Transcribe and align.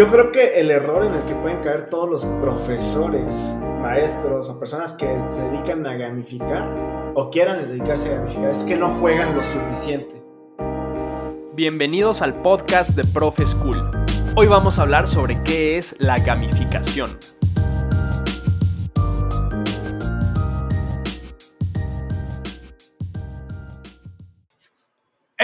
Yo 0.00 0.08
creo 0.08 0.32
que 0.32 0.58
el 0.58 0.70
error 0.70 1.04
en 1.04 1.12
el 1.12 1.26
que 1.26 1.34
pueden 1.34 1.60
caer 1.60 1.90
todos 1.90 2.08
los 2.08 2.24
profesores, 2.40 3.54
maestros 3.82 4.48
o 4.48 4.58
personas 4.58 4.94
que 4.94 5.06
se 5.28 5.42
dedican 5.42 5.86
a 5.86 5.92
gamificar 5.92 6.66
o 7.14 7.28
quieran 7.28 7.68
dedicarse 7.68 8.08
a 8.10 8.14
gamificar 8.14 8.48
es 8.48 8.64
que 8.64 8.76
no 8.76 8.88
juegan 8.88 9.36
lo 9.36 9.44
suficiente. 9.44 10.22
Bienvenidos 11.52 12.22
al 12.22 12.40
podcast 12.40 12.92
de 12.92 13.04
Profe 13.12 13.46
School. 13.46 13.76
Hoy 14.36 14.46
vamos 14.46 14.78
a 14.78 14.84
hablar 14.84 15.06
sobre 15.06 15.42
qué 15.42 15.76
es 15.76 15.94
la 15.98 16.16
gamificación. 16.16 17.18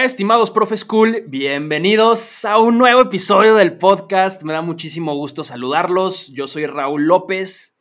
Estimados 0.07 0.51
Profe 0.51 0.77
School, 0.77 1.25
bienvenidos 1.27 2.45
a 2.45 2.59
un 2.59 2.77
nuevo 2.77 3.01
episodio 3.01 3.55
del 3.55 3.77
podcast. 3.77 4.41
Me 4.43 4.53
da 4.53 4.61
muchísimo 4.61 5.13
gusto 5.13 5.43
saludarlos. 5.43 6.27
Yo 6.29 6.47
soy 6.47 6.65
Raúl 6.65 7.07
López 7.07 7.75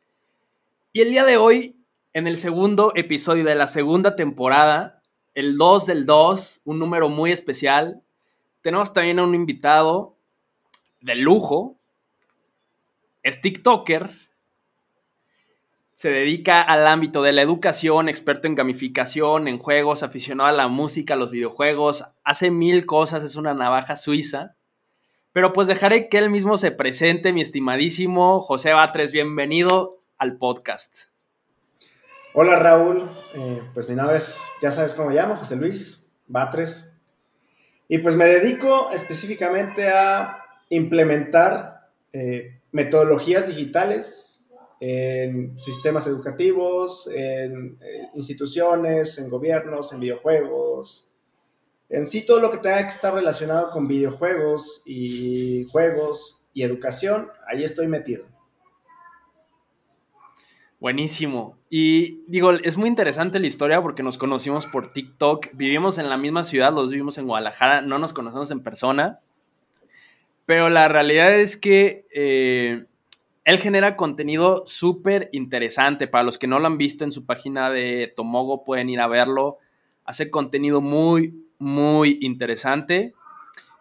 y 0.93 1.03
el 1.03 1.13
día 1.13 1.25
de 1.25 1.37
hoy, 1.37 1.77
en 2.15 2.27
el 2.27 2.37
segundo 2.37 2.91
episodio 2.97 3.45
de 3.45 3.55
la 3.55 3.69
segunda 3.69 4.17
temporada, 4.17 5.01
el 5.35 5.57
2 5.57 5.87
del 5.87 6.05
2, 6.05 6.63
un 6.65 6.81
número 6.81 7.09
muy 7.09 7.31
especial, 7.31 8.03
tenemos 8.61 8.93
también 8.93 9.21
a 9.21 9.23
un 9.23 9.37
invitado 9.37 10.17
de 11.01 11.15
lujo. 11.15 11.77
Es 13.23 13.41
TikToker, 13.41 14.11
se 15.97 16.11
dedica 16.11 16.59
al 16.59 16.87
ámbito 16.87 17.23
de 17.23 17.33
la 17.33 17.41
educación, 17.41 18.11
experto 18.11 18.47
en 18.47 18.55
gamificación, 18.55 19.49
en 19.49 19.59
juegos, 19.59 20.03
aficionado 20.03 20.51
a 20.51 20.53
la 20.53 20.69
música, 20.69 21.15
a 21.15 21.17
los 21.17 21.31
videojuegos, 21.31 22.05
hace 22.23 22.51
mil 22.51 22.85
cosas, 22.85 23.25
es 23.25 23.35
una 23.37 23.55
navaja 23.55 23.97
suiza. 23.97 24.57
Pero 25.33 25.55
pues 25.55 25.69
dejaré 25.69 26.11
que 26.11 26.19
él 26.19 26.29
mismo 26.29 26.59
se 26.59 26.71
presente, 26.71 27.33
mi 27.33 27.41
estimadísimo 27.41 28.43
José 28.43 28.75
Batres, 28.75 29.11
bienvenido 29.11 30.03
al 30.19 30.37
podcast. 30.37 30.95
Hola 32.35 32.59
Raúl, 32.59 33.11
eh, 33.35 33.63
pues 33.73 33.89
mi 33.89 33.95
nombre 33.95 34.19
es, 34.19 34.39
ya 34.61 34.73
sabes 34.73 34.93
cómo 34.93 35.09
me 35.09 35.15
llamo, 35.15 35.37
José 35.37 35.57
Luis 35.57 36.07
Batres. 36.27 36.93
Y 37.89 37.97
pues 37.99 38.17
me 38.17 38.27
dedico 38.27 38.91
específicamente 38.91 39.89
a 39.89 40.45
implementar 40.69 41.89
eh, 42.13 42.61
metodologías 42.71 43.49
digitales 43.49 44.36
en 44.81 45.59
sistemas 45.59 46.07
educativos, 46.07 47.09
en 47.09 47.79
eh, 47.81 48.09
instituciones, 48.15 49.19
en 49.19 49.31
gobiernos, 49.31 49.93
en 49.93 50.01
videojuegos, 50.01 51.09
en 51.89 52.07
sí 52.07 52.27
todo 52.27 52.41
lo 52.41 52.51
que 52.51 52.59
tenga 52.59 52.83
que 52.83 52.89
estar 52.89 53.15
relacionado 53.15 53.71
con 53.71 53.87
videojuegos 53.87 54.83
y 54.87 55.65
juegos 55.71 56.47
y 56.53 56.63
educación, 56.63 57.29
ahí 57.47 57.65
estoy 57.65 57.87
metido. 57.87 58.27
Buenísimo. 60.79 61.57
Y 61.71 62.23
digo, 62.27 62.53
es 62.53 62.77
muy 62.77 62.89
interesante 62.89 63.39
la 63.39 63.47
historia 63.47 63.81
porque 63.81 64.03
nos 64.03 64.19
conocimos 64.19 64.67
por 64.67 64.93
TikTok, 64.93 65.49
vivimos 65.55 65.99
en 65.99 66.11
la 66.11 66.17
misma 66.17 66.45
ciudad, 66.45 66.73
los 66.73 66.91
vivimos 66.91 67.19
en 67.19 67.27
Guadalajara, 67.27 67.81
no 67.81 67.99
nos 67.99 68.13
conocemos 68.13 68.51
en 68.51 68.63
persona, 68.63 69.21
pero 70.45 70.69
la 70.69 70.89
realidad 70.89 71.35
es 71.41 71.57
que 71.57 72.07
eh, 72.13 72.85
él 73.47 73.61
genera 73.61 73.97
contenido 73.97 74.65
súper 74.67 75.31
interesante. 75.31 76.09
Para 76.09 76.25
los 76.25 76.37
que 76.37 76.49
no 76.49 76.59
lo 76.59 76.67
han 76.67 76.79
visto 76.79 77.05
en 77.05 77.13
su 77.13 77.25
página 77.25 77.71
de 77.71 78.13
Tomogo, 78.17 78.65
pueden 78.65 78.91
ir 78.91 79.01
a 79.01 79.07
verlo. 79.07 79.59
Hace 80.05 80.33
contenido 80.33 80.81
muy, 80.81 81.47
muy 81.61 82.19
interesante. 82.23 83.15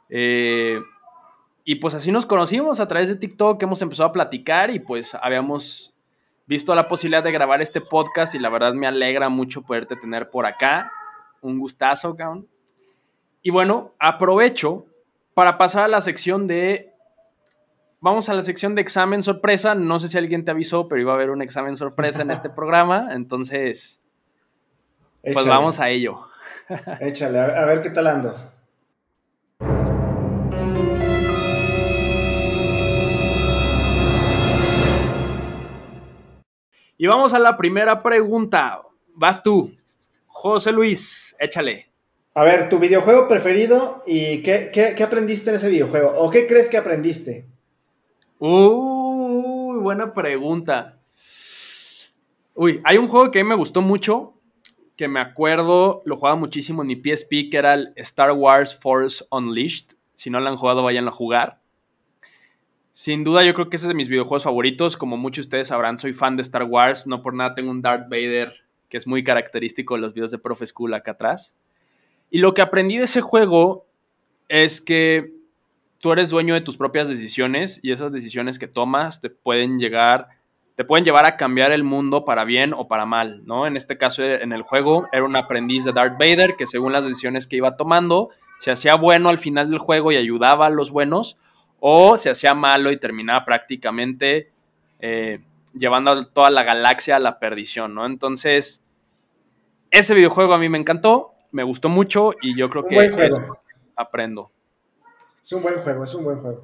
Eh, 0.10 0.80
y 1.64 1.76
pues 1.78 1.96
así 1.96 2.12
nos 2.12 2.28
conocimos 2.28 2.80
a 2.80 2.88
través 2.88 3.10
de 3.10 3.16
TikTok, 3.16 3.62
hemos 3.64 3.82
empezado 3.82 4.10
a 4.10 4.14
platicar 4.14 4.70
y 4.70 4.78
pues 4.78 5.16
habíamos 5.16 5.96
visto 6.46 6.76
la 6.76 6.88
posibilidad 6.88 7.24
de 7.24 7.32
grabar 7.32 7.60
este 7.64 7.82
podcast 7.82 8.36
y 8.36 8.40
la 8.40 8.50
verdad 8.50 8.76
me 8.76 8.86
alegra 8.86 9.30
mucho 9.30 9.64
poderte 9.64 9.96
tener 9.96 10.30
por 10.30 10.46
acá. 10.46 10.92
Un 11.42 11.58
gustazo, 11.58 12.14
Gaun. 12.14 12.48
Y 13.42 13.50
bueno, 13.50 13.94
aprovecho 13.98 14.86
para 15.34 15.58
pasar 15.58 15.86
a 15.86 15.88
la 15.88 16.02
sección 16.02 16.46
de 16.46 16.95
vamos 18.06 18.30
a 18.30 18.36
la 18.36 18.44
sección 18.44 18.76
de 18.76 18.84
examen 18.84 19.24
sorpresa. 19.24 19.74
No 19.74 20.00
sé 20.00 20.10
si 20.10 20.18
alguien 20.20 20.46
te 20.46 20.52
avisó, 20.52 20.88
pero 20.88 21.02
iba 21.02 21.12
a 21.12 21.16
haber 21.16 21.32
un 21.32 21.42
examen 21.42 21.76
sorpresa 21.76 22.22
en 22.22 22.30
este 22.30 22.50
programa. 22.52 23.10
Entonces, 23.14 24.04
pues 25.24 25.46
vamos 25.48 25.80
a 25.80 25.90
ello. 25.90 26.20
Échale, 27.00 27.40
a 27.40 27.66
ver 27.66 27.82
qué 27.82 27.90
tal 27.90 28.06
ando. 28.06 28.36
Y 36.98 37.08
vamos 37.08 37.34
a 37.34 37.40
la 37.40 37.58
primera 37.58 38.04
pregunta. 38.04 38.82
Vas 39.16 39.42
tú, 39.42 39.76
José 40.28 40.72
Luis, 40.72 41.36
échale. 41.40 41.88
A 42.36 42.44
ver, 42.44 42.70
tu 42.70 42.80
videojuego 42.80 43.28
preferido 43.28 44.04
y 44.06 44.44
qué, 44.44 44.70
qué 44.72 45.04
aprendiste 45.04 45.50
en 45.50 45.56
ese 45.56 45.70
videojuego. 45.70 46.14
¿O 46.18 46.30
qué 46.30 46.48
crees 46.48 46.70
que 46.70 46.78
aprendiste? 46.78 47.55
Uy, 48.40 49.80
buena 49.80 50.14
pregunta. 50.14 51.00
Uy, 52.54 52.82
hay 52.84 52.98
un 52.98 53.08
juego 53.08 53.32
que 53.32 53.40
a 53.40 53.44
mí 53.44 53.50
me 53.50 53.56
gustó 53.56 53.82
mucho, 53.82 54.34
que 54.98 55.08
me 55.08 55.20
acuerdo, 55.20 56.02
lo 56.06 56.18
jugaba 56.18 56.36
muchísimo 56.36 56.82
en 56.82 56.88
mi 56.88 56.96
PSP, 56.96 57.50
que 57.50 57.58
era 57.58 57.74
el 57.74 57.94
Star 57.96 58.32
Wars 58.32 58.78
Force 58.78 59.26
Unleashed. 59.32 59.96
Si 60.16 60.30
no 60.30 60.40
lo 60.40 60.50
han 60.50 60.58
jugado, 60.58 60.84
vayan 60.84 61.08
a 61.08 61.12
jugar. 61.12 61.60
Sin 62.92 63.24
duda, 63.26 63.44
yo 63.44 63.54
creo 63.54 63.70
que 63.70 63.76
ese 63.76 63.86
es 63.86 63.90
de 63.90 63.94
mis 63.94 64.08
videojuegos 64.08 64.44
favoritos. 64.44 64.96
Como 64.96 65.18
muchos 65.18 65.44
de 65.44 65.48
ustedes 65.48 65.68
sabrán, 65.68 65.98
soy 65.98 66.14
fan 66.14 66.38
de 66.38 66.42
Star 66.42 66.64
Wars. 66.64 67.08
No 67.08 67.22
por 67.22 67.34
nada 67.34 67.56
tengo 67.56 67.72
un 67.72 67.82
Darth 67.82 68.10
Vader 68.10 68.54
que 68.90 68.98
es 68.98 69.08
muy 69.08 69.24
característico 69.24 69.96
de 69.96 70.02
los 70.02 70.14
videos 70.14 70.32
de 70.32 70.38
Profe 70.38 70.66
School 70.66 70.94
acá 70.94 71.12
atrás. 71.12 71.56
Y 72.30 72.38
lo 72.40 72.54
que 72.54 72.62
aprendí 72.62 72.98
de 72.98 73.04
ese 73.04 73.20
juego 73.22 73.86
es 74.48 74.80
que 74.80 75.35
tú 76.00 76.12
eres 76.12 76.30
dueño 76.30 76.54
de 76.54 76.62
tus 76.62 76.78
propias 76.78 77.08
decisiones 77.08 77.80
y 77.82 77.92
esas 77.92 78.12
decisiones 78.12 78.60
que 78.60 78.68
tomas 78.68 79.22
te 79.22 79.30
pueden 79.30 79.80
llegar, 79.80 80.28
te 80.76 80.84
pueden 80.84 81.06
llevar 81.06 81.26
a 81.26 81.38
cambiar 81.38 81.72
el 81.72 81.84
mundo 81.84 82.26
para 82.26 82.44
bien 82.44 82.74
o 82.74 82.88
para 82.88 83.06
mal, 83.06 83.46
¿no? 83.46 83.66
En 83.68 83.78
este 83.78 83.98
caso, 83.98 84.24
en 84.24 84.52
el 84.52 84.62
juego, 84.62 85.08
era 85.12 85.24
un 85.24 85.36
aprendiz 85.36 85.86
de 85.86 85.94
Darth 85.94 86.18
Vader 86.20 86.56
que 86.58 86.68
según 86.68 86.94
las 86.94 87.04
decisiones 87.04 87.48
que 87.48 87.58
iba 87.58 87.78
tomando, 87.78 88.30
se 88.60 88.72
hacía 88.72 88.96
bueno 88.96 89.30
al 89.30 89.38
final 89.38 89.70
del 89.70 89.80
juego 89.80 90.12
y 90.12 90.18
ayudaba 90.18 90.68
a 90.68 90.70
los 90.70 90.92
buenos, 90.92 91.38
o 91.80 92.18
se 92.18 92.30
hacía 92.30 92.54
malo 92.54 92.92
y 92.92 92.98
terminaba 92.98 93.46
prácticamente 93.46 94.52
eh, 95.00 95.40
llevando 95.74 96.12
a 96.12 96.26
toda 96.26 96.50
la 96.50 96.64
galaxia 96.64 97.18
a 97.18 97.20
la 97.20 97.40
perdición, 97.40 97.94
¿no? 97.94 98.06
Entonces, 98.06 98.84
ese 99.92 100.16
videojuego 100.16 100.54
a 100.54 100.58
mí 100.58 100.70
me 100.70 100.78
encantó, 100.78 101.34
me 101.52 101.64
gustó 101.64 101.90
mucho 101.90 102.32
y 102.42 102.56
yo 102.56 102.70
creo 102.70 102.86
que 102.88 103.30
aprendo. 103.96 104.55
Es 105.46 105.52
un 105.52 105.62
buen 105.62 105.78
juego, 105.78 106.04
es 106.04 106.16
un 106.16 106.24
buen 106.24 106.40
juego. 106.42 106.64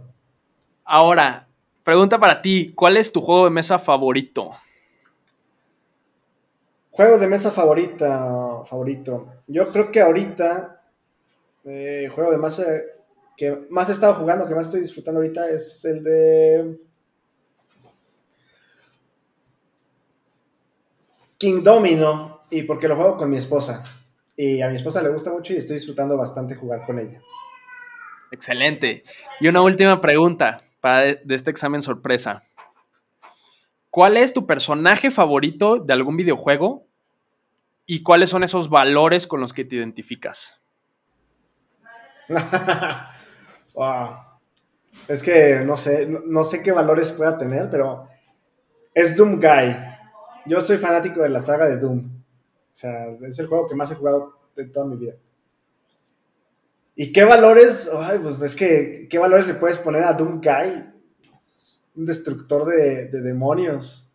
Ahora, 0.85 1.47
pregunta 1.83 2.17
para 2.17 2.41
ti, 2.41 2.73
¿cuál 2.73 2.97
es 2.97 3.11
tu 3.11 3.21
juego 3.21 3.43
de 3.43 3.51
mesa 3.51 3.77
favorito? 3.77 4.53
Juego 6.89 7.19
de 7.19 7.27
mesa 7.27 7.51
favorita, 7.51 8.63
favorito. 8.65 9.33
Yo 9.45 9.71
creo 9.71 9.91
que 9.91 10.01
ahorita, 10.01 10.81
eh, 11.63 12.09
juego 12.11 12.31
de 12.31 12.39
mesa 12.39 12.65
que 13.37 13.67
más 13.69 13.87
he 13.89 13.91
estado 13.91 14.15
jugando, 14.15 14.47
que 14.47 14.55
más 14.55 14.65
estoy 14.65 14.81
disfrutando 14.81 15.19
ahorita, 15.19 15.47
es 15.51 15.85
el 15.85 16.03
de 16.03 16.79
King 21.37 21.61
Domino, 21.61 22.41
y 22.49 22.63
porque 22.63 22.87
lo 22.87 22.95
juego 22.95 23.15
con 23.15 23.29
mi 23.29 23.37
esposa. 23.37 23.83
Y 24.35 24.59
a 24.59 24.69
mi 24.69 24.77
esposa 24.77 25.03
le 25.03 25.09
gusta 25.09 25.31
mucho 25.31 25.53
y 25.53 25.57
estoy 25.57 25.75
disfrutando 25.75 26.17
bastante 26.17 26.55
jugar 26.55 26.83
con 26.83 26.97
ella. 26.97 27.21
Excelente. 28.31 29.03
Y 29.39 29.47
una 29.47 29.61
última 29.61 30.01
pregunta 30.01 30.63
para 30.79 31.01
de, 31.01 31.35
este 31.35 31.51
examen 31.51 31.81
sorpresa. 31.81 32.43
¿Cuál 33.89 34.17
es 34.17 34.33
tu 34.33 34.47
personaje 34.47 35.11
favorito 35.11 35.77
de 35.77 35.93
algún 35.93 36.17
videojuego? 36.17 36.87
¿Y 37.85 38.03
cuáles 38.03 38.29
son 38.29 38.43
esos 38.43 38.69
valores 38.69 39.27
con 39.27 39.41
los 39.41 39.53
que 39.53 39.65
te 39.65 39.75
identificas? 39.75 40.61
Es 45.07 45.23
que 45.23 45.61
no 45.65 45.75
sé, 45.75 46.07
no, 46.07 46.43
sé 46.43 46.61
qué 46.61 46.71
valores 46.71 47.11
pueda 47.11 47.37
tener, 47.37 47.69
pero 47.69 48.07
es 48.93 49.17
Doom 49.17 49.41
Guy. 49.41 49.75
Yo 50.45 50.61
soy 50.61 50.77
fanático 50.77 51.21
de 51.21 51.29
la 51.29 51.39
saga 51.39 51.67
de 51.67 51.77
Doom. 51.77 51.99
O 51.99 52.69
sea, 52.71 53.07
es 53.27 53.39
el 53.39 53.47
juego 53.47 53.67
que 53.67 53.75
más 53.75 53.91
he 53.91 53.95
jugado 53.95 54.37
de 54.55 54.65
toda 54.65 54.85
mi 54.85 54.97
vida. 54.97 55.15
¿Y 56.95 57.11
qué 57.11 57.23
valores? 57.23 57.89
Ay, 57.97 58.19
pues 58.19 58.41
es 58.41 58.55
que, 58.55 59.07
¿qué 59.09 59.17
valores 59.17 59.47
le 59.47 59.53
puedes 59.53 59.77
poner 59.77 60.03
a 60.03 60.13
Doom 60.13 60.41
Guy? 60.41 60.85
Un 61.95 62.05
destructor 62.05 62.65
de, 62.65 63.07
demonios. 63.07 64.11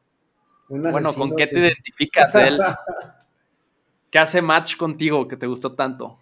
bueno, 0.68 1.12
¿con 1.14 1.34
qué 1.34 1.46
te 1.46 1.58
identificas 1.58 2.32
de 2.32 2.46
él? 2.48 2.58
¿Qué 4.10 4.18
hace 4.18 4.40
match 4.40 4.76
contigo 4.76 5.26
que 5.26 5.36
te 5.36 5.46
gustó 5.46 5.74
tanto? 5.74 6.20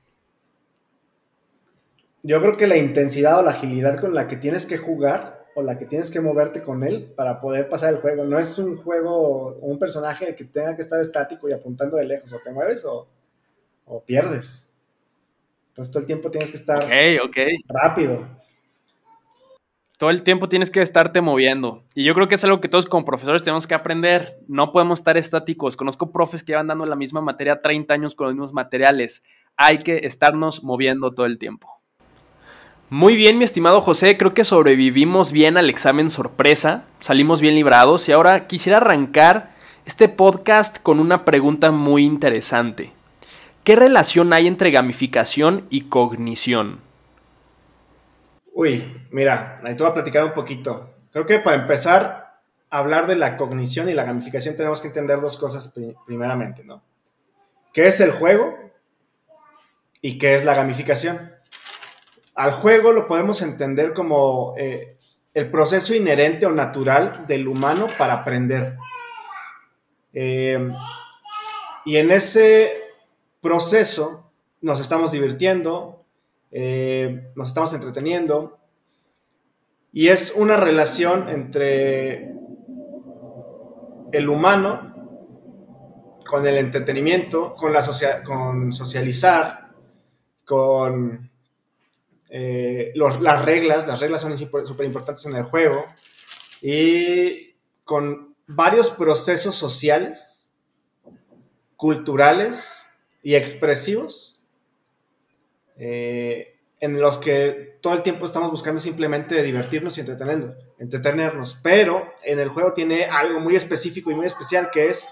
Yo 2.22 2.40
creo 2.40 2.56
que 2.56 2.66
la 2.66 2.76
intensidad 2.76 3.38
o 3.38 3.42
la 3.42 3.50
agilidad 3.50 4.00
con 4.00 4.14
la 4.14 4.26
que 4.26 4.36
tienes 4.36 4.64
que 4.64 4.78
jugar 4.78 5.44
o 5.54 5.62
la 5.62 5.78
que 5.78 5.86
tienes 5.86 6.10
que 6.10 6.20
moverte 6.20 6.62
con 6.62 6.82
él 6.82 7.12
para 7.14 7.40
poder 7.40 7.68
pasar 7.68 7.92
el 7.92 8.00
juego. 8.00 8.24
No 8.24 8.38
es 8.38 8.58
un 8.58 8.76
juego, 8.76 9.56
un 9.60 9.78
personaje 9.78 10.34
que 10.34 10.44
tenga 10.44 10.74
que 10.74 10.82
estar 10.82 11.00
estático 11.00 11.48
y 11.48 11.52
apuntando 11.52 11.96
de 11.98 12.06
lejos. 12.06 12.32
O 12.32 12.38
te 12.38 12.50
mueves 12.50 12.84
o, 12.84 13.06
o 13.84 14.02
pierdes. 14.02 14.73
Entonces 15.74 15.90
todo 15.90 16.02
el 16.02 16.06
tiempo 16.06 16.30
tienes 16.30 16.52
que 16.52 16.56
estar 16.56 16.86
rápido. 17.68 18.24
Todo 19.98 20.10
el 20.10 20.22
tiempo 20.22 20.48
tienes 20.48 20.70
que 20.70 20.80
estarte 20.80 21.20
moviendo. 21.20 21.82
Y 21.96 22.04
yo 22.04 22.14
creo 22.14 22.28
que 22.28 22.36
es 22.36 22.44
algo 22.44 22.60
que 22.60 22.68
todos 22.68 22.86
como 22.86 23.04
profesores 23.04 23.42
tenemos 23.42 23.66
que 23.66 23.74
aprender. 23.74 24.38
No 24.46 24.70
podemos 24.70 25.00
estar 25.00 25.16
estáticos. 25.16 25.76
Conozco 25.76 26.12
profes 26.12 26.44
que 26.44 26.54
van 26.54 26.68
dando 26.68 26.86
la 26.86 26.94
misma 26.94 27.20
materia 27.20 27.60
30 27.60 27.92
años 27.92 28.14
con 28.14 28.28
los 28.28 28.36
mismos 28.36 28.52
materiales. 28.52 29.24
Hay 29.56 29.78
que 29.78 30.06
estarnos 30.06 30.62
moviendo 30.62 31.10
todo 31.10 31.26
el 31.26 31.38
tiempo. 31.38 31.68
Muy 32.88 33.16
bien, 33.16 33.36
mi 33.36 33.44
estimado 33.44 33.80
José, 33.80 34.16
creo 34.16 34.32
que 34.32 34.44
sobrevivimos 34.44 35.32
bien 35.32 35.56
al 35.56 35.68
examen 35.68 36.08
sorpresa, 36.08 36.84
salimos 37.00 37.40
bien 37.40 37.56
librados 37.56 38.08
y 38.08 38.12
ahora 38.12 38.46
quisiera 38.46 38.78
arrancar 38.78 39.54
este 39.86 40.08
podcast 40.08 40.80
con 40.80 41.00
una 41.00 41.24
pregunta 41.24 41.72
muy 41.72 42.04
interesante. 42.04 42.93
¿Qué 43.64 43.76
relación 43.76 44.34
hay 44.34 44.46
entre 44.46 44.70
gamificación 44.70 45.66
y 45.70 45.88
cognición? 45.88 46.82
Uy, 48.52 49.06
mira, 49.10 49.58
ahí 49.64 49.74
te 49.74 49.82
voy 49.82 49.90
a 49.90 49.94
platicar 49.94 50.22
un 50.22 50.34
poquito. 50.34 50.90
Creo 51.10 51.24
que 51.24 51.38
para 51.38 51.62
empezar 51.62 52.42
a 52.68 52.78
hablar 52.78 53.06
de 53.06 53.16
la 53.16 53.38
cognición 53.38 53.88
y 53.88 53.94
la 53.94 54.04
gamificación 54.04 54.54
tenemos 54.54 54.82
que 54.82 54.88
entender 54.88 55.18
dos 55.18 55.38
cosas 55.38 55.72
primeramente, 56.06 56.62
¿no? 56.62 56.82
¿Qué 57.72 57.86
es 57.86 58.00
el 58.00 58.10
juego 58.10 58.54
y 60.02 60.18
qué 60.18 60.34
es 60.34 60.44
la 60.44 60.54
gamificación? 60.54 61.32
Al 62.34 62.52
juego 62.52 62.92
lo 62.92 63.08
podemos 63.08 63.40
entender 63.40 63.94
como 63.94 64.54
eh, 64.58 64.98
el 65.32 65.50
proceso 65.50 65.94
inherente 65.94 66.44
o 66.44 66.52
natural 66.52 67.24
del 67.26 67.48
humano 67.48 67.86
para 67.96 68.12
aprender. 68.12 68.76
Eh, 70.12 70.70
y 71.86 71.96
en 71.96 72.10
ese 72.10 72.83
proceso 73.44 74.32
nos 74.62 74.80
estamos 74.80 75.12
divirtiendo, 75.12 76.02
eh, 76.50 77.30
nos 77.36 77.48
estamos 77.48 77.74
entreteniendo, 77.74 78.58
y 79.92 80.08
es 80.08 80.32
una 80.34 80.56
relación 80.56 81.28
entre 81.28 82.32
el 84.12 84.28
humano 84.30 84.94
con 86.26 86.46
el 86.46 86.56
entretenimiento, 86.56 87.54
con, 87.54 87.74
la 87.74 87.84
con 88.24 88.72
socializar, 88.72 89.72
con 90.46 91.30
eh, 92.30 92.94
las 92.94 93.44
reglas, 93.44 93.86
las 93.86 94.00
reglas 94.00 94.22
son 94.22 94.38
súper 94.38 94.86
importantes 94.86 95.26
en 95.26 95.36
el 95.36 95.42
juego, 95.42 95.84
y 96.62 97.54
con 97.84 98.34
varios 98.46 98.88
procesos 98.88 99.54
sociales, 99.54 100.50
culturales 101.76 102.83
y 103.24 103.34
expresivos, 103.34 104.38
eh, 105.76 106.56
en 106.78 107.00
los 107.00 107.18
que 107.18 107.78
todo 107.80 107.94
el 107.94 108.02
tiempo 108.02 108.26
estamos 108.26 108.50
buscando 108.50 108.80
simplemente 108.80 109.42
divertirnos 109.42 109.96
y 109.96 110.00
entretenernos, 110.00 110.54
entretenernos, 110.78 111.58
pero 111.62 112.12
en 112.22 112.38
el 112.38 112.50
juego 112.50 112.74
tiene 112.74 113.06
algo 113.06 113.40
muy 113.40 113.56
específico 113.56 114.10
y 114.10 114.14
muy 114.14 114.26
especial 114.26 114.68
que 114.70 114.88
es 114.88 115.08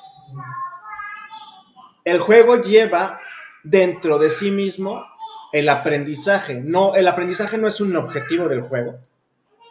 el 2.04 2.20
juego 2.20 2.56
lleva 2.56 3.20
dentro 3.64 4.18
de 4.18 4.30
sí 4.30 4.50
mismo 4.50 5.06
el 5.52 5.68
aprendizaje. 5.68 6.60
No, 6.60 6.94
el 6.94 7.08
aprendizaje 7.08 7.56
no 7.56 7.66
es 7.66 7.80
un 7.80 7.96
objetivo 7.96 8.48
del 8.48 8.60
juego, 8.60 8.98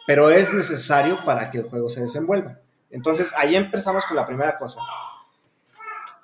pero 0.06 0.30
es 0.30 0.52
necesario 0.52 1.24
para 1.24 1.50
que 1.50 1.58
el 1.58 1.64
juego 1.64 1.88
se 1.88 2.02
desenvuelva. 2.02 2.58
Entonces, 2.90 3.32
ahí 3.36 3.54
empezamos 3.54 4.04
con 4.04 4.16
la 4.16 4.26
primera 4.26 4.56
cosa. 4.56 4.80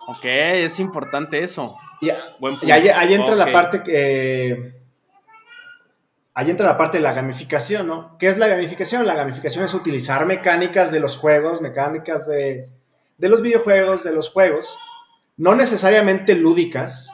Ok, 0.09 0.25
es 0.25 0.81
importante 0.81 1.45
eso. 1.45 1.77
Y, 2.01 2.09
ahí, 2.11 3.15
entra 3.15 3.35
la 3.35 3.53
parte 3.53 3.83
que... 3.83 4.75
Ahí 6.33 6.51
entra 6.51 6.67
la 6.67 6.79
parte 6.79 6.97
de 6.97 7.03
la 7.03 7.13
gamificación, 7.13 7.87
¿no? 7.87 8.17
¿Qué 8.17 8.29
es 8.29 8.39
la 8.39 8.47
gamificación? 8.47 9.07
La 9.07 9.15
gamificación 9.15 9.67
es 9.67 9.75
utilizar 9.75 10.25
mecánicas 10.25 10.91
de 10.93 11.01
los 11.01 11.19
juegos, 11.19 11.61
mecánicas 11.61 12.27
de, 12.27 12.71
de 13.19 13.29
los 13.29 13.43
videojuegos, 13.43 14.03
de 14.03 14.13
los 14.13 14.31
juegos, 14.31 14.79
no 15.37 15.55
necesariamente 15.55 16.37
lúdicas, 16.37 17.13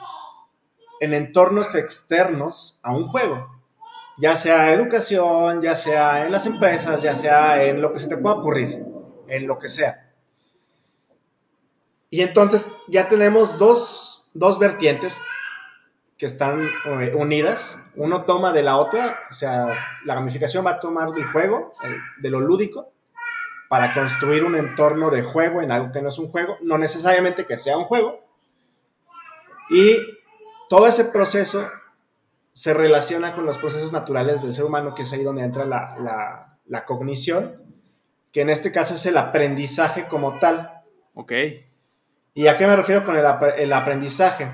en 1.01 1.13
entornos 1.13 1.75
externos 1.75 2.79
a 2.81 2.95
un 2.95 3.09
juego, 3.09 3.49
ya 4.17 4.37
sea 4.37 4.71
educación, 4.71 5.61
ya 5.61 5.75
sea 5.75 6.25
en 6.25 6.31
las 6.31 6.45
empresas, 6.45 7.01
ya 7.01 7.13
sea 7.13 7.61
en 7.63 7.81
lo 7.81 7.91
que 7.91 7.99
se 7.99 8.07
te 8.07 8.15
pueda 8.15 8.35
ocurrir, 8.35 8.85
en 9.27 9.47
lo 9.47 9.59
que 9.59 9.67
sea. 9.67 10.04
Y 12.15 12.21
entonces 12.21 12.71
ya 12.87 13.09
tenemos 13.09 13.59
dos, 13.59 14.29
dos 14.33 14.57
vertientes 14.57 15.19
que 16.17 16.27
están 16.27 16.61
eh, 16.85 17.13
unidas. 17.13 17.77
Uno 17.97 18.23
toma 18.23 18.53
de 18.53 18.63
la 18.63 18.77
otra, 18.77 19.19
o 19.29 19.33
sea, 19.33 19.67
la 20.05 20.15
gamificación 20.15 20.65
va 20.65 20.71
a 20.71 20.79
tomar 20.79 21.09
del 21.09 21.25
juego, 21.25 21.73
de 22.21 22.29
lo 22.29 22.39
lúdico, 22.39 22.93
para 23.67 23.93
construir 23.93 24.45
un 24.45 24.55
entorno 24.55 25.09
de 25.09 25.23
juego 25.23 25.61
en 25.61 25.73
algo 25.73 25.91
que 25.91 26.01
no 26.01 26.07
es 26.07 26.17
un 26.17 26.29
juego, 26.29 26.55
no 26.61 26.77
necesariamente 26.77 27.45
que 27.45 27.57
sea 27.57 27.77
un 27.77 27.83
juego. 27.83 28.23
Y 29.69 29.97
todo 30.69 30.87
ese 30.87 31.03
proceso 31.03 31.67
se 32.53 32.73
relaciona 32.73 33.33
con 33.33 33.45
los 33.45 33.57
procesos 33.57 33.91
naturales 33.91 34.41
del 34.41 34.53
ser 34.53 34.63
humano, 34.63 34.95
que 34.95 35.01
es 35.01 35.11
ahí 35.11 35.21
donde 35.21 35.43
entra 35.43 35.65
la, 35.65 36.85
cognición, 36.87 37.61
que 38.31 38.39
en 38.39 38.49
este 38.49 38.71
caso 38.71 38.95
es 38.95 39.05
el 39.05 39.17
aprendizaje 39.17 40.07
como 40.07 40.39
tal. 40.39 40.81
Ok. 41.13 41.33
¿Y 42.37 42.47
a 42.47 42.57
qué 42.57 42.67
me 42.67 42.75
refiero 42.75 43.05
con 43.05 43.15
el, 43.15 43.73
aprendizaje? 43.73 44.51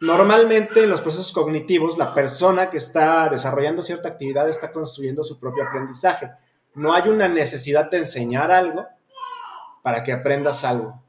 Normalmente 0.00 0.82
en 0.82 0.90
los 0.90 1.00
procesos 1.00 1.30
cognitivos, 1.30 1.96
la 1.96 2.12
persona 2.12 2.68
que 2.68 2.78
está 2.78 3.28
desarrollando 3.28 3.80
cierta 3.80 4.08
actividad 4.08 4.48
está 4.48 4.72
construyendo 4.72 5.22
su 5.22 5.38
propio 5.38 5.62
aprendizaje. 5.62 6.32
No 6.74 6.92
hay 6.92 7.08
una 7.08 7.28
necesidad 7.28 7.88
de 7.88 7.98
enseñar 7.98 8.50
algo 8.50 8.84
para 9.82 10.02
que 10.02 10.12
aprendas 10.12 10.64
algo. 10.64 11.00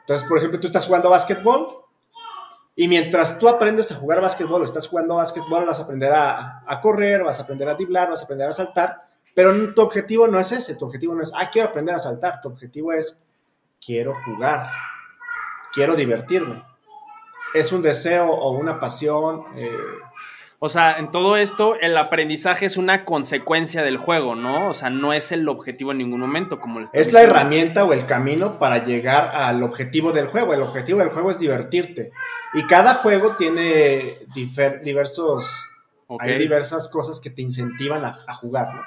Entonces, 0.00 0.26
por 0.26 0.38
ejemplo, 0.38 0.58
tú 0.58 0.66
estás 0.66 0.86
jugando 0.86 1.10
básquetbol 1.10 1.84
y 2.74 2.88
mientras 2.88 3.38
tú 3.38 3.46
aprendes 3.46 3.92
a 3.92 3.96
jugar 3.96 4.22
básquetbol 4.22 4.62
o 4.62 4.64
estás 4.64 4.88
jugando 4.88 5.16
básquetbol, 5.16 5.66
vas 5.66 5.80
a 5.80 5.82
aprender 5.82 6.14
a, 6.14 6.80
correr, 6.82 7.22
vas 7.22 7.38
a 7.40 7.42
aprender 7.42 7.68
a 7.68 7.74
driblar, 7.74 8.08
vas 8.08 8.22
a 8.22 8.24
aprender 8.24 8.48
a 8.48 8.54
saltar, 8.54 9.06
pero 9.34 9.74
tu 9.74 9.82
objetivo 9.82 10.26
no 10.28 10.40
es 10.40 10.50
ese, 10.50 10.76
tu 10.76 10.86
objetivo 10.86 11.14
no 11.14 11.22
es, 11.22 11.30
ah, 11.36 11.50
quiero 11.52 11.68
aprender 11.68 11.94
a 11.94 11.98
saltar, 11.98 12.40
tu 12.40 12.48
objetivo 12.48 12.90
es, 12.94 13.22
quiero 13.84 14.14
jugar, 14.24 14.68
quiero 15.72 15.94
divertirme. 15.94 16.62
Es 17.54 17.72
un 17.72 17.82
deseo 17.82 18.30
o 18.30 18.52
una 18.52 18.80
pasión. 18.80 19.44
Eh, 19.56 19.76
o 20.58 20.68
sea, 20.68 20.98
en 20.98 21.10
todo 21.10 21.36
esto, 21.36 21.76
el 21.78 21.96
aprendizaje 21.96 22.66
es 22.66 22.76
una 22.76 23.04
consecuencia 23.04 23.82
del 23.82 23.98
juego, 23.98 24.34
¿no? 24.34 24.70
O 24.70 24.74
sea, 24.74 24.88
no 24.88 25.12
es 25.12 25.30
el 25.30 25.46
objetivo 25.48 25.92
en 25.92 25.98
ningún 25.98 26.20
momento, 26.20 26.58
como 26.58 26.80
Es 26.92 27.12
la 27.12 27.22
herramienta 27.22 27.84
o 27.84 27.92
el 27.92 28.06
camino 28.06 28.58
para 28.58 28.84
llegar 28.84 29.30
al 29.34 29.62
objetivo 29.62 30.12
del 30.12 30.26
juego. 30.28 30.54
El 30.54 30.62
objetivo 30.62 31.00
del 31.00 31.10
juego 31.10 31.30
es 31.30 31.38
divertirte. 31.38 32.12
Y 32.54 32.66
cada 32.66 32.94
juego 32.94 33.36
tiene 33.36 34.20
diversos. 34.34 35.68
Hay 36.18 36.38
diversas 36.38 36.88
cosas 36.88 37.20
que 37.20 37.30
te 37.30 37.42
incentivan 37.42 38.04
a, 38.04 38.34
jugar, 38.34 38.74
¿no? 38.74 38.80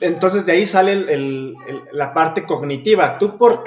Entonces 0.00 0.46
de 0.46 0.52
ahí 0.52 0.66
sale 0.66 1.54
la 1.92 2.12
parte 2.12 2.44
cognitiva. 2.44 3.18
Tú 3.18 3.36
por 3.38 3.64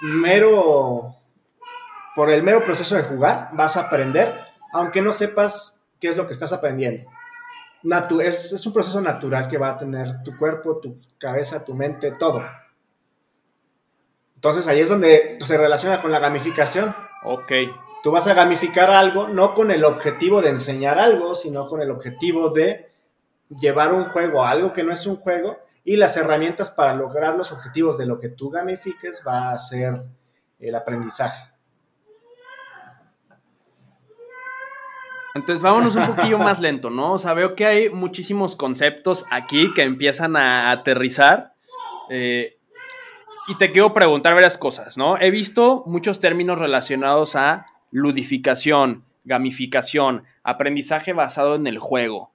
mero. 0.00 1.16
Por 2.14 2.30
el 2.30 2.44
mero 2.44 2.62
proceso 2.62 2.94
de 2.94 3.02
jugar, 3.02 3.50
vas 3.54 3.76
a 3.76 3.82
aprender, 3.82 4.32
aunque 4.72 5.02
no 5.02 5.12
sepas 5.12 5.82
qué 5.98 6.08
es 6.08 6.16
lo 6.16 6.26
que 6.26 6.32
estás 6.32 6.52
aprendiendo. 6.52 7.10
es, 8.22 8.66
un 8.66 8.72
proceso 8.72 9.00
natural 9.00 9.48
que 9.48 9.58
va 9.58 9.70
a 9.70 9.78
tener 9.78 10.22
tu 10.22 10.36
cuerpo, 10.38 10.76
tu 10.76 11.00
cabeza, 11.18 11.64
tu 11.64 11.74
mente, 11.74 12.12
todo. 12.12 12.40
Entonces 14.36 14.68
ahí 14.68 14.78
es 14.78 14.88
donde 14.88 15.38
se 15.40 15.58
relaciona 15.58 16.00
con 16.00 16.12
la 16.12 16.20
gamificación. 16.20 16.94
Ok. 17.24 17.52
Tú 18.04 18.12
vas 18.12 18.28
a 18.28 18.34
gamificar 18.34 18.90
algo 18.90 19.28
no 19.28 19.54
con 19.54 19.70
el 19.70 19.82
objetivo 19.82 20.40
de 20.40 20.50
enseñar 20.50 20.98
algo, 21.00 21.34
sino 21.34 21.66
con 21.66 21.80
el 21.80 21.90
objetivo 21.90 22.50
de 22.50 22.93
llevar 23.48 23.92
un 23.92 24.04
juego 24.04 24.44
a 24.44 24.50
algo 24.50 24.72
que 24.72 24.82
no 24.82 24.92
es 24.92 25.06
un 25.06 25.16
juego 25.16 25.58
y 25.84 25.96
las 25.96 26.16
herramientas 26.16 26.70
para 26.70 26.94
lograr 26.94 27.36
los 27.36 27.52
objetivos 27.52 27.98
de 27.98 28.06
lo 28.06 28.18
que 28.18 28.30
tú 28.30 28.50
gamifiques 28.50 29.22
va 29.26 29.52
a 29.52 29.58
ser 29.58 30.02
el 30.58 30.74
aprendizaje. 30.74 31.52
Entonces 35.34 35.62
vámonos 35.62 35.96
un 35.96 36.06
poquillo 36.06 36.38
más 36.38 36.60
lento, 36.60 36.90
¿no? 36.90 37.14
O 37.14 37.18
sea, 37.18 37.34
veo 37.34 37.56
que 37.56 37.66
hay 37.66 37.90
muchísimos 37.90 38.54
conceptos 38.54 39.26
aquí 39.30 39.74
que 39.74 39.82
empiezan 39.82 40.36
a 40.36 40.70
aterrizar. 40.70 41.54
Eh, 42.08 42.56
y 43.48 43.56
te 43.56 43.72
quiero 43.72 43.92
preguntar 43.92 44.34
varias 44.34 44.56
cosas, 44.56 44.96
¿no? 44.96 45.18
He 45.18 45.30
visto 45.30 45.82
muchos 45.86 46.20
términos 46.20 46.60
relacionados 46.60 47.34
a 47.34 47.66
ludificación, 47.90 49.04
gamificación, 49.24 50.24
aprendizaje 50.44 51.12
basado 51.12 51.56
en 51.56 51.66
el 51.66 51.78
juego. 51.78 52.32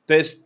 Entonces, 0.00 0.44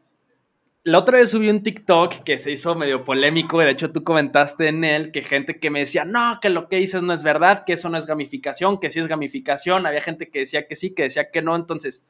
la 0.86 1.00
otra 1.00 1.18
vez 1.18 1.30
subí 1.30 1.50
un 1.50 1.64
TikTok 1.64 2.22
que 2.22 2.38
se 2.38 2.52
hizo 2.52 2.76
medio 2.76 3.04
polémico, 3.04 3.60
y 3.60 3.64
de 3.64 3.72
hecho 3.72 3.90
tú 3.90 4.04
comentaste 4.04 4.68
en 4.68 4.84
él 4.84 5.10
que 5.10 5.20
gente 5.22 5.58
que 5.58 5.68
me 5.68 5.80
decía, 5.80 6.04
no, 6.04 6.38
que 6.40 6.48
lo 6.48 6.68
que 6.68 6.76
dices 6.76 7.02
no 7.02 7.12
es 7.12 7.24
verdad, 7.24 7.64
que 7.64 7.72
eso 7.72 7.90
no 7.90 7.98
es 7.98 8.06
gamificación, 8.06 8.78
que 8.78 8.88
sí 8.90 9.00
es 9.00 9.08
gamificación, 9.08 9.84
había 9.84 10.00
gente 10.00 10.28
que 10.28 10.38
decía 10.38 10.68
que 10.68 10.76
sí, 10.76 10.94
que 10.94 11.02
decía 11.02 11.32
que 11.32 11.42
no, 11.42 11.56
entonces, 11.56 12.06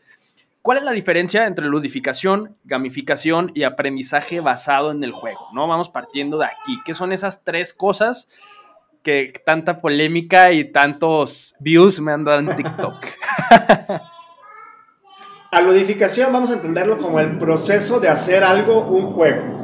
¿cuál 0.61 0.77
es 0.77 0.85
la 0.85 0.93
diferencia 0.93 1.47
entre 1.47 1.65
ludificación, 1.65 2.55
gamificación 2.65 3.51
y 3.55 3.63
aprendizaje 3.63 4.41
basado 4.41 4.91
en 4.91 5.03
el 5.03 5.13
juego? 5.13 5.49
¿No? 5.55 5.67
Vamos 5.67 5.89
partiendo 5.89 6.37
de 6.37 6.45
aquí, 6.45 6.79
¿qué 6.85 6.93
son 6.93 7.15
esas 7.15 7.45
tres 7.45 7.73
cosas 7.73 8.29
que 9.03 9.33
tanta 9.47 9.81
polémica 9.81 10.53
y 10.53 10.71
tantos 10.71 11.55
views 11.61 11.99
me 11.99 12.13
han 12.13 12.25
dado 12.25 12.41
en 12.41 12.55
TikTok? 12.55 13.07
A 15.51 15.61
ludificación 15.61 16.33
vamos 16.33 16.51
a 16.51 16.55
entenderlo 16.55 16.99
como 16.99 17.21
el 17.21 17.39
proceso 17.39 18.01
de 18.01 18.09
hacer 18.09 18.43
algo 18.43 18.81
un 18.89 19.07
juego. 19.07 19.57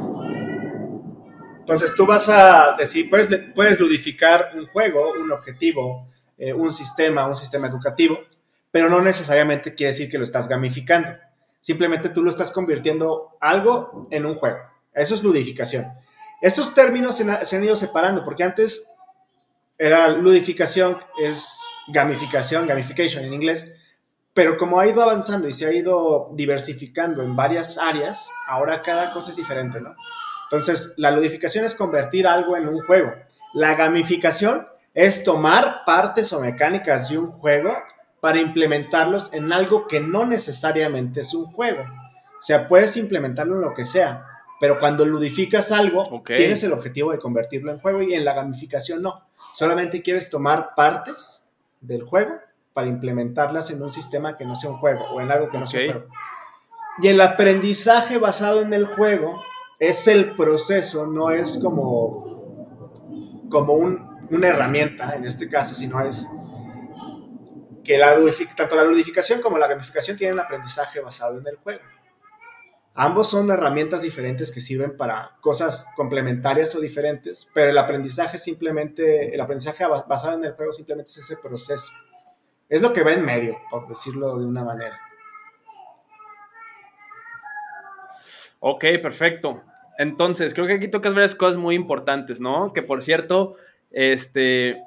Entonces 1.59 1.93
tú 1.95 2.05
vas 2.05 2.29
a 2.29 2.75
decir, 2.77 3.09
puedes, 3.09 3.27
puedes 3.53 3.79
ludificar 3.79 4.51
un 4.55 4.65
juego, 4.67 5.13
un 5.19 5.31
objetivo, 5.31 6.07
eh, 6.37 6.53
un 6.53 6.73
sistema, 6.73 7.27
un 7.27 7.35
sistema 7.35 7.67
educativo, 7.67 8.19
pero 8.71 8.89
no 8.89 9.01
necesariamente 9.01 9.75
quiere 9.75 9.91
decir 9.91 10.09
que 10.09 10.17
lo 10.17 10.23
estás 10.23 10.47
gamificando. 10.47 11.09
Simplemente 11.59 12.09
tú 12.09 12.23
lo 12.23 12.31
estás 12.31 12.51
convirtiendo 12.51 13.37
algo 13.39 14.07
en 14.11 14.25
un 14.25 14.35
juego. 14.35 14.57
Eso 14.93 15.15
es 15.15 15.23
ludificación. 15.23 15.85
Estos 16.41 16.73
términos 16.73 17.15
se, 17.15 17.45
se 17.45 17.57
han 17.57 17.63
ido 17.63 17.75
separando 17.75 18.23
porque 18.23 18.43
antes 18.43 18.85
era 19.77 20.09
ludificación, 20.09 20.97
es 21.21 21.57
gamificación, 21.87 22.67
gamification 22.67 23.25
en 23.25 23.33
inglés, 23.33 23.71
pero 24.33 24.57
como 24.57 24.79
ha 24.79 24.87
ido 24.87 25.01
avanzando 25.01 25.47
y 25.47 25.53
se 25.53 25.65
ha 25.65 25.73
ido 25.73 26.31
diversificando 26.33 27.21
en 27.21 27.35
varias 27.35 27.77
áreas, 27.77 28.31
ahora 28.47 28.81
cada 28.81 29.13
cosa 29.13 29.29
es 29.29 29.37
diferente, 29.37 29.79
¿no? 29.79 29.95
Entonces, 30.45 30.93
la 30.97 31.11
ludificación 31.11 31.65
es 31.65 31.75
convertir 31.75 32.27
algo 32.27 32.57
en 32.57 32.67
un 32.67 32.81
juego. 32.81 33.11
La 33.53 33.75
gamificación 33.75 34.67
es 34.93 35.23
tomar 35.23 35.85
partes 35.85 36.33
o 36.33 36.39
mecánicas 36.39 37.09
de 37.09 37.17
un 37.17 37.27
juego 37.27 37.73
para 38.19 38.39
implementarlos 38.39 39.33
en 39.33 39.51
algo 39.51 39.87
que 39.87 39.99
no 39.99 40.25
necesariamente 40.25 41.21
es 41.21 41.33
un 41.33 41.45
juego. 41.45 41.81
O 41.81 42.41
sea, 42.41 42.67
puedes 42.67 42.97
implementarlo 42.97 43.55
en 43.55 43.61
lo 43.61 43.73
que 43.73 43.85
sea, 43.85 44.25
pero 44.59 44.79
cuando 44.79 45.05
ludificas 45.05 45.71
algo, 45.71 46.23
tienes 46.25 46.63
el 46.63 46.73
objetivo 46.73 47.11
de 47.11 47.19
convertirlo 47.19 47.71
en 47.71 47.79
juego 47.79 48.01
y 48.01 48.13
en 48.13 48.25
la 48.25 48.33
gamificación 48.33 49.01
no. 49.01 49.27
Solamente 49.53 50.01
quieres 50.01 50.29
tomar 50.29 50.75
partes 50.75 51.45
del 51.81 52.03
juego 52.03 52.39
para 52.73 52.87
implementarlas 52.87 53.71
en 53.71 53.81
un 53.81 53.91
sistema 53.91 54.35
que 54.35 54.45
no 54.45 54.55
sea 54.55 54.69
un 54.69 54.77
juego 54.77 55.05
o 55.11 55.21
en 55.21 55.31
algo 55.31 55.49
que 55.49 55.57
no 55.57 55.67
sea 55.67 55.81
un 55.81 55.91
juego. 55.91 56.07
Y 57.01 57.07
el 57.07 57.21
aprendizaje 57.21 58.17
basado 58.17 58.61
en 58.61 58.73
el 58.73 58.85
juego 58.85 59.43
es 59.79 60.07
el 60.07 60.35
proceso, 60.35 61.07
no 61.07 61.31
es 61.31 61.59
como, 61.61 63.47
como 63.49 63.73
una 63.73 64.47
herramienta 64.47 65.15
en 65.15 65.25
este 65.25 65.49
caso, 65.49 65.75
sino 65.75 65.99
es 66.01 66.27
que 67.83 67.97
la, 67.97 68.15
tanto 68.55 68.75
la 68.75 68.83
ludificación 68.85 69.41
como 69.41 69.57
la 69.57 69.67
gamificación 69.67 70.17
tienen 70.17 70.39
aprendizaje 70.39 70.99
basado 70.99 71.39
en 71.39 71.47
el 71.47 71.57
juego. 71.57 71.81
Ambos 72.95 73.29
son 73.31 73.49
herramientas 73.49 74.03
diferentes 74.03 74.51
que 74.51 74.61
sirven 74.61 74.95
para 74.95 75.35
cosas 75.41 75.87
complementarias 75.95 76.75
o 76.75 76.79
diferentes, 76.79 77.49
pero 77.51 77.71
el 77.71 77.77
aprendizaje 77.77 78.37
simplemente, 78.37 79.33
el 79.33 79.41
aprendizaje 79.41 79.83
basado 79.85 80.37
en 80.37 80.45
el 80.45 80.53
juego 80.53 80.71
simplemente 80.71 81.09
es 81.09 81.17
ese 81.17 81.37
proceso. 81.37 81.91
Es 82.73 82.81
lo 82.81 82.91
que 82.91 83.03
va 83.03 83.13
en 83.13 83.23
medio, 83.23 83.55
por 83.69 83.87
decirlo 83.87 84.35
de 84.39 84.47
una 84.47 84.63
manera. 84.63 84.99
Ok, 88.59 88.83
perfecto. 88.99 89.61
Entonces, 89.99 90.55
creo 90.55 90.65
que 90.65 90.73
aquí 90.73 90.87
tocas 90.87 91.13
varias 91.13 91.35
cosas 91.35 91.55
muy 91.55 91.75
importantes, 91.75 92.41
¿no? 92.41 92.73
Que 92.73 92.81
por 92.81 93.03
cierto, 93.03 93.57
este. 93.91 94.81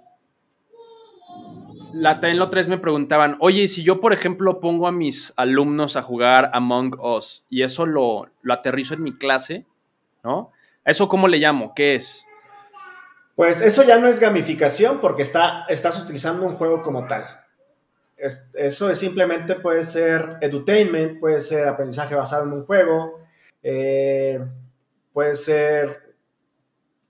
La, 1.94 2.18
la 2.20 2.42
otra 2.42 2.58
vez 2.58 2.68
me 2.68 2.78
preguntaban, 2.78 3.36
oye, 3.38 3.68
si 3.68 3.84
yo, 3.84 4.00
por 4.00 4.12
ejemplo, 4.12 4.58
pongo 4.58 4.88
a 4.88 4.92
mis 4.92 5.32
alumnos 5.36 5.94
a 5.94 6.02
jugar 6.02 6.50
Among 6.54 6.98
Us 6.98 7.44
y 7.48 7.62
eso 7.62 7.86
lo, 7.86 8.28
lo 8.42 8.52
aterrizo 8.52 8.94
en 8.94 9.04
mi 9.04 9.16
clase, 9.16 9.64
¿no? 10.24 10.50
¿Eso 10.84 11.06
cómo 11.06 11.28
le 11.28 11.38
llamo? 11.38 11.72
¿Qué 11.72 11.94
es? 11.94 12.24
Pues 13.36 13.60
eso 13.60 13.84
ya 13.84 14.00
no 14.00 14.08
es 14.08 14.18
gamificación 14.18 14.98
porque 14.98 15.22
está, 15.22 15.66
estás 15.68 16.02
utilizando 16.02 16.44
un 16.44 16.56
juego 16.56 16.82
como 16.82 17.06
tal 17.06 17.45
eso 18.16 18.90
es 18.90 18.98
simplemente 18.98 19.56
puede 19.56 19.84
ser 19.84 20.38
edutainment, 20.40 21.20
puede 21.20 21.40
ser 21.40 21.68
aprendizaje 21.68 22.14
basado 22.14 22.44
en 22.44 22.52
un 22.52 22.62
juego, 22.62 23.20
eh, 23.62 24.40
puede 25.12 25.34
ser 25.34 26.14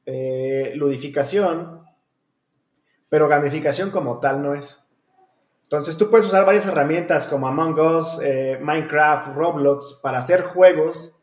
eh, 0.04 0.72
ludificación, 0.74 1.84
pero 3.08 3.28
gamificación 3.28 3.90
como 3.90 4.18
tal 4.18 4.42
no 4.42 4.54
es. 4.54 4.84
Entonces 5.62 5.96
tú 5.96 6.10
puedes 6.10 6.26
usar 6.26 6.44
varias 6.44 6.66
herramientas 6.66 7.26
como 7.26 7.48
Among 7.48 7.78
Us, 7.78 8.20
eh, 8.22 8.58
Minecraft, 8.60 9.34
Roblox 9.34 9.98
para 10.02 10.18
hacer 10.18 10.42
juegos 10.42 11.18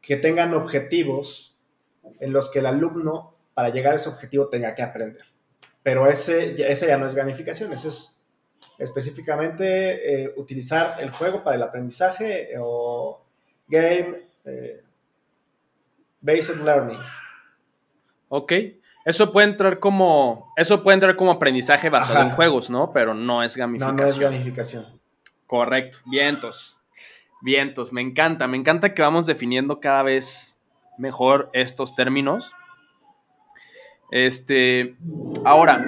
que 0.00 0.16
tengan 0.16 0.54
objetivos 0.54 1.58
en 2.20 2.32
los 2.32 2.50
que 2.50 2.60
el 2.60 2.66
alumno 2.66 3.36
para 3.54 3.70
llegar 3.70 3.92
a 3.92 3.96
ese 3.96 4.08
objetivo 4.08 4.48
tenga 4.48 4.74
que 4.74 4.82
aprender. 4.82 5.24
Pero 5.82 6.06
ese, 6.06 6.54
ese 6.70 6.86
ya 6.86 6.96
no 6.96 7.06
es 7.06 7.14
gamificación, 7.14 7.72
eso 7.72 7.88
es 7.88 8.17
específicamente 8.78 10.24
eh, 10.24 10.32
utilizar 10.36 10.96
el 11.00 11.10
juego 11.10 11.42
para 11.42 11.56
el 11.56 11.62
aprendizaje 11.62 12.50
o 12.58 13.20
game 13.66 14.22
eh, 14.44 14.82
based 16.20 16.56
learning. 16.64 16.98
Ok. 18.28 18.52
Eso 19.04 19.32
puede 19.32 19.48
entrar 19.48 19.78
como. 19.78 20.52
Eso 20.56 20.82
puede 20.82 20.94
entrar 20.94 21.16
como 21.16 21.32
aprendizaje 21.32 21.88
basado 21.88 22.20
en 22.22 22.30
juegos, 22.30 22.68
¿no? 22.68 22.92
Pero 22.92 23.14
no 23.14 23.42
es 23.42 23.56
gamificación. 23.56 23.96
No, 23.96 24.02
no 24.02 24.08
es 24.08 24.18
gamificación. 24.18 24.86
Correcto. 25.46 25.98
Vientos. 26.04 26.78
Vientos. 27.40 27.92
Me 27.92 28.02
encanta. 28.02 28.46
Me 28.46 28.58
encanta 28.58 28.92
que 28.92 29.00
vamos 29.00 29.26
definiendo 29.26 29.80
cada 29.80 30.02
vez 30.02 30.58
mejor 30.98 31.48
estos 31.54 31.94
términos. 31.94 32.52
Este. 34.10 34.96
Ahora, 35.44 35.82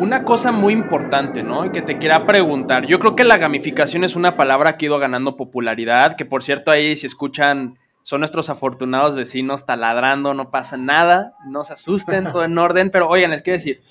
una 0.00 0.24
cosa 0.24 0.52
muy 0.52 0.72
importante, 0.72 1.42
¿no? 1.42 1.64
Y 1.66 1.70
que 1.70 1.82
te 1.82 1.98
quiera 1.98 2.24
preguntar. 2.24 2.86
Yo 2.86 2.98
creo 2.98 3.16
que 3.16 3.24
la 3.24 3.36
gamificación 3.36 4.04
es 4.04 4.16
una 4.16 4.36
palabra 4.36 4.76
que 4.76 4.86
ha 4.86 4.88
ido 4.88 4.98
ganando 4.98 5.36
popularidad, 5.36 6.16
que 6.16 6.24
por 6.24 6.42
cierto 6.42 6.70
ahí 6.70 6.96
si 6.96 7.06
escuchan, 7.06 7.78
son 8.02 8.20
nuestros 8.20 8.48
afortunados 8.48 9.16
vecinos 9.16 9.66
taladrando, 9.66 10.32
no 10.34 10.50
pasa 10.50 10.76
nada, 10.76 11.34
no 11.46 11.64
se 11.64 11.74
asusten, 11.74 12.24
todo 12.32 12.44
en 12.44 12.56
orden, 12.56 12.90
pero 12.90 13.08
oigan, 13.08 13.30
les 13.30 13.42
quiero 13.42 13.58
decir, 13.58 13.82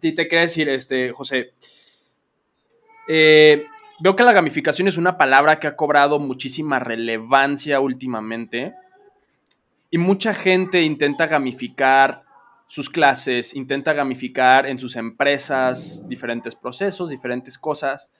y 0.00 0.14
te 0.14 0.28
quiero 0.28 0.42
decir, 0.42 0.68
este, 0.68 1.10
José, 1.10 1.54
eh, 3.08 3.66
veo 4.00 4.14
que 4.14 4.22
la 4.22 4.32
gamificación 4.32 4.86
es 4.86 4.96
una 4.96 5.16
palabra 5.16 5.58
que 5.58 5.66
ha 5.66 5.76
cobrado 5.76 6.18
muchísima 6.20 6.78
relevancia 6.78 7.80
últimamente 7.80 8.74
y 9.90 9.98
mucha 9.98 10.34
gente 10.34 10.82
intenta 10.82 11.26
gamificar 11.26 12.27
sus 12.68 12.90
clases, 12.90 13.54
intenta 13.54 13.94
gamificar 13.94 14.66
en 14.66 14.78
sus 14.78 14.94
empresas 14.96 16.06
diferentes 16.06 16.54
procesos, 16.54 17.08
diferentes 17.08 17.58
cosas 17.58 18.10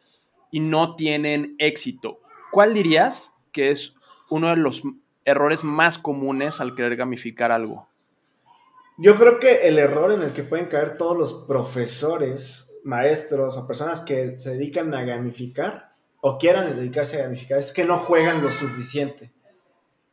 y 0.50 0.60
no 0.60 0.96
tienen 0.96 1.54
éxito. 1.58 2.20
¿Cuál 2.50 2.72
dirías 2.72 3.34
que 3.52 3.70
es 3.70 3.94
uno 4.30 4.48
de 4.48 4.56
los 4.56 4.82
errores 5.24 5.64
más 5.64 5.98
comunes 5.98 6.60
al 6.60 6.74
querer 6.74 6.96
gamificar 6.96 7.52
algo? 7.52 7.88
Yo 8.96 9.14
creo 9.14 9.38
que 9.38 9.68
el 9.68 9.78
error 9.78 10.12
en 10.12 10.22
el 10.22 10.32
que 10.32 10.42
pueden 10.42 10.66
caer 10.66 10.96
todos 10.96 11.16
los 11.16 11.44
profesores, 11.46 12.74
maestros 12.84 13.58
o 13.58 13.66
personas 13.66 14.00
que 14.00 14.38
se 14.38 14.52
dedican 14.52 14.94
a 14.94 15.04
gamificar 15.04 15.92
o 16.20 16.38
quieran 16.38 16.74
dedicarse 16.74 17.20
a 17.20 17.24
gamificar 17.24 17.58
es 17.58 17.72
que 17.72 17.84
no 17.84 17.98
juegan 17.98 18.42
lo 18.42 18.50
suficiente 18.50 19.30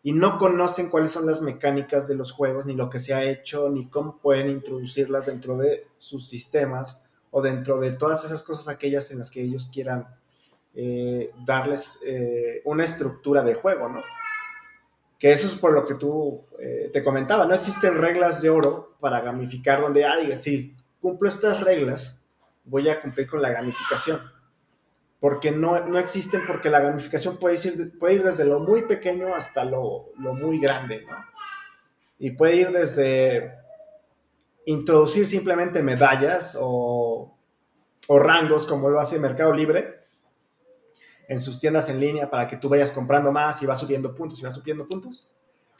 y 0.05 0.13
no 0.13 0.37
conocen 0.37 0.91
cuáles 0.91 1.09
son 1.09 1.25
las 1.25 1.41
mecánicas 1.41 2.07
de 2.07 2.13
los 2.13 2.31
juegos, 2.31 2.67
ni 2.67 2.75
lo 2.75 2.91
que 2.91 2.99
se 2.99 3.15
ha 3.15 3.23
hecho, 3.23 3.71
ni 3.71 3.89
cómo 3.89 4.19
pueden 4.19 4.51
introducirlas 4.51 5.25
dentro 5.25 5.57
de 5.57 5.87
sus 5.97 6.29
sistemas 6.29 7.09
o 7.31 7.41
dentro 7.41 7.79
de 7.79 7.93
todas 7.93 8.23
esas 8.23 8.43
cosas 8.43 8.67
aquellas 8.67 9.09
en 9.09 9.17
las 9.17 9.31
que 9.31 9.41
ellos 9.41 9.67
quieran 9.73 10.07
eh, 10.75 11.31
darles 11.43 11.99
eh, 12.05 12.61
una 12.65 12.83
estructura 12.83 13.41
de 13.41 13.55
juego, 13.55 13.89
¿no? 13.89 14.03
Que 15.17 15.31
eso 15.31 15.47
es 15.47 15.55
por 15.55 15.73
lo 15.73 15.87
que 15.87 15.95
tú 15.95 16.45
eh, 16.59 16.91
te 16.93 17.03
comentaba, 17.03 17.47
no 17.47 17.55
existen 17.55 17.97
reglas 17.97 18.43
de 18.43 18.51
oro 18.51 18.97
para 18.99 19.21
gamificar 19.21 19.81
donde, 19.81 20.05
ah, 20.05 20.17
diga, 20.17 20.35
si 20.35 20.75
cumplo 21.01 21.29
estas 21.29 21.61
reglas, 21.61 22.23
voy 22.63 22.89
a 22.89 23.01
cumplir 23.01 23.25
con 23.25 23.41
la 23.41 23.49
gamificación 23.49 24.34
porque 25.25 25.49
no, 25.49 25.83
no, 25.87 25.97
existen, 25.97 26.45
porque 26.45 26.69
la 26.69 26.79
gamificación 26.81 27.37
puede 27.37 27.55
ir, 27.55 27.97
puede 27.97 28.13
ir 28.13 28.23
desde 28.23 28.45
lo 28.45 28.59
muy 28.59 28.83
pequeño 28.83 29.33
hasta 29.33 29.63
lo, 29.63 30.11
lo 30.19 30.35
muy 30.35 30.59
grande, 30.59 31.03
¿no? 31.09 31.17
Y 32.19 32.29
puede 32.29 32.57
ir 32.57 32.69
desde 32.69 33.55
introducir 34.67 35.25
simplemente 35.25 35.81
medallas 35.81 36.55
o, 36.61 37.35
o, 38.05 38.19
rangos, 38.19 38.67
como 38.67 38.87
lo 38.87 38.99
hace 38.99 39.17
Mercado 39.17 39.51
Libre, 39.51 39.95
en 41.27 41.39
sus 41.39 41.59
tiendas 41.59 41.89
en 41.89 41.99
línea 41.99 42.29
para 42.29 42.47
que 42.47 42.57
tú 42.57 42.69
vayas 42.69 42.91
comprando 42.91 43.31
más 43.31 43.63
y 43.63 43.65
vas 43.65 43.79
subiendo 43.79 44.13
puntos 44.13 44.39
y 44.39 44.43
vas 44.43 44.53
subiendo 44.53 44.87
puntos. 44.87 45.33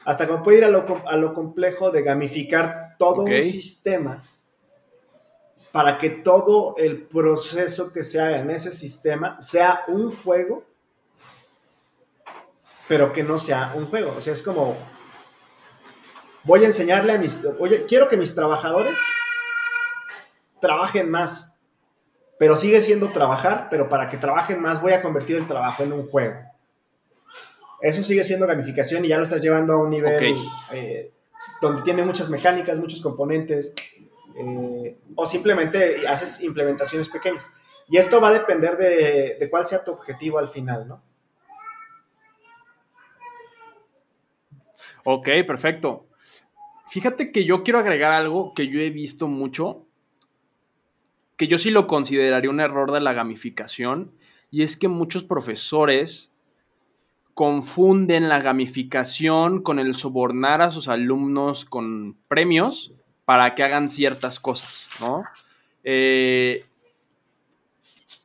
Hasta 0.04 0.26
como 0.26 0.42
puede 0.42 0.58
ir 0.58 0.64
a 0.64 0.70
lo, 0.70 1.34
complejo 1.34 1.92
de 1.92 2.02
gamificar 2.02 2.96
todo 2.98 3.22
un 3.22 3.42
sistema 3.44 4.24
para 5.76 5.98
que 5.98 6.08
todo 6.08 6.74
el 6.78 7.02
proceso 7.02 7.92
que 7.92 8.02
se 8.02 8.18
haga 8.18 8.40
en 8.40 8.50
ese 8.50 8.72
sistema 8.72 9.38
sea 9.42 9.84
un 9.88 10.10
juego, 10.10 10.64
pero 12.88 13.12
que 13.12 13.22
no 13.22 13.36
sea 13.36 13.74
un 13.74 13.84
juego. 13.84 14.14
O 14.16 14.20
sea, 14.22 14.32
es 14.32 14.40
como, 14.40 14.74
voy 16.44 16.64
a 16.64 16.68
enseñarle 16.68 17.12
a 17.12 17.18
mis, 17.18 17.44
oye, 17.58 17.84
quiero 17.84 18.08
que 18.08 18.16
mis 18.16 18.34
trabajadores 18.34 18.98
trabajen 20.62 21.10
más, 21.10 21.58
pero 22.38 22.56
sigue 22.56 22.80
siendo 22.80 23.12
trabajar, 23.12 23.68
pero 23.70 23.90
para 23.90 24.08
que 24.08 24.16
trabajen 24.16 24.62
más 24.62 24.80
voy 24.80 24.94
a 24.94 25.02
convertir 25.02 25.36
el 25.36 25.46
trabajo 25.46 25.82
en 25.82 25.92
un 25.92 26.06
juego. 26.06 26.40
Eso 27.82 28.02
sigue 28.02 28.24
siendo 28.24 28.46
gamificación 28.46 29.04
y 29.04 29.08
ya 29.08 29.18
lo 29.18 29.24
estás 29.24 29.42
llevando 29.42 29.74
a 29.74 29.76
un 29.76 29.90
nivel 29.90 30.38
eh, 30.72 31.12
donde 31.60 31.82
tiene 31.82 32.02
muchas 32.02 32.30
mecánicas, 32.30 32.78
muchos 32.78 33.02
componentes, 33.02 33.74
eh, 34.38 34.98
o 35.14 35.26
simplemente 35.26 36.06
haces 36.06 36.42
implementaciones 36.42 37.08
pequeñas. 37.08 37.50
Y 37.88 37.98
esto 37.98 38.20
va 38.20 38.28
a 38.28 38.32
depender 38.32 38.76
de, 38.76 39.36
de 39.38 39.50
cuál 39.50 39.66
sea 39.66 39.84
tu 39.84 39.92
objetivo 39.92 40.38
al 40.38 40.48
final, 40.48 40.88
¿no? 40.88 41.02
Ok, 45.04 45.28
perfecto. 45.46 46.08
Fíjate 46.88 47.30
que 47.30 47.44
yo 47.44 47.62
quiero 47.62 47.78
agregar 47.78 48.12
algo 48.12 48.52
que 48.54 48.68
yo 48.68 48.80
he 48.80 48.90
visto 48.90 49.28
mucho 49.28 49.86
que 51.36 51.48
yo 51.48 51.58
sí 51.58 51.70
lo 51.70 51.86
consideraría 51.86 52.50
un 52.50 52.60
error 52.60 52.92
de 52.92 53.00
la 53.00 53.12
gamificación, 53.12 54.12
y 54.50 54.62
es 54.62 54.76
que 54.76 54.88
muchos 54.88 55.24
profesores 55.24 56.32
confunden 57.34 58.28
la 58.30 58.40
gamificación 58.40 59.62
con 59.62 59.78
el 59.78 59.94
sobornar 59.94 60.62
a 60.62 60.70
sus 60.70 60.88
alumnos 60.88 61.66
con 61.66 62.16
premios 62.28 62.94
para 63.26 63.54
que 63.54 63.62
hagan 63.62 63.90
ciertas 63.90 64.40
cosas, 64.40 64.88
¿no? 65.00 65.24
Eh, 65.84 66.64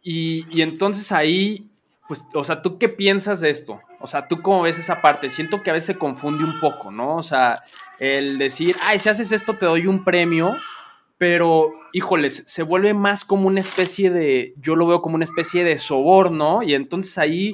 y, 0.01 0.45
y, 0.55 0.61
entonces 0.61 1.11
ahí, 1.11 1.69
pues, 2.07 2.23
o 2.33 2.43
sea, 2.43 2.61
¿tú 2.61 2.77
qué 2.77 2.87
piensas 2.87 3.41
de 3.41 3.49
esto? 3.49 3.81
O 3.99 4.07
sea, 4.07 4.27
¿tú 4.27 4.41
cómo 4.41 4.61
ves 4.61 4.79
esa 4.79 5.01
parte? 5.01 5.29
Siento 5.29 5.61
que 5.61 5.69
a 5.69 5.73
veces 5.73 5.87
se 5.87 5.97
confunde 5.97 6.43
un 6.43 6.59
poco, 6.59 6.91
¿no? 6.91 7.17
O 7.17 7.23
sea, 7.23 7.63
el 7.99 8.37
decir, 8.37 8.75
ay, 8.83 8.99
si 8.99 9.09
haces 9.09 9.31
esto 9.31 9.55
te 9.57 9.65
doy 9.65 9.87
un 9.87 10.03
premio, 10.03 10.55
pero, 11.17 11.71
híjoles, 11.93 12.43
se 12.47 12.63
vuelve 12.63 12.93
más 12.93 13.25
como 13.25 13.47
una 13.47 13.59
especie 13.59 14.09
de, 14.09 14.53
yo 14.57 14.75
lo 14.75 14.87
veo 14.87 15.01
como 15.01 15.15
una 15.15 15.25
especie 15.25 15.63
de 15.63 15.77
soborno, 15.77 16.63
y 16.63 16.73
entonces 16.73 17.17
ahí 17.17 17.53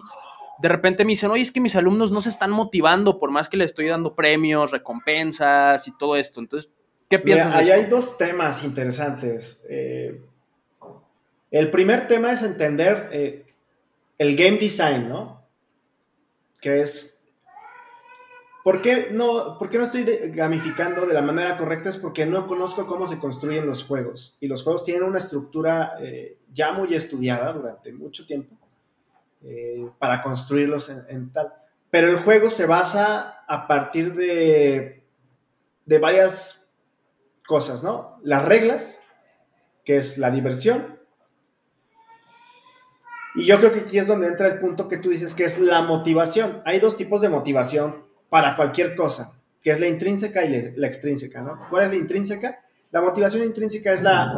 de 0.59 0.69
repente 0.69 1.05
me 1.05 1.11
dicen, 1.11 1.31
oye, 1.31 1.41
es 1.41 1.51
que 1.51 1.59
mis 1.59 1.75
alumnos 1.75 2.11
no 2.11 2.21
se 2.21 2.29
están 2.29 2.51
motivando 2.51 3.19
por 3.19 3.31
más 3.31 3.49
que 3.49 3.57
les 3.57 3.67
estoy 3.67 3.87
dando 3.87 4.15
premios, 4.15 4.71
recompensas 4.71 5.87
y 5.87 5.97
todo 5.97 6.15
esto. 6.15 6.39
Entonces, 6.39 6.71
¿qué 7.09 7.19
piensas? 7.19 7.55
ahí 7.55 7.71
hay 7.71 7.85
dos 7.85 8.17
temas 8.17 8.63
interesantes. 8.63 9.63
Eh, 9.69 10.21
el 11.51 11.71
primer 11.71 12.07
tema 12.07 12.31
es 12.31 12.43
entender 12.43 13.09
eh, 13.11 13.45
el 14.17 14.35
game 14.35 14.57
design, 14.57 15.07
¿no? 15.09 15.45
Que 16.59 16.81
es 16.81 17.13
¿Por 18.63 18.81
qué, 18.81 19.11
no, 19.13 19.57
¿Por 19.57 19.73
no 19.73 19.83
estoy 19.83 20.03
gamificando 20.33 21.05
de 21.05 21.13
la 21.13 21.21
manera 21.21 21.57
correcta? 21.57 21.87
Es 21.87 21.95
porque 21.95 22.25
no 22.25 22.45
conozco 22.47 22.85
cómo 22.85 23.07
se 23.07 23.17
construyen 23.17 23.65
los 23.65 23.85
juegos. 23.85 24.35
Y 24.41 24.49
los 24.49 24.61
juegos 24.61 24.83
tienen 24.83 25.03
una 25.03 25.19
estructura 25.19 25.93
eh, 26.01 26.37
ya 26.51 26.73
muy 26.73 26.93
estudiada 26.93 27.53
durante 27.53 27.93
mucho 27.93 28.25
tiempo 28.25 28.57
para 29.99 30.21
construirlos 30.21 30.89
en, 30.89 31.31
tal. 31.31 31.53
Pero 31.89 32.09
el 32.09 32.17
juego 32.17 32.49
se 32.49 32.65
basa 32.65 33.45
a 33.47 33.67
partir 33.67 34.13
de, 34.15 35.01
de 35.85 35.99
varias 35.99 36.66
cosas, 37.47 37.83
¿no? 37.83 38.19
Las 38.21 38.45
reglas, 38.45 38.99
que 39.83 39.97
es 39.97 40.19
la 40.19 40.29
diversión. 40.29 40.99
Y 43.35 43.45
yo 43.45 43.57
creo 43.59 43.71
que 43.71 43.79
aquí 43.81 43.97
es 43.97 44.07
donde 44.07 44.27
entra 44.27 44.47
el 44.47 44.59
punto 44.59 44.87
que 44.87 44.97
tú 44.97 45.09
dices, 45.09 45.33
que 45.33 45.45
es 45.45 45.57
la 45.59 45.81
motivación. 45.81 46.61
Hay 46.65 46.79
dos 46.79 46.97
tipos 46.97 47.21
de 47.21 47.29
motivación 47.29 48.05
para 48.29 48.55
cualquier 48.55 48.95
cosa, 48.95 49.39
que 49.61 49.71
es 49.71 49.79
la 49.79 49.87
intrínseca 49.87 50.43
y 50.43 50.73
la 50.75 50.87
extrínseca, 50.87 51.41
¿no? 51.41 51.59
¿Cuál 51.69 51.85
es 51.85 51.89
la 51.89 51.95
intrínseca? 51.95 52.59
La 52.91 53.01
motivación 53.01 53.43
intrínseca 53.43 53.91
es 53.91 54.01
la, 54.01 54.33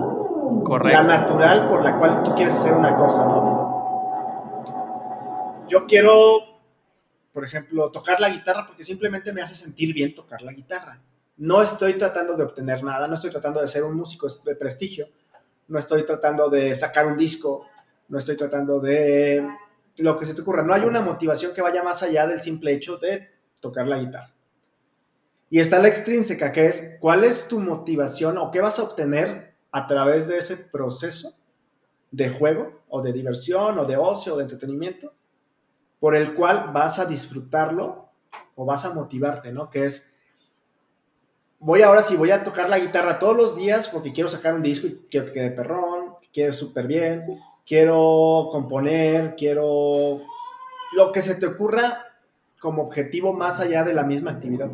la 0.84 1.04
natural 1.04 1.68
por 1.68 1.84
la 1.84 1.98
cual 1.98 2.24
tú 2.24 2.36
quieres 2.36 2.54
hacer 2.54 2.74
una 2.74 2.96
cosa, 2.96 3.26
¿no? 3.26 3.70
Yo 5.68 5.86
quiero, 5.86 6.60
por 7.32 7.46
ejemplo, 7.46 7.92
tocar 7.92 8.20
la 8.20 8.30
guitarra 8.30 8.66
porque 8.68 8.84
simplemente 8.84 9.32
me 9.32 9.42
hace 9.42 9.54
sentir 9.54 9.94
bien 9.94 10.14
tocar 10.16 10.42
la 10.42 10.52
guitarra. 10.52 11.00
No 11.40 11.62
estoy 11.62 11.98
tratando 11.98 12.36
de 12.36 12.44
obtener 12.44 12.84
nada, 12.84 13.08
no 13.08 13.16
estoy 13.16 13.32
tratando 13.32 13.62
de 13.62 13.68
ser 13.68 13.84
un 13.84 13.96
músico 13.96 14.28
de 14.46 14.56
prestigio, 14.56 15.08
no 15.70 15.80
estoy 15.80 16.04
tratando 16.04 16.50
de 16.50 16.76
sacar 16.76 17.08
un 17.08 17.18
disco, 17.18 17.66
no 18.10 18.18
estoy 18.18 18.36
tratando 18.36 18.80
de 18.80 19.48
lo 19.98 20.20
que 20.20 20.26
se 20.26 20.34
te 20.34 20.42
ocurra. 20.42 20.64
No 20.64 20.74
hay 20.74 20.82
una 20.82 21.02
motivación 21.02 21.54
que 21.54 21.62
vaya 21.62 21.82
más 21.82 22.04
allá 22.04 22.28
del 22.28 22.42
simple 22.42 22.74
hecho 22.74 22.98
de 22.98 23.30
tocar 23.62 23.88
la 23.88 24.00
guitarra. 24.00 24.34
Y 25.50 25.60
está 25.60 25.80
la 25.80 25.88
extrínseca, 25.88 26.52
que 26.52 26.68
es 26.68 26.98
cuál 27.00 27.24
es 27.24 27.48
tu 27.48 27.60
motivación 27.60 28.38
o 28.38 28.52
qué 28.52 28.62
vas 28.62 28.80
a 28.80 28.84
obtener 28.84 29.56
a 29.72 29.88
través 29.88 30.28
de 30.28 30.38
ese 30.38 30.58
proceso 30.58 31.38
de 32.12 32.30
juego 32.30 32.82
o 32.90 33.02
de 33.02 33.14
diversión 33.14 33.80
o 33.80 33.86
de 33.86 33.98
ocio 33.98 34.34
o 34.34 34.38
de 34.38 34.44
entretenimiento, 34.44 35.14
por 36.00 36.16
el 36.16 36.34
cual 36.34 36.72
vas 36.74 37.00
a 37.00 37.06
disfrutarlo 37.06 38.10
o 38.56 38.66
vas 38.66 38.86
a 38.86 38.94
motivarte, 38.94 39.52
¿no? 39.52 39.70
Que 39.70 39.86
es, 39.86 40.14
voy 41.60 41.82
ahora 41.82 42.02
sí, 42.02 42.16
voy 42.16 42.32
a 42.32 42.44
tocar 42.44 42.70
la 42.70 42.80
guitarra 42.80 43.20
todos 43.20 43.36
los 43.36 43.56
días 43.56 43.90
porque 43.90 44.14
quiero 44.14 44.30
sacar 44.30 44.56
un 44.56 44.62
disco 44.62 44.88
y 44.88 45.06
quiero 45.10 45.28
que 45.28 45.34
quede 45.34 45.52
perrón, 45.52 46.16
que 46.22 46.30
quede 46.32 46.54
súper 46.54 46.88
bien, 46.88 47.42
quiero 47.66 48.50
componer, 48.52 49.36
quiero 49.36 50.22
lo 50.94 51.12
que 51.12 51.22
se 51.22 51.36
te 51.36 51.46
ocurra 51.46 52.06
como 52.60 52.84
objetivo 52.84 53.34
más 53.34 53.60
allá 53.60 53.84
de 53.84 53.94
la 53.94 54.04
misma 54.04 54.32
actividad. 54.32 54.72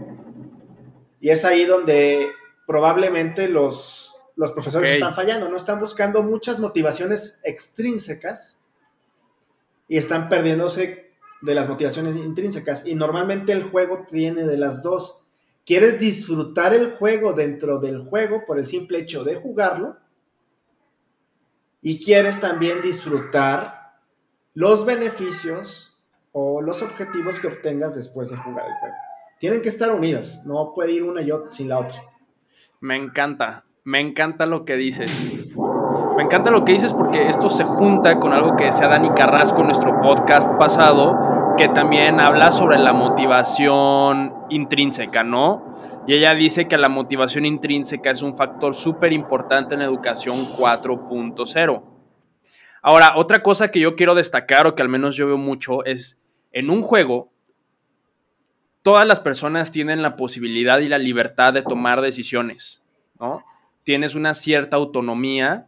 Y 1.19 1.30
es 1.30 1.45
ahí 1.45 1.65
donde 1.65 2.30
probablemente 2.67 3.48
los, 3.48 4.15
los 4.36 4.52
profesores 4.52 4.91
están 4.91 5.15
fallando, 5.15 5.50
¿no? 5.50 5.58
Están 5.58 5.80
buscando 5.80 6.24
muchas 6.24 6.60
motivaciones 6.60 7.39
extrínsecas 7.43 8.60
y 9.88 9.98
están 9.98 10.30
perdiéndose 10.30 11.12
de 11.41 11.56
las 11.56 11.69
motivaciones 11.69 12.15
intrínsecas. 12.15 12.86
Y 12.86 12.95
normalmente 12.95 13.52
el 13.52 13.63
juego 13.63 14.06
tiene 14.10 14.45
de 14.45 14.58
las 14.58 14.82
dos. 14.84 15.24
Quieres 15.65 15.99
disfrutar 15.99 16.73
el 16.73 16.91
juego 16.91 17.34
dentro 17.34 17.80
del 17.80 18.06
juego 18.06 18.43
por 18.45 18.60
el 18.60 18.67
simple 18.67 18.99
hecho 18.99 19.23
de 19.23 19.36
jugarlo. 19.36 19.97
Y 21.82 22.04
quieres 22.04 22.39
también 22.39 22.82
disfrutar 22.82 23.95
los 24.54 24.86
beneficios 24.86 26.04
o 26.32 26.62
los 26.62 26.82
objetivos 26.82 27.39
que 27.39 27.47
obtengas 27.47 27.95
después 27.95 28.30
de 28.30 28.38
jugar 28.38 28.65
el 28.67 28.73
juego. 28.73 28.95
Tienen 29.39 29.62
que 29.62 29.69
estar 29.69 29.91
unidas, 29.91 30.45
no 30.45 30.71
puede 30.73 30.93
ir 30.93 31.04
una 31.04 31.21
y 31.21 31.32
otra 31.32 31.51
sin 31.51 31.69
la 31.69 31.80
otra. 31.80 32.01
Me 32.80 32.95
encanta, 32.97 33.65
me 33.84 33.99
encanta 33.99 34.45
lo 34.45 34.65
que 34.65 34.75
dices. 34.75 35.12
Me 36.15 36.23
encanta 36.23 36.49
lo 36.49 36.63
que 36.63 36.73
dices 36.73 36.93
porque 36.93 37.30
esto 37.30 37.49
se 37.49 37.63
junta 37.63 38.19
con 38.19 38.32
algo 38.32 38.56
que 38.56 38.65
decía 38.65 38.88
Dani 38.88 39.10
Carrasco 39.10 39.62
en 39.62 39.67
nuestro 39.67 40.01
podcast 40.01 40.58
pasado, 40.58 41.35
que 41.58 41.70
también 41.70 42.20
habla 42.20 42.52
sobre 42.52 42.78
la 42.78 42.91
motivación 42.91 44.34
intrínseca, 44.50 45.24
¿no? 45.24 46.04
Y 46.06 46.13
ella 46.13 46.34
dice 46.34 46.68
que 46.68 46.78
la 46.78 46.89
motivación 46.89 47.46
intrínseca 47.46 48.12
es 48.12 48.22
un 48.22 48.34
factor 48.34 48.76
súper 48.76 49.13
importante 49.13 49.74
en 49.74 49.80
la 49.80 49.86
educación 49.86 50.36
4.0. 50.58 51.84
Ahora, 52.82 53.13
otra 53.15 53.41
cosa 53.41 53.72
que 53.72 53.80
yo 53.80 53.96
quiero 53.96 54.15
destacar 54.15 54.68
o 54.68 54.76
que 54.76 54.82
al 54.82 54.89
menos 54.89 55.15
yo 55.15 55.28
veo 55.28 55.38
mucho 55.38 55.86
es 55.86 56.20
en 56.52 56.70
un 56.70 56.82
juego, 56.82 57.32
todas 58.82 59.08
las 59.08 59.22
personas 59.22 59.72
tienen 59.72 60.02
la 60.02 60.18
posibilidad 60.18 60.80
y 60.80 60.89
la 60.89 60.98
libertad 60.98 61.54
de 61.54 61.62
tomar 61.62 62.02
decisiones, 62.02 62.84
¿no? 63.20 63.44
Tienes 63.84 64.15
una 64.15 64.34
cierta 64.34 64.76
autonomía 64.76 65.68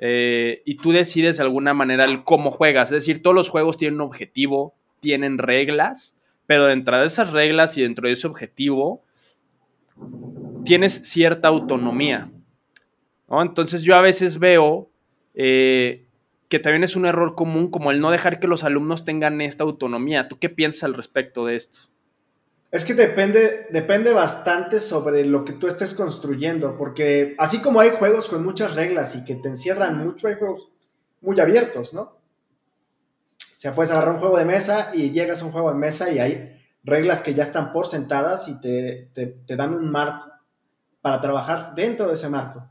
eh, 0.00 0.62
y 0.64 0.76
tú 0.76 0.92
decides 0.92 1.36
de 1.36 1.44
alguna 1.44 1.72
manera 1.72 2.04
el 2.04 2.24
cómo 2.24 2.50
juegas. 2.50 2.88
Es 2.88 3.06
decir, 3.06 3.22
todos 3.22 3.36
los 3.36 3.48
juegos 3.48 3.76
tienen 3.76 4.00
un 4.00 4.06
objetivo, 4.06 4.74
tienen 5.00 5.38
reglas, 5.38 6.16
pero 6.46 6.66
dentro 6.66 6.98
de 6.98 7.06
esas 7.06 7.32
reglas 7.32 7.76
y 7.76 7.82
dentro 7.82 8.06
de 8.06 8.14
ese 8.14 8.26
objetivo 8.26 9.02
tienes 10.64 11.02
cierta 11.04 11.48
autonomía. 11.48 12.30
¿no? 13.28 13.42
Entonces 13.42 13.82
yo 13.82 13.94
a 13.94 14.00
veces 14.00 14.38
veo 14.38 14.90
eh, 15.34 16.06
que 16.48 16.58
también 16.58 16.84
es 16.84 16.96
un 16.96 17.06
error 17.06 17.34
común 17.34 17.70
como 17.70 17.90
el 17.90 18.00
no 18.00 18.10
dejar 18.10 18.40
que 18.40 18.48
los 18.48 18.64
alumnos 18.64 19.04
tengan 19.04 19.40
esta 19.40 19.64
autonomía. 19.64 20.28
¿Tú 20.28 20.38
qué 20.38 20.48
piensas 20.48 20.84
al 20.84 20.94
respecto 20.94 21.46
de 21.46 21.56
esto? 21.56 21.78
Es 22.70 22.84
que 22.84 22.94
depende, 22.94 23.66
depende 23.70 24.12
bastante 24.12 24.78
sobre 24.78 25.24
lo 25.24 25.44
que 25.44 25.52
tú 25.52 25.66
estés 25.66 25.92
construyendo, 25.92 26.76
porque 26.76 27.34
así 27.38 27.60
como 27.60 27.80
hay 27.80 27.90
juegos 27.90 28.28
con 28.28 28.44
muchas 28.44 28.76
reglas 28.76 29.16
y 29.16 29.24
que 29.24 29.34
te 29.34 29.48
encierran 29.48 29.98
mucho, 29.98 30.28
hay 30.28 30.36
juegos 30.36 30.68
muy 31.20 31.38
abiertos, 31.40 31.92
¿no? 31.92 32.19
O 33.60 33.62
sea, 33.62 33.74
puedes 33.74 33.90
agarrar 33.90 34.14
un 34.14 34.20
juego 34.20 34.38
de 34.38 34.46
mesa 34.46 34.90
y 34.94 35.10
llegas 35.10 35.42
a 35.42 35.44
un 35.44 35.52
juego 35.52 35.70
de 35.70 35.76
mesa 35.76 36.10
y 36.10 36.18
hay 36.18 36.58
reglas 36.82 37.20
que 37.20 37.34
ya 37.34 37.42
están 37.42 37.74
por 37.74 37.86
sentadas 37.86 38.48
y 38.48 38.58
te, 38.58 39.10
te 39.12 39.54
dan 39.54 39.74
un 39.74 39.90
marco 39.90 40.30
para 41.02 41.20
trabajar 41.20 41.74
dentro 41.74 42.08
de 42.08 42.14
ese 42.14 42.30
marco. 42.30 42.66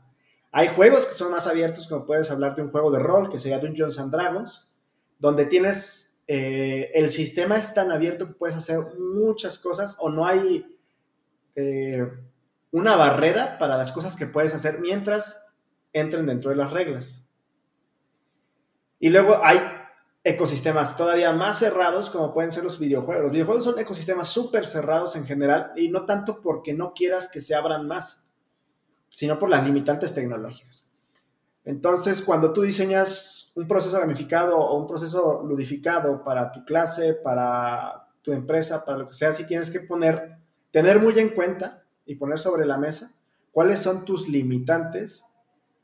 Hay 0.50 0.66
juegos 0.66 1.06
que 1.06 1.12
son 1.12 1.30
más 1.30 1.46
abiertos, 1.46 1.86
como 1.86 2.04
puedes 2.04 2.28
hablar 2.32 2.56
de 2.56 2.62
un 2.62 2.72
juego 2.72 2.90
de 2.90 2.98
rol 2.98 3.30
que 3.30 3.38
se 3.38 3.50
llama 3.50 3.62
Dungeons 3.62 4.00
and 4.00 4.10
Dragons, 4.10 4.68
donde 5.20 5.46
tienes, 5.46 6.18
eh, 6.26 6.90
el 6.92 7.10
sistema 7.10 7.56
es 7.56 7.72
tan 7.72 7.92
abierto 7.92 8.26
que 8.26 8.34
puedes 8.34 8.56
hacer 8.56 8.80
muchas 8.98 9.60
cosas 9.60 9.96
o 10.00 10.10
no 10.10 10.26
hay 10.26 10.76
eh, 11.54 12.04
una 12.72 12.96
barrera 12.96 13.58
para 13.58 13.76
las 13.76 13.92
cosas 13.92 14.16
que 14.16 14.26
puedes 14.26 14.56
hacer 14.56 14.80
mientras 14.80 15.46
entren 15.92 16.26
dentro 16.26 16.50
de 16.50 16.56
las 16.56 16.72
reglas. 16.72 17.24
Y 18.98 19.10
luego 19.10 19.38
hay 19.40 19.60
ecosistemas 20.22 20.96
todavía 20.96 21.32
más 21.32 21.58
cerrados 21.58 22.10
como 22.10 22.34
pueden 22.34 22.50
ser 22.50 22.64
los 22.64 22.78
videojuegos. 22.78 23.24
Los 23.24 23.32
videojuegos 23.32 23.64
son 23.64 23.78
ecosistemas 23.78 24.28
súper 24.28 24.66
cerrados 24.66 25.16
en 25.16 25.26
general 25.26 25.72
y 25.76 25.88
no 25.88 26.04
tanto 26.04 26.40
porque 26.42 26.74
no 26.74 26.92
quieras 26.92 27.28
que 27.28 27.40
se 27.40 27.54
abran 27.54 27.86
más, 27.86 28.26
sino 29.10 29.38
por 29.38 29.48
las 29.48 29.64
limitantes 29.64 30.14
tecnológicas. 30.14 30.90
Entonces, 31.64 32.22
cuando 32.22 32.52
tú 32.52 32.62
diseñas 32.62 33.52
un 33.54 33.66
proceso 33.66 33.98
gamificado 33.98 34.58
o 34.58 34.78
un 34.78 34.86
proceso 34.86 35.42
ludificado 35.42 36.22
para 36.24 36.52
tu 36.52 36.64
clase, 36.64 37.14
para 37.14 38.08
tu 38.22 38.32
empresa, 38.32 38.84
para 38.84 38.98
lo 38.98 39.08
que 39.08 39.14
sea, 39.14 39.32
sí 39.32 39.46
tienes 39.46 39.70
que 39.70 39.80
poner, 39.80 40.38
tener 40.70 41.00
muy 41.00 41.18
en 41.18 41.30
cuenta 41.30 41.82
y 42.06 42.16
poner 42.16 42.38
sobre 42.38 42.66
la 42.66 42.76
mesa 42.76 43.12
cuáles 43.52 43.80
son 43.80 44.04
tus 44.04 44.28
limitantes 44.28 45.26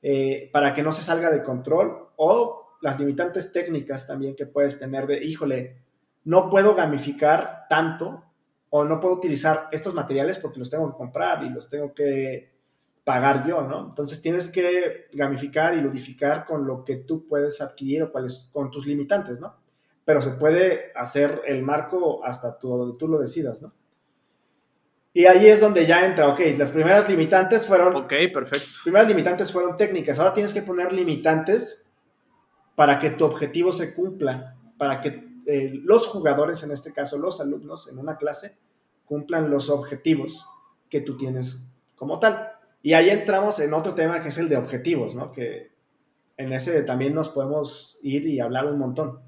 eh, 0.02 0.50
para 0.52 0.74
que 0.74 0.82
no 0.82 0.92
se 0.92 1.02
salga 1.02 1.30
de 1.30 1.42
control 1.42 2.08
o 2.16 2.65
las 2.80 2.98
limitantes 2.98 3.52
técnicas 3.52 4.06
también 4.06 4.36
que 4.36 4.46
puedes 4.46 4.78
tener 4.78 5.06
de, 5.06 5.24
híjole, 5.24 5.76
no 6.24 6.50
puedo 6.50 6.74
gamificar 6.74 7.66
tanto 7.68 8.24
o 8.70 8.84
no 8.84 9.00
puedo 9.00 9.14
utilizar 9.14 9.68
estos 9.72 9.94
materiales 9.94 10.38
porque 10.38 10.58
los 10.58 10.70
tengo 10.70 10.90
que 10.90 10.96
comprar 10.96 11.44
y 11.44 11.50
los 11.50 11.68
tengo 11.68 11.94
que 11.94 12.56
pagar 13.04 13.46
yo, 13.46 13.62
¿no? 13.62 13.86
Entonces 13.88 14.20
tienes 14.20 14.48
que 14.48 15.06
gamificar 15.12 15.76
y 15.76 15.80
ludificar 15.80 16.44
con 16.44 16.66
lo 16.66 16.84
que 16.84 16.96
tú 16.96 17.26
puedes 17.28 17.60
adquirir 17.60 18.02
o 18.02 18.10
cuáles, 18.10 18.50
con 18.52 18.70
tus 18.70 18.84
limitantes, 18.84 19.40
¿no? 19.40 19.56
Pero 20.04 20.20
se 20.20 20.32
puede 20.32 20.92
hacer 20.96 21.42
el 21.46 21.62
marco 21.62 22.24
hasta 22.24 22.58
tu, 22.58 22.76
donde 22.76 22.98
tú 22.98 23.06
lo 23.06 23.18
decidas, 23.18 23.62
¿no? 23.62 23.72
Y 25.12 25.26
ahí 25.26 25.46
es 25.46 25.60
donde 25.60 25.86
ya 25.86 26.04
entra, 26.04 26.28
ok, 26.28 26.40
las 26.58 26.72
primeras 26.72 27.08
limitantes 27.08 27.64
fueron... 27.64 27.94
Ok, 27.94 28.12
perfecto. 28.34 28.66
Las 28.72 28.82
primeras 28.82 29.08
limitantes 29.08 29.52
fueron 29.52 29.76
técnicas, 29.76 30.18
ahora 30.18 30.34
tienes 30.34 30.52
que 30.52 30.62
poner 30.62 30.92
limitantes 30.92 31.85
para 32.76 33.00
que 33.00 33.10
tu 33.10 33.24
objetivo 33.24 33.72
se 33.72 33.94
cumpla, 33.94 34.56
para 34.78 35.00
que 35.00 35.26
eh, 35.46 35.70
los 35.82 36.06
jugadores, 36.06 36.62
en 36.62 36.70
este 36.70 36.92
caso 36.92 37.18
los 37.18 37.40
alumnos 37.40 37.88
en 37.88 37.98
una 37.98 38.16
clase, 38.16 38.56
cumplan 39.04 39.50
los 39.50 39.70
objetivos 39.70 40.46
que 40.88 41.00
tú 41.00 41.16
tienes 41.16 41.68
como 41.96 42.20
tal. 42.20 42.52
Y 42.82 42.92
ahí 42.92 43.10
entramos 43.10 43.58
en 43.58 43.74
otro 43.74 43.94
tema 43.94 44.22
que 44.22 44.28
es 44.28 44.38
el 44.38 44.48
de 44.48 44.56
objetivos, 44.56 45.16
¿no? 45.16 45.32
Que 45.32 45.72
en 46.36 46.52
ese 46.52 46.82
también 46.82 47.14
nos 47.14 47.30
podemos 47.30 47.98
ir 48.02 48.26
y 48.28 48.38
hablar 48.40 48.66
un 48.66 48.78
montón. 48.78 49.20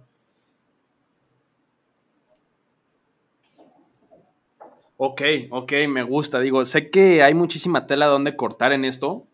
Ok, 5.00 5.22
ok, 5.50 5.72
me 5.88 6.02
gusta. 6.02 6.40
Digo, 6.40 6.64
sé 6.66 6.90
que 6.90 7.22
hay 7.22 7.32
muchísima 7.32 7.86
tela 7.86 8.06
donde 8.06 8.36
cortar 8.36 8.72
en 8.72 8.84
esto. 8.84 9.26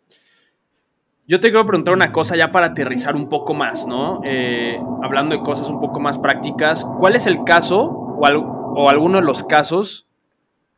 Yo 1.26 1.40
te 1.40 1.48
quiero 1.48 1.66
preguntar 1.66 1.94
una 1.94 2.12
cosa 2.12 2.36
ya 2.36 2.52
para 2.52 2.66
aterrizar 2.66 3.16
un 3.16 3.30
poco 3.30 3.54
más, 3.54 3.86
¿no? 3.86 4.20
Eh, 4.24 4.78
hablando 5.02 5.34
de 5.34 5.42
cosas 5.42 5.70
un 5.70 5.80
poco 5.80 5.98
más 5.98 6.18
prácticas, 6.18 6.84
¿cuál 6.98 7.16
es 7.16 7.26
el 7.26 7.44
caso 7.44 7.82
o, 7.82 8.20
o 8.22 8.90
alguno 8.90 9.18
de 9.18 9.24
los 9.24 9.42
casos 9.42 10.06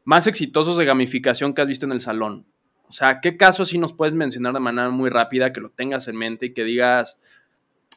más 0.05 0.29
exitosos 0.29 0.77
de 0.77 0.85
gamificación 0.85 1.53
que 1.53 1.63
has 1.63 1.69
visto 1.69 1.85
en 1.85 1.93
el 1.93 2.01
salón? 2.01 2.47
O 2.89 2.93
sea, 2.93 3.21
¿qué 3.21 3.37
casos 3.37 3.71
sí 3.71 3.79
nos 3.79 3.93
puedes 3.93 4.15
mencionar 4.15 4.53
de 4.53 4.61
manera 4.61 4.89
muy 4.91 5.11
rápida, 5.11 5.53
que 5.53 5.61
lo 5.61 5.71
tengas 5.71 6.07
en 6.07 6.17
mente 6.17 6.47
y 6.47 6.55
que 6.55 6.63
digas, 6.63 7.19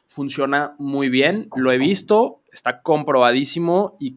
funciona 0.08 0.74
muy 0.76 1.08
bien, 1.08 1.48
lo 1.54 1.70
he 1.70 1.78
visto, 1.78 2.40
está 2.52 2.82
comprobadísimo 2.82 3.96
y, 4.00 4.16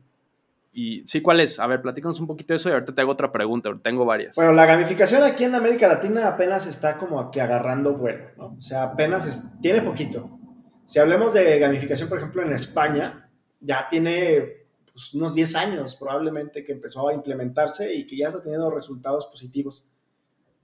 y 0.73 1.07
sí, 1.07 1.21
¿cuál 1.21 1.39
es? 1.39 1.59
A 1.59 1.67
ver, 1.67 1.81
platícanos 1.81 2.19
un 2.19 2.25
poquito 2.25 2.53
de 2.53 2.57
eso 2.57 2.69
y 2.69 2.71
ahorita 2.71 2.95
te 2.95 3.01
hago 3.01 3.11
otra 3.11 3.31
pregunta, 3.31 3.69
tengo 3.83 4.05
varias. 4.05 4.35
Bueno, 4.35 4.53
la 4.53 4.65
gamificación 4.65 5.21
aquí 5.21 5.43
en 5.43 5.53
América 5.53 5.87
Latina 5.87 6.27
apenas 6.27 6.65
está 6.65 6.97
como 6.97 7.29
que 7.29 7.41
agarrando 7.41 7.93
bueno, 7.93 8.25
¿no? 8.37 8.55
O 8.57 8.61
sea, 8.61 8.83
apenas 8.83 9.51
tiene 9.61 9.83
poquito. 9.83 10.39
Si 10.85 10.97
hablemos 10.97 11.33
de 11.33 11.59
gamificación, 11.59 12.09
por 12.09 12.17
ejemplo, 12.17 12.41
en 12.41 12.51
España, 12.53 13.29
ya 13.59 13.87
tiene 13.87 14.65
pues, 14.91 15.13
unos 15.13 15.35
10 15.35 15.55
años 15.55 15.95
probablemente 15.95 16.63
que 16.63 16.71
empezó 16.71 17.07
a 17.07 17.13
implementarse 17.13 17.93
y 17.93 18.07
que 18.07 18.17
ya 18.17 18.29
está 18.29 18.41
teniendo 18.41 18.71
resultados 18.71 19.27
positivos 19.27 19.87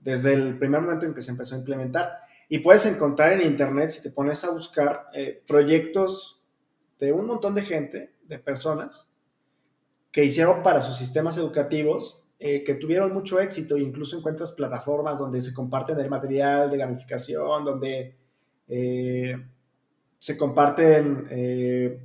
desde 0.00 0.32
el 0.32 0.58
primer 0.58 0.80
momento 0.80 1.06
en 1.06 1.14
que 1.14 1.22
se 1.22 1.30
empezó 1.30 1.54
a 1.54 1.58
implementar. 1.58 2.18
Y 2.48 2.58
puedes 2.58 2.84
encontrar 2.86 3.32
en 3.32 3.42
Internet, 3.42 3.90
si 3.90 4.02
te 4.02 4.10
pones 4.10 4.42
a 4.42 4.50
buscar, 4.50 5.06
eh, 5.14 5.40
proyectos 5.46 6.42
de 6.98 7.12
un 7.12 7.26
montón 7.26 7.54
de 7.54 7.62
gente, 7.62 8.12
de 8.24 8.38
personas, 8.40 9.09
que 10.12 10.24
hicieron 10.24 10.62
para 10.62 10.80
sus 10.80 10.96
sistemas 10.96 11.36
educativos, 11.38 12.22
eh, 12.38 12.64
que 12.64 12.74
tuvieron 12.74 13.12
mucho 13.12 13.40
éxito. 13.40 13.76
Incluso 13.76 14.18
encuentras 14.18 14.52
plataformas 14.52 15.18
donde 15.18 15.42
se 15.42 15.54
comparten 15.54 15.98
el 16.00 16.08
material 16.08 16.70
de 16.70 16.78
gamificación, 16.78 17.64
donde 17.64 18.16
eh, 18.68 19.36
se 20.18 20.36
comparten 20.36 21.28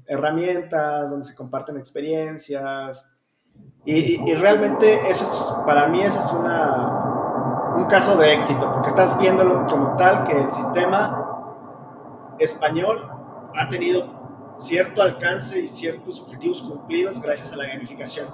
herramientas, 0.07 1.11
donde 1.11 1.25
se 1.25 1.35
comparten 1.35 1.77
experiencias. 1.77 3.11
Y, 3.85 4.21
y, 4.29 4.35
realmente 4.35 5.09
eso 5.09 5.25
es, 5.25 5.65
para 5.65 5.87
mí 5.87 6.01
esa 6.01 6.19
es 6.19 6.33
una, 6.33 7.75
un 7.77 7.85
caso 7.85 8.17
de 8.17 8.33
éxito, 8.33 8.71
porque 8.73 8.89
estás 8.89 9.17
viéndolo 9.19 9.67
como 9.67 9.95
tal 9.95 10.23
que 10.23 10.41
el 10.41 10.51
sistema 10.51 11.25
español 12.39 13.09
ha 13.53 13.69
tenido 13.69 14.14
cierto 14.57 15.01
alcance 15.01 15.59
y 15.59 15.67
ciertos 15.67 16.21
objetivos 16.21 16.61
cumplidos 16.61 17.21
gracias 17.21 17.51
a 17.53 17.57
la 17.57 17.67
gamificación. 17.67 18.27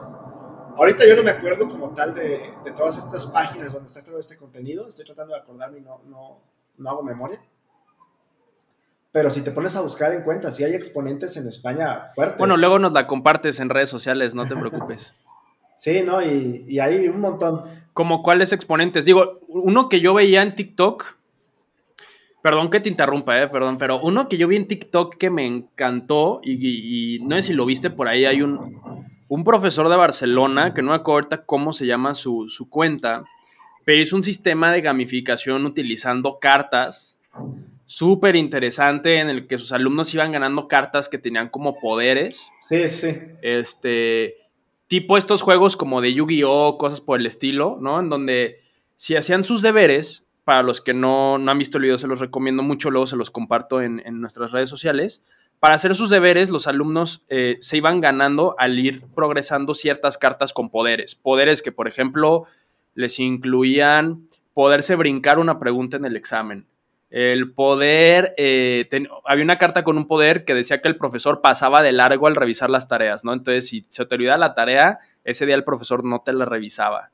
Ahorita 0.77 1.05
yo 1.07 1.15
no 1.15 1.23
me 1.23 1.31
acuerdo 1.31 1.67
como 1.67 1.93
tal 1.93 2.13
de, 2.13 2.53
de 2.63 2.71
todas 2.71 2.97
estas 2.97 3.25
páginas 3.27 3.73
donde 3.73 3.87
está 3.87 4.03
todo 4.03 4.19
este 4.19 4.37
contenido, 4.37 4.87
estoy 4.87 5.05
tratando 5.05 5.33
de 5.33 5.41
acordarme 5.41 5.79
y 5.79 5.81
no, 5.81 6.01
no, 6.05 6.39
no 6.77 6.89
hago 6.89 7.03
memoria. 7.03 7.41
Pero 9.11 9.29
si 9.29 9.43
te 9.43 9.51
pones 9.51 9.75
a 9.75 9.81
buscar 9.81 10.13
en 10.13 10.23
cuenta, 10.23 10.51
si 10.51 10.63
hay 10.63 10.73
exponentes 10.73 11.35
en 11.35 11.47
España 11.47 12.05
fuertes. 12.15 12.37
Bueno, 12.37 12.55
luego 12.55 12.79
nos 12.79 12.93
la 12.93 13.07
compartes 13.07 13.59
en 13.59 13.69
redes 13.69 13.89
sociales, 13.89 14.33
no 14.33 14.47
te 14.47 14.55
preocupes. 14.55 15.13
sí, 15.75 16.01
¿no? 16.01 16.21
Y, 16.21 16.65
y 16.67 16.79
hay 16.79 17.07
un 17.09 17.19
montón 17.19 17.65
como 17.93 18.23
cuáles 18.23 18.53
exponentes. 18.53 19.03
Digo, 19.03 19.39
uno 19.49 19.89
que 19.89 19.99
yo 19.99 20.13
veía 20.13 20.41
en 20.41 20.55
TikTok, 20.55 21.17
perdón 22.41 22.69
que 22.69 22.79
te 22.79 22.89
interrumpa, 22.89 23.41
eh, 23.41 23.47
perdón, 23.47 23.77
pero 23.77 23.99
uno 24.01 24.27
que 24.27 24.37
yo 24.37 24.47
vi 24.47 24.55
en 24.55 24.67
TikTok 24.67 25.17
que 25.17 25.29
me 25.29 25.45
encantó 25.45 26.41
y, 26.43 27.19
no 27.21 27.35
sé 27.35 27.41
si 27.43 27.53
lo 27.53 27.65
viste 27.65 27.89
por 27.89 28.07
ahí, 28.07 28.25
hay 28.25 28.41
un, 28.41 28.79
un 29.27 29.43
profesor 29.43 29.89
de 29.89 29.95
Barcelona, 29.95 30.73
que 30.73 30.81
no 30.81 30.91
me 30.91 30.97
acuerdo 30.97 31.43
cómo 31.45 31.73
se 31.73 31.85
llama 31.85 32.15
su, 32.15 32.49
su 32.49 32.69
cuenta, 32.69 33.23
pero 33.85 34.01
es 34.01 34.13
un 34.13 34.23
sistema 34.23 34.71
de 34.71 34.81
gamificación 34.81 35.65
utilizando 35.65 36.39
cartas 36.39 37.19
súper 37.85 38.37
interesante 38.37 39.19
en 39.19 39.29
el 39.29 39.47
que 39.47 39.57
sus 39.57 39.73
alumnos 39.73 40.13
iban 40.13 40.31
ganando 40.31 40.67
cartas 40.67 41.09
que 41.09 41.17
tenían 41.17 41.49
como 41.49 41.77
poderes. 41.79 42.49
Sí, 42.61 42.87
sí. 42.87 43.09
Este, 43.41 44.35
tipo 44.87 45.17
estos 45.17 45.41
juegos 45.41 45.75
como 45.75 45.99
de 46.01 46.13
Yu-Gi-Oh, 46.13 46.77
cosas 46.77 47.01
por 47.01 47.19
el 47.19 47.25
estilo, 47.25 47.77
¿no? 47.81 47.99
En 47.99 48.09
donde 48.09 48.61
si 48.95 49.15
hacían 49.15 49.43
sus 49.43 49.61
deberes, 49.61 50.25
para 50.51 50.63
los 50.63 50.81
que 50.81 50.93
no, 50.93 51.35
han 51.35 51.57
visto 51.57 51.77
el 51.77 51.83
video 51.83 51.97
se 51.97 52.09
los 52.09 52.19
recomiendo 52.19 52.61
mucho, 52.61 52.91
luego 52.91 53.07
se 53.07 53.15
los 53.15 53.31
comparto 53.31 53.81
en, 53.81 54.01
nuestras 54.19 54.51
redes 54.51 54.69
sociales. 54.69 55.23
Para 55.61 55.75
hacer 55.75 55.95
sus 55.95 56.09
deberes, 56.09 56.49
los 56.49 56.67
alumnos 56.67 57.23
eh, 57.29 57.55
se 57.61 57.77
iban 57.77 58.01
ganando 58.01 58.53
al 58.57 58.77
ir 58.77 59.05
progresando 59.15 59.73
ciertas 59.75 60.17
cartas 60.17 60.51
con 60.51 60.69
poderes. 60.69 61.15
Poderes 61.15 61.61
que, 61.61 61.71
por 61.71 61.87
ejemplo, 61.87 62.47
les 62.95 63.17
incluían 63.21 64.27
poderse 64.53 64.97
brincar 64.97 65.39
una 65.39 65.57
pregunta 65.57 65.95
en 65.95 66.03
el 66.03 66.17
examen, 66.17 66.65
el 67.11 67.53
poder, 67.53 68.33
eh, 68.35 68.89
había 69.23 69.45
una 69.45 69.57
carta 69.57 69.85
con 69.85 69.97
un 69.97 70.05
poder 70.05 70.43
que 70.43 70.53
decía 70.53 70.81
que 70.81 70.89
el 70.89 70.97
profesor 70.97 71.39
pasaba 71.39 71.81
de 71.81 71.93
largo 71.93 72.27
al 72.27 72.35
revisar 72.35 72.69
las 72.69 72.89
tareas, 72.89 73.23
¿no? 73.23 73.31
Entonces, 73.31 73.69
si 73.69 73.85
se 73.87 74.05
te 74.05 74.15
olvidaba 74.15 74.37
la 74.37 74.53
tarea, 74.53 74.99
ese 75.23 75.45
día 75.45 75.55
el 75.55 75.63
profesor 75.63 76.03
no 76.03 76.23
te 76.25 76.33
la 76.33 76.43
revisaba. 76.43 77.11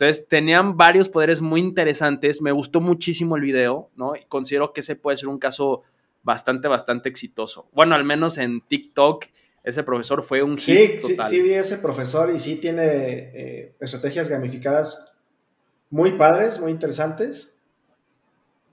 Entonces, 0.00 0.28
tenían 0.28 0.78
varios 0.78 1.10
poderes 1.10 1.42
muy 1.42 1.60
interesantes. 1.60 2.40
Me 2.40 2.52
gustó 2.52 2.80
muchísimo 2.80 3.36
el 3.36 3.42
video, 3.42 3.90
¿no? 3.96 4.16
Y 4.16 4.24
considero 4.24 4.72
que 4.72 4.80
ese 4.80 4.96
puede 4.96 5.18
ser 5.18 5.28
un 5.28 5.38
caso 5.38 5.82
bastante, 6.22 6.68
bastante 6.68 7.10
exitoso. 7.10 7.68
Bueno, 7.72 7.94
al 7.94 8.04
menos 8.04 8.38
en 8.38 8.62
TikTok, 8.66 9.26
ese 9.62 9.82
profesor 9.82 10.22
fue 10.22 10.42
un 10.42 10.56
sí, 10.56 10.98
total. 11.02 11.28
Sí, 11.28 11.36
sí, 11.36 11.42
vi 11.42 11.52
ese 11.52 11.76
profesor 11.76 12.34
y 12.34 12.40
sí 12.40 12.56
tiene 12.56 12.82
eh, 12.86 13.74
estrategias 13.78 14.30
gamificadas 14.30 15.12
muy 15.90 16.12
padres, 16.12 16.58
muy 16.60 16.72
interesantes. 16.72 17.58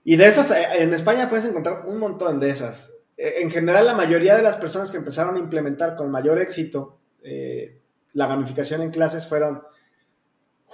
Y 0.06 0.16
de 0.16 0.28
esas, 0.28 0.50
eh, 0.52 0.66
en 0.80 0.94
España 0.94 1.30
puedes 1.30 1.44
encontrar 1.44 1.84
un 1.88 2.00
montón 2.00 2.40
de 2.40 2.52
esas. 2.52 2.94
eh, 3.18 3.40
en 3.40 3.52
general 3.52 3.86
la 3.86 3.96
mayoría 3.96 4.38
de 4.38 4.44
las 4.44 4.56
personas 4.56 4.92
que 4.92 4.98
empezaron 4.98 5.36
a 5.36 5.40
implementar 5.40 5.98
con 5.98 6.10
mayor 6.10 6.40
éxito 6.40 7.00
eh, 7.22 7.82
la 8.14 8.28
gamificación 8.28 8.82
en 8.82 8.92
clases 8.92 9.28
fueron 9.28 9.64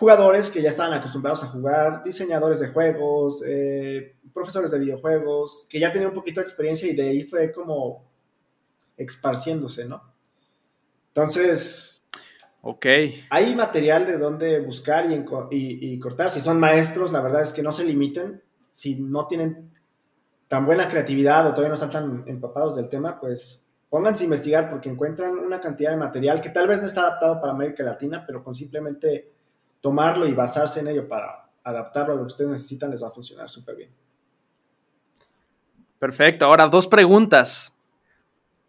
jugadores 0.04 0.50
que 0.50 0.62
ya 0.62 0.70
estaban 0.70 0.92
acostumbrados 0.92 1.46
a 1.46 1.48
jugar, 1.48 2.04
diseñadores 2.04 2.60
de 2.60 2.68
juegos, 2.68 3.42
eh, 3.48 4.18
profesores 4.34 4.70
de 4.72 4.80
videojuegos, 4.80 5.66
que 5.70 5.80
ya 5.80 5.94
tenían 5.94 6.10
un 6.10 6.16
poquito 6.16 6.42
de 6.42 6.44
experiencia 6.44 6.90
y 6.90 6.94
de 6.94 7.04
ahí 7.04 7.24
fue 7.24 7.54
como 7.54 8.04
esparciéndose, 8.98 9.86
¿no? 9.86 10.04
Entonces, 11.08 12.04
ok. 12.64 12.86
Hay 13.30 13.56
material 13.56 14.06
de 14.06 14.18
dónde 14.18 14.60
buscar 14.60 15.10
y, 15.10 15.24
y, 15.52 16.00
cortar. 16.00 16.30
Si 16.30 16.42
son 16.42 16.60
maestros, 16.60 17.14
la 17.14 17.22
verdad 17.22 17.42
es 17.42 17.54
que 17.54 17.64
no 17.64 17.72
se 17.72 17.86
limiten. 17.86 18.44
Si 18.74 18.96
no 18.96 19.26
tienen 19.28 19.72
tan 20.50 20.66
buena 20.66 20.90
creatividad 20.90 21.48
o 21.48 21.52
todavía 21.52 21.70
no 21.70 21.76
están 21.76 21.92
tan 21.92 22.24
empapados 22.28 22.76
del 22.76 22.90
tema, 22.90 23.22
pues 23.22 23.70
pónganse 23.90 24.24
a 24.24 24.26
investigar 24.26 24.70
porque 24.70 24.90
encuentran 24.90 25.40
una 25.40 25.62
cantidad 25.62 25.92
de 25.92 25.98
material 25.98 26.42
que 26.42 26.50
tal 26.50 26.68
vez 26.68 26.82
no 26.82 26.88
está 26.88 27.04
adaptado 27.04 27.40
para 27.40 27.54
América 27.54 27.84
Latina, 27.84 28.26
pero 28.28 28.44
con 28.44 28.54
simplemente 28.54 29.32
tomarlo 29.84 30.26
y 30.26 30.34
basarse 30.34 30.80
en 30.80 30.88
ello 30.88 31.10
para 31.10 31.50
adaptarlo 31.62 32.14
a 32.14 32.16
lo 32.16 32.22
que 32.22 32.28
ustedes 32.28 32.52
necesitan 32.52 32.90
les 32.90 33.04
va 33.04 33.10
a 33.10 33.12
funcionar 33.12 33.50
súper 33.50 33.76
bien. 33.76 33.90
Perfecto. 36.00 36.46
Ahora, 36.46 36.68
dos 36.68 36.88
preguntas. 36.88 37.76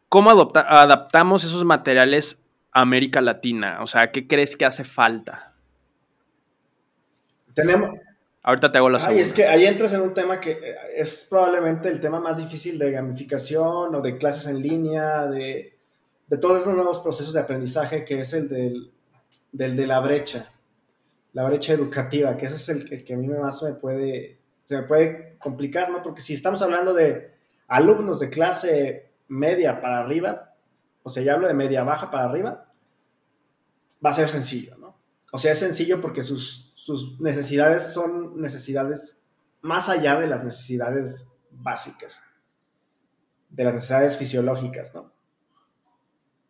¿Cómo 0.09 0.31
adaptamos 0.31 1.45
esos 1.45 1.65
materiales 1.65 2.43
a 2.73 2.81
América 2.81 3.21
Latina? 3.21 3.79
O 3.81 3.87
sea, 3.87 4.11
¿qué 4.11 4.27
crees 4.27 4.57
que 4.57 4.65
hace 4.65 4.83
falta? 4.83 5.55
Tenemos, 7.55 7.93
Ahorita 8.43 8.73
te 8.73 8.79
hago 8.79 8.91
la 8.91 8.99
segunda. 8.99 9.17
Ay, 9.17 9.23
es 9.23 9.33
que 9.33 9.47
ahí 9.47 9.65
entras 9.65 9.93
en 9.95 10.01
un 10.03 10.13
tema 10.13 10.39
que 10.41 10.51
eh, 10.51 10.77
es 10.97 11.29
probablemente 11.31 11.89
el 11.89 12.01
tema 12.01 12.21
más 12.21 12.39
difícil 12.39 12.77
de 12.77 12.91
gamificación 12.91 13.95
o 13.95 14.01
de 14.03 14.19
clases 14.19 14.49
en 14.49 14.61
línea, 14.61 15.27
de, 15.27 15.79
todos 16.41 16.61
esos 16.61 16.75
nuevos 16.75 16.99
procesos 16.99 17.33
de 17.33 17.41
aprendizaje, 17.41 18.05
que 18.05 18.21
es 18.21 18.33
el 18.33 18.49
del, 18.49 18.91
de 19.53 19.87
la 19.87 20.01
brecha, 20.01 20.53
la 21.35 21.45
brecha 21.45 21.73
educativa, 21.73 22.37
que 22.37 22.47
ese 22.47 22.57
es 22.57 22.69
el, 22.69 23.05
que 23.05 23.13
a 23.13 23.17
mí 23.17 23.27
más 23.27 23.63
me 23.63 23.75
puede, 23.75 24.41
se 24.65 24.77
me 24.77 24.85
puede 24.85 25.37
complicar, 25.39 25.91
¿no? 25.91 26.03
Porque 26.03 26.23
si 26.23 26.33
estamos 26.33 26.63
hablando 26.63 26.95
de 26.95 27.35
alumnos 27.67 28.21
de 28.21 28.31
clase 28.31 29.13
media 29.29 29.81
para 29.81 29.99
arriba, 29.99 30.55
o 31.03 31.11
sea, 31.11 31.23
ya 31.25 31.35
hablo 31.35 31.49
de 31.49 31.55
media 31.55 31.83
baja 31.83 32.11
para 32.11 32.25
arriba, 32.25 32.73
va 34.05 34.11
a 34.11 34.15
ser 34.15 34.29
sencillo, 34.29 34.79
¿no? 34.79 34.97
O 35.33 35.39
sea, 35.39 35.51
es 35.51 35.59
sencillo 35.59 36.01
porque 36.01 36.23
sus, 36.23 36.73
sus 36.77 37.21
necesidades 37.21 37.93
son 37.93 38.41
necesidades 38.41 39.27
más 39.61 39.89
allá 39.89 40.21
de 40.21 40.29
las 40.29 40.45
necesidades 40.45 41.33
básicas, 41.51 42.23
de 43.49 43.65
las 43.65 43.75
necesidades 43.75 44.17
fisiológicas, 44.17 44.95
¿no? 44.95 45.13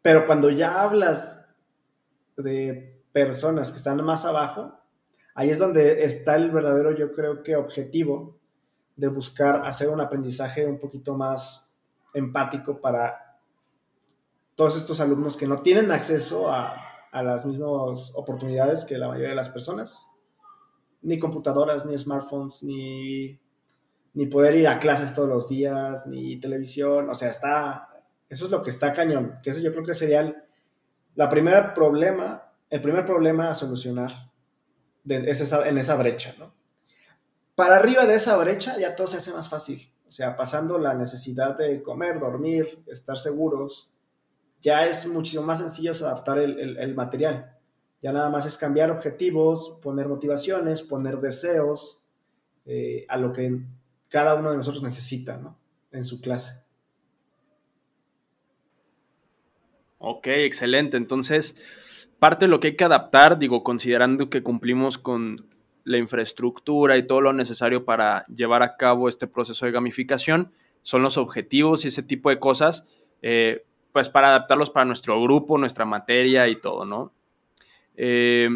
Pero 0.02 0.26
cuando 0.26 0.50
ya 0.50 0.82
hablas 0.82 1.46
de 2.36 2.93
personas 3.14 3.70
que 3.70 3.78
están 3.78 4.04
más 4.04 4.26
abajo, 4.26 4.78
ahí 5.34 5.48
es 5.48 5.58
donde 5.58 6.04
está 6.04 6.36
el 6.36 6.50
verdadero, 6.50 6.94
yo 6.94 7.12
creo 7.12 7.42
que, 7.42 7.56
objetivo 7.56 8.38
de 8.94 9.08
buscar 9.08 9.62
hacer 9.64 9.88
un 9.88 10.02
aprendizaje 10.02 10.66
un 10.66 10.78
poquito 10.78 11.16
más 11.16 11.74
empático 12.12 12.78
para 12.78 13.40
todos 14.54 14.76
estos 14.76 15.00
alumnos 15.00 15.38
que 15.38 15.46
no 15.46 15.62
tienen 15.62 15.90
acceso 15.90 16.52
a 16.52 16.84
a 17.14 17.22
las 17.22 17.46
mismas 17.46 18.12
oportunidades 18.16 18.84
que 18.84 18.98
la 18.98 19.06
mayoría 19.06 19.30
de 19.30 19.36
las 19.36 19.48
personas. 19.48 20.04
Ni 21.00 21.20
computadoras, 21.20 21.86
ni 21.86 21.96
smartphones, 21.96 22.64
ni, 22.64 23.38
ni 24.14 24.26
poder 24.26 24.56
ir 24.56 24.66
a 24.66 24.80
clases 24.80 25.14
todos 25.14 25.28
los 25.28 25.48
días, 25.48 26.08
ni 26.08 26.40
televisión. 26.40 27.08
O 27.08 27.14
sea, 27.14 27.30
está. 27.30 27.88
Eso 28.28 28.46
es 28.46 28.50
lo 28.50 28.62
que 28.62 28.70
está 28.70 28.92
cañón. 28.92 29.38
Que 29.44 29.50
eso 29.50 29.60
yo 29.60 29.70
creo 29.70 29.84
que 29.84 29.94
sería 29.94 30.22
el 30.22 30.36
la 31.14 31.30
primera 31.30 31.72
problema, 31.72 32.43
el 32.74 32.80
primer 32.80 33.06
problema 33.06 33.50
a 33.50 33.54
solucionar 33.54 34.32
de, 35.04 35.30
esa, 35.30 35.68
en 35.68 35.78
esa 35.78 35.94
brecha, 35.94 36.34
¿no? 36.40 36.52
Para 37.54 37.76
arriba 37.76 38.04
de 38.04 38.16
esa 38.16 38.36
brecha 38.36 38.76
ya 38.80 38.96
todo 38.96 39.06
se 39.06 39.18
hace 39.18 39.32
más 39.32 39.48
fácil. 39.48 39.88
O 40.08 40.10
sea, 40.10 40.36
pasando 40.36 40.76
la 40.76 40.92
necesidad 40.92 41.56
de 41.56 41.84
comer, 41.84 42.18
dormir, 42.18 42.82
estar 42.88 43.16
seguros, 43.16 43.92
ya 44.60 44.88
es 44.88 45.06
muchísimo 45.06 45.44
más 45.44 45.60
sencillo 45.60 45.92
adaptar 45.92 46.40
el, 46.40 46.94
material. 46.96 47.56
Ya 48.02 48.10
nada 48.10 48.28
más 48.28 48.44
es 48.44 48.56
cambiar 48.56 48.90
objetivos, 48.90 49.78
poner 49.80 50.08
motivaciones, 50.08 50.82
poner 50.82 51.18
deseos 51.18 52.04
eh, 52.66 53.06
a 53.08 53.16
lo 53.18 53.32
que 53.32 53.60
cada 54.08 54.34
uno 54.34 54.50
de 54.50 54.56
nosotros 54.56 54.82
necesita 54.82 55.40
en 55.92 56.04
su 56.04 56.20
clase. 56.20 56.64
Ok, 59.98 60.26
excelente. 60.26 60.96
Entonces, 60.96 61.54
parte 62.24 62.46
de 62.46 62.50
lo 62.50 62.58
que 62.58 62.68
hay 62.68 62.76
que 62.76 62.84
adaptar, 62.84 63.38
digo, 63.38 63.62
considerando 63.62 64.30
que 64.30 64.42
cumplimos 64.42 64.96
con 64.96 65.44
la 65.84 65.98
infraestructura 65.98 66.96
y 66.96 67.06
todo 67.06 67.20
lo 67.20 67.34
necesario 67.34 67.84
para 67.84 68.24
llevar 68.28 68.62
a 68.62 68.78
cabo 68.78 69.10
este 69.10 69.26
proceso 69.26 69.66
de 69.66 69.72
gamificación, 69.72 70.50
son 70.80 71.02
los 71.02 71.18
objetivos 71.18 71.84
y 71.84 71.88
ese 71.88 72.02
tipo 72.02 72.30
de 72.30 72.38
cosas. 72.38 72.86
Eh, 73.20 73.66
pues 73.92 74.08
para 74.08 74.28
adaptarlos 74.28 74.70
para 74.70 74.86
nuestro 74.86 75.22
grupo, 75.22 75.58
nuestra 75.58 75.84
materia 75.84 76.48
y 76.48 76.58
todo, 76.58 76.86
¿no? 76.86 77.12
Eh, 77.94 78.48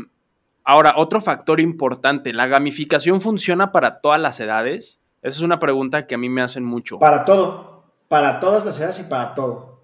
ahora, 0.65 0.95
otro 0.97 1.21
factor 1.21 1.61
importante, 1.61 2.33
¿la 2.33 2.47
gamificación 2.47 3.21
funciona 3.21 3.71
para 3.71 4.01
todas 4.01 4.19
las 4.19 4.41
edades? 4.41 4.99
Esa 5.21 5.37
es 5.37 5.43
una 5.43 5.61
pregunta 5.61 6.07
que 6.07 6.15
a 6.15 6.19
mí 6.19 6.31
me 6.31 6.41
hacen 6.41 6.65
mucho. 6.65 6.99
Para 7.01 7.23
todo, 7.23 7.85
para 8.09 8.41
todas 8.41 8.65
las 8.65 8.81
edades 8.81 9.01
y 9.01 9.11
para 9.11 9.35
todo. 9.35 9.78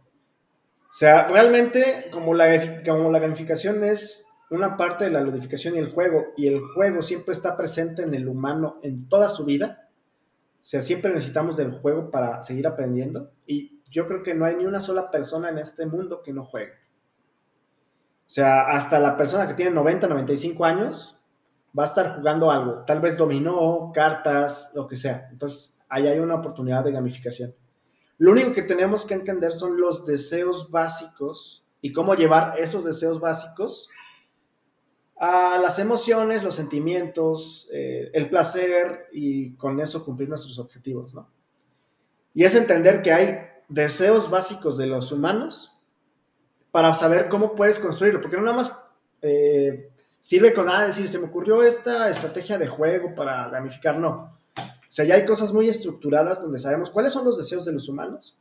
O 0.94 0.96
sea, 0.96 1.26
realmente 1.26 2.08
como 2.12 2.34
la, 2.34 2.84
como 2.84 3.10
la 3.10 3.18
gamificación 3.18 3.82
es 3.82 4.28
una 4.48 4.76
parte 4.76 5.02
de 5.02 5.10
la 5.10 5.22
ludificación 5.22 5.74
y 5.74 5.78
el 5.78 5.90
juego, 5.90 6.26
y 6.36 6.46
el 6.46 6.60
juego 6.60 7.02
siempre 7.02 7.32
está 7.32 7.56
presente 7.56 8.02
en 8.02 8.14
el 8.14 8.28
humano 8.28 8.78
en 8.80 9.08
toda 9.08 9.28
su 9.28 9.44
vida, 9.44 9.88
o 9.90 10.64
sea, 10.64 10.82
siempre 10.82 11.12
necesitamos 11.12 11.56
del 11.56 11.72
juego 11.72 12.12
para 12.12 12.40
seguir 12.44 12.68
aprendiendo, 12.68 13.32
y 13.44 13.82
yo 13.90 14.06
creo 14.06 14.22
que 14.22 14.36
no 14.36 14.44
hay 14.44 14.54
ni 14.54 14.66
una 14.66 14.78
sola 14.78 15.10
persona 15.10 15.48
en 15.48 15.58
este 15.58 15.84
mundo 15.84 16.22
que 16.22 16.32
no 16.32 16.44
juegue. 16.44 16.74
O 18.20 18.30
sea, 18.30 18.68
hasta 18.68 19.00
la 19.00 19.16
persona 19.16 19.48
que 19.48 19.54
tiene 19.54 19.72
90, 19.72 20.06
95 20.06 20.64
años 20.64 21.18
va 21.76 21.82
a 21.82 21.86
estar 21.86 22.14
jugando 22.14 22.52
algo, 22.52 22.84
tal 22.84 23.00
vez 23.00 23.18
dominó, 23.18 23.90
cartas, 23.92 24.70
lo 24.76 24.86
que 24.86 24.94
sea. 24.94 25.28
Entonces, 25.32 25.80
ahí 25.88 26.06
hay 26.06 26.20
una 26.20 26.36
oportunidad 26.36 26.84
de 26.84 26.92
gamificación. 26.92 27.52
Lo 28.24 28.32
único 28.32 28.52
que 28.54 28.62
tenemos 28.62 29.04
que 29.04 29.12
entender 29.12 29.52
son 29.52 29.78
los 29.78 30.06
deseos 30.06 30.70
básicos 30.70 31.62
y 31.82 31.92
cómo 31.92 32.14
llevar 32.14 32.58
esos 32.58 32.82
deseos 32.82 33.20
básicos 33.20 33.90
a 35.18 35.58
las 35.58 35.78
emociones, 35.78 36.42
los 36.42 36.54
sentimientos, 36.54 37.68
eh, 37.70 38.10
el 38.14 38.30
placer 38.30 39.08
y 39.12 39.52
con 39.56 39.78
eso 39.78 40.06
cumplir 40.06 40.30
nuestros 40.30 40.58
objetivos, 40.58 41.14
¿no? 41.14 41.28
Y 42.32 42.44
es 42.44 42.54
entender 42.54 43.02
que 43.02 43.12
hay 43.12 43.40
deseos 43.68 44.30
básicos 44.30 44.78
de 44.78 44.86
los 44.86 45.12
humanos 45.12 45.78
para 46.70 46.94
saber 46.94 47.28
cómo 47.28 47.54
puedes 47.54 47.78
construirlo, 47.78 48.22
porque 48.22 48.38
no 48.38 48.44
nada 48.44 48.56
más 48.56 48.82
eh, 49.20 49.90
sirve 50.18 50.54
con 50.54 50.64
nada 50.64 50.86
decir, 50.86 51.10
se 51.10 51.18
me 51.18 51.26
ocurrió 51.26 51.62
esta 51.62 52.08
estrategia 52.08 52.56
de 52.56 52.68
juego 52.68 53.14
para 53.14 53.50
gamificar, 53.50 53.98
no. 53.98 54.34
O 54.94 54.96
sea, 54.96 55.04
ya 55.06 55.16
hay 55.16 55.24
cosas 55.24 55.52
muy 55.52 55.68
estructuradas 55.68 56.40
donde 56.40 56.60
sabemos 56.60 56.88
cuáles 56.88 57.12
son 57.12 57.24
los 57.24 57.36
deseos 57.36 57.64
de 57.64 57.72
los 57.72 57.88
humanos, 57.88 58.38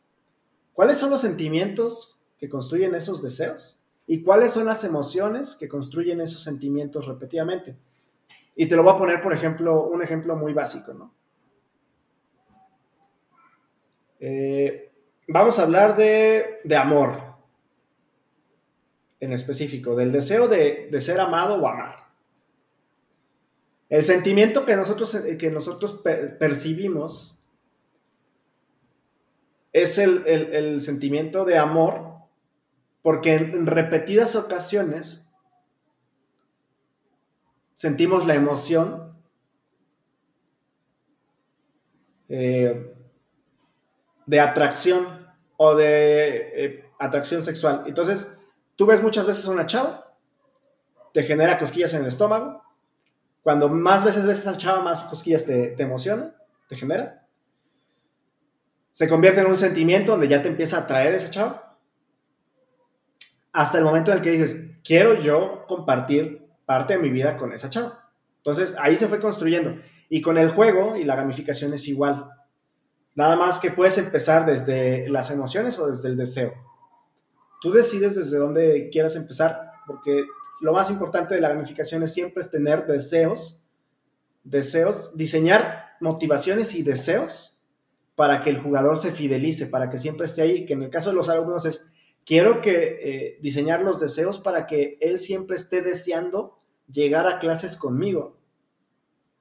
cuáles 0.74 1.00
son 1.00 1.10
los 1.10 1.22
sentimientos 1.22 2.20
que 2.38 2.48
construyen 2.48 2.94
esos 2.94 3.24
deseos 3.24 3.84
y 4.06 4.22
cuáles 4.22 4.54
son 4.54 4.66
las 4.66 4.84
emociones 4.84 5.56
que 5.56 5.68
construyen 5.68 6.22
esos 6.22 6.44
sentimientos 6.44 7.08
repetidamente. 7.08 7.76
Y 8.56 8.68
te 8.68 8.76
lo 8.76 8.84
voy 8.84 8.94
a 8.94 8.98
poner, 9.00 9.24
por 9.24 9.34
ejemplo, 9.34 9.88
un 9.88 10.04
ejemplo 10.04 10.36
muy 10.36 10.54
básico, 10.54 10.94
¿no? 10.94 11.12
Eh, 14.20 14.92
vamos 15.28 15.58
a 15.58 15.64
hablar 15.64 15.98
de, 15.98 16.62
amor, 16.78 17.20
en 19.20 19.34
específico, 19.34 19.96
del 19.96 20.12
deseo 20.12 20.48
de, 20.48 21.02
ser 21.02 21.20
amado 21.20 21.56
o 21.56 21.68
amar. 21.68 22.03
El 23.94 24.04
sentimiento 24.04 24.66
que 24.66 24.76
nosotros, 24.76 25.16
que 25.38 25.52
nosotros 25.52 26.02
percibimos 26.40 27.38
es 29.72 30.00
el, 30.00 30.26
el, 30.26 30.82
sentimiento 30.82 31.46
de 31.46 31.60
amor 31.60 32.16
porque 33.04 33.36
en 33.36 33.68
repetidas 33.68 34.36
ocasiones 34.36 35.30
sentimos 37.74 38.26
la 38.26 38.34
emoción 38.34 39.16
eh, 42.30 42.96
de 44.26 44.40
atracción 44.40 45.28
o 45.56 45.76
de 45.76 46.66
eh, 46.66 46.86
atracción 46.98 47.44
sexual. 47.44 47.84
Entonces, 47.86 48.36
tú 48.76 48.88
ves 48.88 49.04
muchas 49.04 49.28
veces 49.28 49.46
a 49.46 49.52
una 49.52 49.68
chava, 49.68 50.16
te 51.14 51.22
genera 51.22 51.60
cosquillas 51.60 51.94
en 51.94 52.02
el 52.02 52.08
estómago. 52.08 52.64
Cuando 53.44 53.70
más 53.70 54.06
veces 54.06 54.26
ves 54.26 54.48
a 54.48 54.52
esa 54.52 54.60
chava, 54.60 54.82
más 54.82 55.02
cosquillas 55.02 55.46
te, 55.46 55.68
te 55.68 55.84
emociona, 55.84 56.34
te 56.68 56.76
genera. 56.76 57.28
se 58.94 59.10
convierte 59.10 59.42
en 59.42 59.48
un 59.48 59.58
sentimiento 59.58 60.14
donde 60.14 60.28
ya 60.30 60.42
te 60.42 60.48
empieza 60.48 60.78
a 60.78 60.82
atraer 60.82 61.14
esa 61.14 61.30
chava. 61.30 61.78
Hasta 63.52 63.78
el 63.78 63.84
momento 63.84 64.12
en 64.12 64.18
el 64.18 64.24
que 64.24 64.32
dices, 64.32 64.72
quiero 64.84 65.16
yo 65.16 65.66
compartir 65.68 66.48
parte 66.66 66.94
de 66.94 67.00
mi 67.00 67.10
vida 67.10 67.38
con 67.38 67.52
esa 67.54 67.70
chava. 67.70 68.10
Entonces 68.38 68.76
ahí 68.80 68.96
se 68.96 69.08
fue 69.08 69.20
construyendo. 69.20 69.76
Y 70.10 70.22
con 70.22 70.38
el 70.38 70.50
juego 70.50 70.96
y 70.96 71.04
la 71.04 71.16
gamificación 71.16 71.74
es 71.74 71.88
igual. 71.88 72.30
Nada 73.16 73.36
más 73.36 73.60
que 73.60 73.72
puedes 73.72 73.98
empezar 73.98 74.46
desde 74.46 75.08
las 75.10 75.32
emociones 75.32 75.78
o 75.80 75.88
desde 75.88 76.10
el 76.10 76.18
deseo. 76.18 76.54
Tú 77.62 77.72
decides 77.72 78.16
desde 78.16 78.38
dónde 78.38 78.90
quieras 78.92 79.16
empezar, 79.16 79.72
porque 79.86 80.26
lo 80.64 80.72
más 80.72 80.90
importante 80.90 81.36
de 81.36 81.42
la 81.42 81.50
gamificación 81.50 82.04
es 82.04 82.14
siempre 82.14 82.42
es 82.42 82.50
tener 82.50 82.88
deseos, 82.88 83.62
deseos, 84.46 85.18
diseñar 85.18 85.98
motivaciones 86.00 86.74
y 86.74 86.84
deseos 86.84 87.60
para 88.16 88.40
que 88.40 88.50
el 88.50 88.62
jugador 88.62 88.98
se 88.98 89.12
fidelice, 89.12 89.68
para 89.68 89.90
que 89.90 89.98
siempre 89.98 90.26
esté 90.26 90.42
ahí, 90.42 90.66
que 90.66 90.72
en 90.72 90.84
el 90.84 90.90
caso 90.90 91.10
de 91.10 91.18
los 91.18 91.28
alumnos 91.28 91.66
es, 91.66 91.86
quiero 92.26 92.62
que 92.62 93.00
eh, 93.02 93.40
diseñar 93.42 93.82
los 93.82 94.00
deseos 94.00 94.40
para 94.40 94.66
que 94.66 94.98
él 95.02 95.20
siempre 95.20 95.58
esté 95.58 95.82
deseando 95.82 96.58
llegar 96.90 97.28
a 97.28 97.40
clases 97.40 97.76
conmigo. 97.76 98.38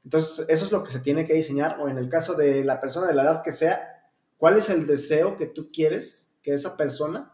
Entonces, 0.03 0.45
eso 0.49 0.65
es 0.65 0.73
lo 0.73 0.83
que 0.83 0.91
se 0.91 0.99
tiene 0.99 1.25
que 1.25 1.35
diseñar, 1.35 1.79
o 1.79 1.89
en 1.89 1.99
el 1.99 2.09
caso 2.09 2.35
de 2.35 2.65
la 2.65 2.81
persona 2.81 3.07
de 3.07 3.15
la 3.15 3.23
edad 3.23 3.43
que 3.45 3.53
sea, 3.53 4.11
¿cuál 4.39 4.57
es 4.57 4.71
el 4.71 4.89
deseo 4.89 5.37
que 5.37 5.47
tú 5.47 5.71
quieres 5.73 6.35
que 6.43 6.53
esa 6.53 6.77
persona 6.77 7.33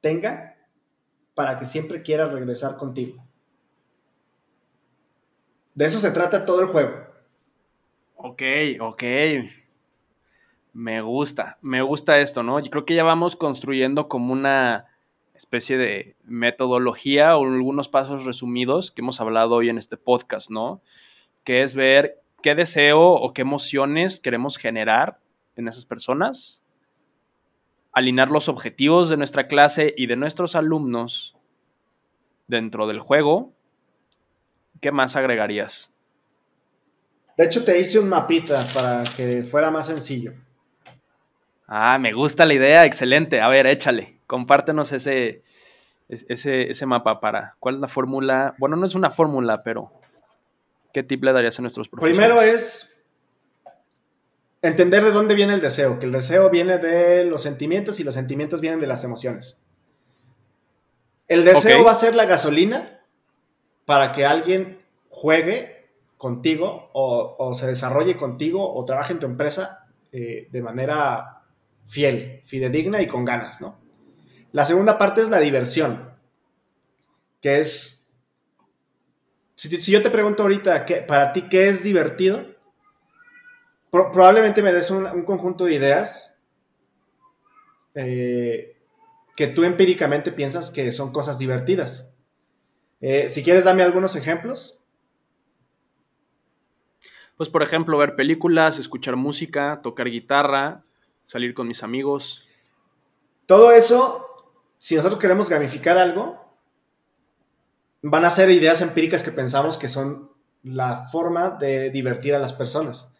tenga 0.00 0.57
para 1.38 1.56
que 1.56 1.64
siempre 1.64 2.02
quiera 2.02 2.26
regresar 2.26 2.76
contigo? 2.76 3.24
De 5.72 5.84
eso 5.84 6.00
se 6.00 6.10
trata 6.10 6.44
todo 6.44 6.62
el 6.62 6.66
juego. 6.66 6.96
Ok, 8.16 8.42
ok. 8.80 9.02
Me 10.72 11.00
gusta, 11.00 11.56
me 11.62 11.80
gusta 11.80 12.18
esto, 12.18 12.42
¿no? 12.42 12.58
Yo 12.58 12.72
creo 12.72 12.84
que 12.84 12.96
ya 12.96 13.04
vamos 13.04 13.36
construyendo 13.36 14.08
como 14.08 14.32
una 14.32 14.86
especie 15.32 15.78
de 15.78 16.16
metodología 16.24 17.36
o 17.36 17.44
algunos 17.44 17.88
pasos 17.88 18.24
resumidos 18.24 18.90
que 18.90 19.02
hemos 19.02 19.20
hablado 19.20 19.54
hoy 19.54 19.68
en 19.68 19.78
este 19.78 19.96
podcast, 19.96 20.50
¿no? 20.50 20.82
Que 21.44 21.62
es 21.62 21.76
ver 21.76 22.20
qué 22.42 22.56
deseo 22.56 23.12
o 23.12 23.32
qué 23.32 23.42
emociones 23.42 24.18
queremos 24.18 24.56
generar 24.56 25.20
en 25.54 25.68
esas 25.68 25.86
personas, 25.86 26.64
alinear 27.98 28.30
los 28.30 28.48
objetivos 28.48 29.08
de 29.08 29.16
nuestra 29.16 29.46
clase 29.46 29.94
y 29.96 30.06
de 30.06 30.16
nuestros 30.16 30.54
alumnos 30.54 31.36
dentro 32.46 32.86
del 32.86 33.00
juego. 33.00 33.52
¿Qué 34.80 34.92
más 34.92 35.16
agregarías? 35.16 35.90
De 37.36 37.44
hecho, 37.44 37.64
te 37.64 37.78
hice 37.78 37.98
un 37.98 38.08
mapita 38.08 38.66
para 38.74 39.02
que 39.16 39.42
fuera 39.42 39.70
más 39.70 39.86
sencillo. 39.86 40.32
Ah, 41.66 41.98
me 41.98 42.12
gusta 42.12 42.46
la 42.46 42.54
idea, 42.54 42.84
excelente. 42.84 43.40
A 43.40 43.48
ver, 43.48 43.66
échale 43.66 44.18
compártenos 44.28 44.92
ese, 44.92 45.42
ese, 46.08 46.70
ese 46.70 46.86
mapa 46.86 47.18
para 47.18 47.56
cuál 47.58 47.76
es 47.76 47.80
la 47.80 47.88
fórmula. 47.88 48.54
Bueno, 48.58 48.76
no 48.76 48.86
es 48.86 48.94
una 48.94 49.10
fórmula, 49.10 49.60
pero 49.64 49.90
¿qué 50.92 51.02
tip 51.02 51.24
le 51.24 51.32
darías 51.32 51.58
a 51.58 51.62
nuestros 51.62 51.88
profesores? 51.88 52.16
Primero 52.16 52.40
es 52.40 52.97
entender 54.62 55.04
de 55.04 55.12
dónde 55.12 55.34
viene 55.34 55.54
el 55.54 55.60
deseo, 55.60 55.98
que 55.98 56.06
el 56.06 56.12
deseo 56.12 56.50
viene 56.50 56.78
de 56.78 57.24
los 57.24 57.42
sentimientos 57.42 58.00
y 58.00 58.04
los 58.04 58.14
sentimientos 58.14 58.60
vienen 58.60 58.80
de 58.80 58.86
las 58.86 59.04
emociones. 59.04 59.60
El 61.28 61.44
deseo 61.44 61.84
va 61.84 61.92
a 61.92 61.96
ser 61.96 62.14
la 62.14 62.24
gasolina 62.24 63.00
para 63.84 64.12
que 64.12 64.24
alguien 64.24 64.82
juegue 65.08 65.88
contigo 66.16 66.90
o, 66.92 67.54
se 67.54 67.66
desarrolle 67.66 68.16
contigo 68.16 68.74
o 68.74 68.84
trabaje 68.84 69.12
en 69.12 69.20
tu 69.20 69.26
empresa 69.26 69.86
eh, 70.10 70.48
de 70.50 70.62
manera 70.62 71.42
fiel, 71.84 72.42
fidedigna 72.44 73.00
y 73.00 73.06
con 73.06 73.24
ganas, 73.24 73.60
¿no? 73.60 73.78
La 74.52 74.64
segunda 74.64 74.98
parte 74.98 75.20
es 75.20 75.28
la 75.28 75.40
diversión, 75.40 76.10
que 77.40 77.60
es, 77.60 78.10
si, 79.54 79.68
yo 79.78 80.02
te 80.02 80.10
pregunto 80.10 80.42
ahorita, 80.42 80.84
¿qué, 80.84 80.96
para 80.96 81.32
ti, 81.32 81.42
¿qué 81.42 81.68
es 81.68 81.82
divertido? 81.82 82.44
Probablemente 83.90 84.62
me 84.62 84.72
des 84.72 84.90
un, 84.90 85.22
conjunto 85.24 85.64
de 85.64 85.74
ideas 85.74 86.40
eh, 87.94 88.76
que 89.36 89.46
tú 89.46 89.64
empíricamente 89.64 90.32
piensas 90.32 90.70
que 90.70 90.90
son 90.92 91.12
cosas 91.12 91.38
divertidas. 91.38 92.14
Eh, 93.00 93.28
si 93.28 93.42
quieres, 93.42 93.64
dame 93.64 93.82
algunos 93.82 94.16
ejemplos. 94.16 94.84
Pues, 97.36 97.48
por 97.48 97.62
ejemplo, 97.62 97.98
ver 97.98 98.16
películas, 98.16 98.78
escuchar 98.78 99.16
música, 99.16 99.80
tocar 99.82 100.10
guitarra, 100.10 100.84
salir 101.24 101.54
con 101.54 101.68
mis 101.68 101.82
amigos. 101.82 102.44
Todo 103.46 103.70
eso 103.72 104.28
si 104.78 104.94
nosotros 104.94 105.20
queremos 105.20 105.50
gamificar 105.50 105.98
algo, 105.98 106.40
van 108.00 108.24
a 108.24 108.30
ser 108.30 108.48
ideas 108.50 108.80
empíricas 108.80 109.22
que 109.22 109.32
pensamos 109.32 109.76
que 109.76 109.88
son 109.88 110.30
la 110.62 110.96
forma 110.96 111.50
de 111.50 111.90
divertir 111.90 112.34
a 112.34 112.38
las 112.38 112.52
personas. 112.52 113.14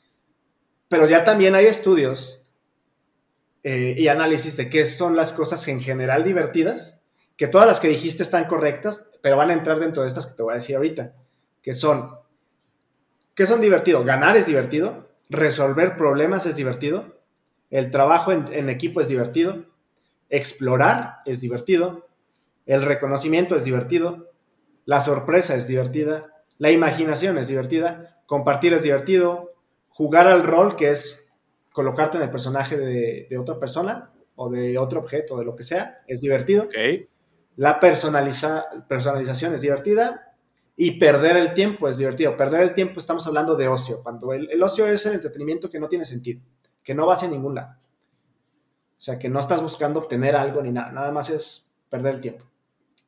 Pero 0.88 1.06
ya 1.06 1.24
también 1.24 1.54
hay 1.54 1.66
estudios 1.66 2.50
eh, 3.62 3.94
y 3.96 4.08
análisis 4.08 4.56
de 4.56 4.70
qué 4.70 4.84
son 4.84 5.16
las 5.16 5.32
cosas 5.32 5.66
en 5.68 5.80
general 5.80 6.24
divertidas, 6.24 7.00
que 7.36 7.46
todas 7.46 7.66
las 7.66 7.80
que 7.80 7.88
dijiste 7.88 8.22
están 8.22 8.46
correctas, 8.46 9.10
pero 9.22 9.36
van 9.36 9.50
a 9.50 9.54
entrar 9.54 9.78
dentro 9.78 10.02
de 10.02 10.08
estas 10.08 10.26
que 10.26 10.34
te 10.34 10.42
voy 10.42 10.52
a 10.52 10.56
decir 10.56 10.76
ahorita, 10.76 11.14
que 11.62 11.74
son, 11.74 12.14
¿qué 13.34 13.46
son 13.46 13.60
divertidos? 13.60 14.04
Ganar 14.04 14.36
es 14.36 14.46
divertido, 14.46 15.08
resolver 15.28 15.96
problemas 15.96 16.46
es 16.46 16.56
divertido, 16.56 17.18
el 17.70 17.90
trabajo 17.90 18.32
en 18.32 18.70
equipo 18.70 19.00
es 19.00 19.08
divertido, 19.08 19.66
Explorar 20.30 21.20
es 21.24 21.40
divertido, 21.40 22.06
el 22.66 22.82
reconocimiento 22.82 23.56
es 23.56 23.64
divertido, 23.64 24.30
la 24.84 25.00
sorpresa 25.00 25.56
es 25.56 25.66
divertida, 25.66 26.44
la 26.58 26.70
imaginación 26.70 27.38
es 27.38 27.48
divertida, 27.48 28.20
compartir 28.26 28.74
es 28.74 28.82
divertido, 28.82 29.47
jugar 29.98 30.28
al 30.28 30.44
rol, 30.44 30.76
que 30.76 30.90
es 30.90 31.28
colocarte 31.72 32.18
en 32.18 32.22
el 32.22 32.30
personaje 32.30 32.76
de, 32.76 33.36
otra 33.36 33.58
persona 33.58 34.12
o 34.36 34.48
de 34.48 34.78
otro 34.78 35.00
objeto, 35.00 35.36
de 35.36 35.44
lo 35.44 35.56
que 35.56 35.64
sea, 35.64 36.02
es 36.06 36.20
divertido. 36.20 36.68
La 37.56 37.80
personalización 37.80 39.54
es 39.54 39.60
divertida 39.60 40.36
y 40.76 40.92
perder 41.00 41.36
el 41.36 41.52
tiempo 41.52 41.88
es 41.88 41.98
divertido. 41.98 42.36
Perder 42.36 42.62
el 42.62 42.74
tiempo 42.74 43.00
estamos 43.00 43.26
hablando 43.26 43.56
de 43.56 43.66
ocio, 43.66 44.00
cuando 44.04 44.32
el 44.32 44.62
ocio 44.62 44.86
es 44.86 45.04
el 45.06 45.14
entretenimiento 45.14 45.68
que 45.68 45.80
no 45.80 45.88
tiene 45.88 46.04
sentido, 46.04 46.40
que 46.84 46.94
no 46.94 47.04
va 47.04 47.14
hacia 47.14 47.26
ningún 47.26 47.56
lado. 47.56 47.72
O 47.72 49.00
sea, 49.00 49.18
que 49.18 49.28
no 49.28 49.40
estás 49.40 49.60
buscando 49.60 49.98
obtener 49.98 50.36
algo 50.36 50.62
ni 50.62 50.70
nada, 50.70 50.92
nada 50.92 51.10
más 51.10 51.28
es 51.30 51.74
perder 51.90 52.14
el 52.14 52.20
tiempo. 52.20 52.44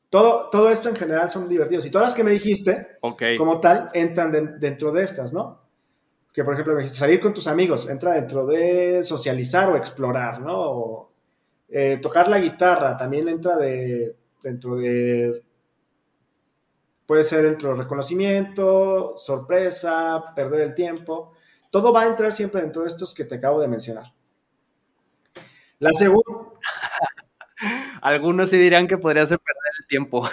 Todo, 0.08 0.50
todo 0.50 0.68
esto 0.68 0.88
en 0.88 0.96
general 0.96 1.28
son 1.28 1.48
divertidos. 1.48 1.86
Y 1.86 1.90
todas 1.92 2.08
las 2.08 2.14
que 2.16 2.24
me 2.24 2.32
dijiste, 2.32 2.98
como 3.38 3.60
tal, 3.60 3.86
entran 3.92 4.58
dentro 4.58 4.90
de 4.90 5.04
estas, 5.04 5.32
¿no? 5.32 5.69
Que 6.32 6.44
por 6.44 6.54
ejemplo 6.54 6.74
me 6.74 6.82
dijiste 6.82 7.00
salir 7.00 7.20
con 7.20 7.34
tus 7.34 7.46
amigos, 7.46 7.88
entra 7.88 8.14
dentro 8.14 8.46
de 8.46 9.02
socializar 9.02 9.68
o 9.70 9.76
explorar, 9.76 10.40
¿no? 10.40 11.10
Eh, 11.68 11.98
tocar 12.02 12.28
la 12.28 12.38
guitarra 12.38 12.96
también 12.96 13.28
entra 13.28 13.56
de, 13.56 14.16
dentro 14.42 14.76
de 14.76 15.42
puede 17.10 17.24
ser 17.24 17.42
dentro 17.42 17.70
de 17.70 17.82
reconocimiento, 17.82 19.14
sorpresa, 19.16 20.32
perder 20.36 20.60
el 20.60 20.74
tiempo. 20.74 21.32
Todo 21.68 21.92
va 21.92 22.02
a 22.02 22.06
entrar 22.06 22.32
siempre 22.32 22.62
dentro 22.62 22.82
de 22.82 22.88
estos 22.88 23.12
que 23.14 23.24
te 23.24 23.34
acabo 23.34 23.60
de 23.60 23.66
mencionar. 23.66 24.12
La 25.80 25.92
segunda. 25.92 26.24
Algunos 28.00 28.50
sí 28.50 28.58
dirán 28.58 28.86
que 28.86 28.96
podría 28.96 29.26
ser 29.26 29.40
perder 29.40 29.72
el 29.80 29.86
tiempo. 29.88 30.28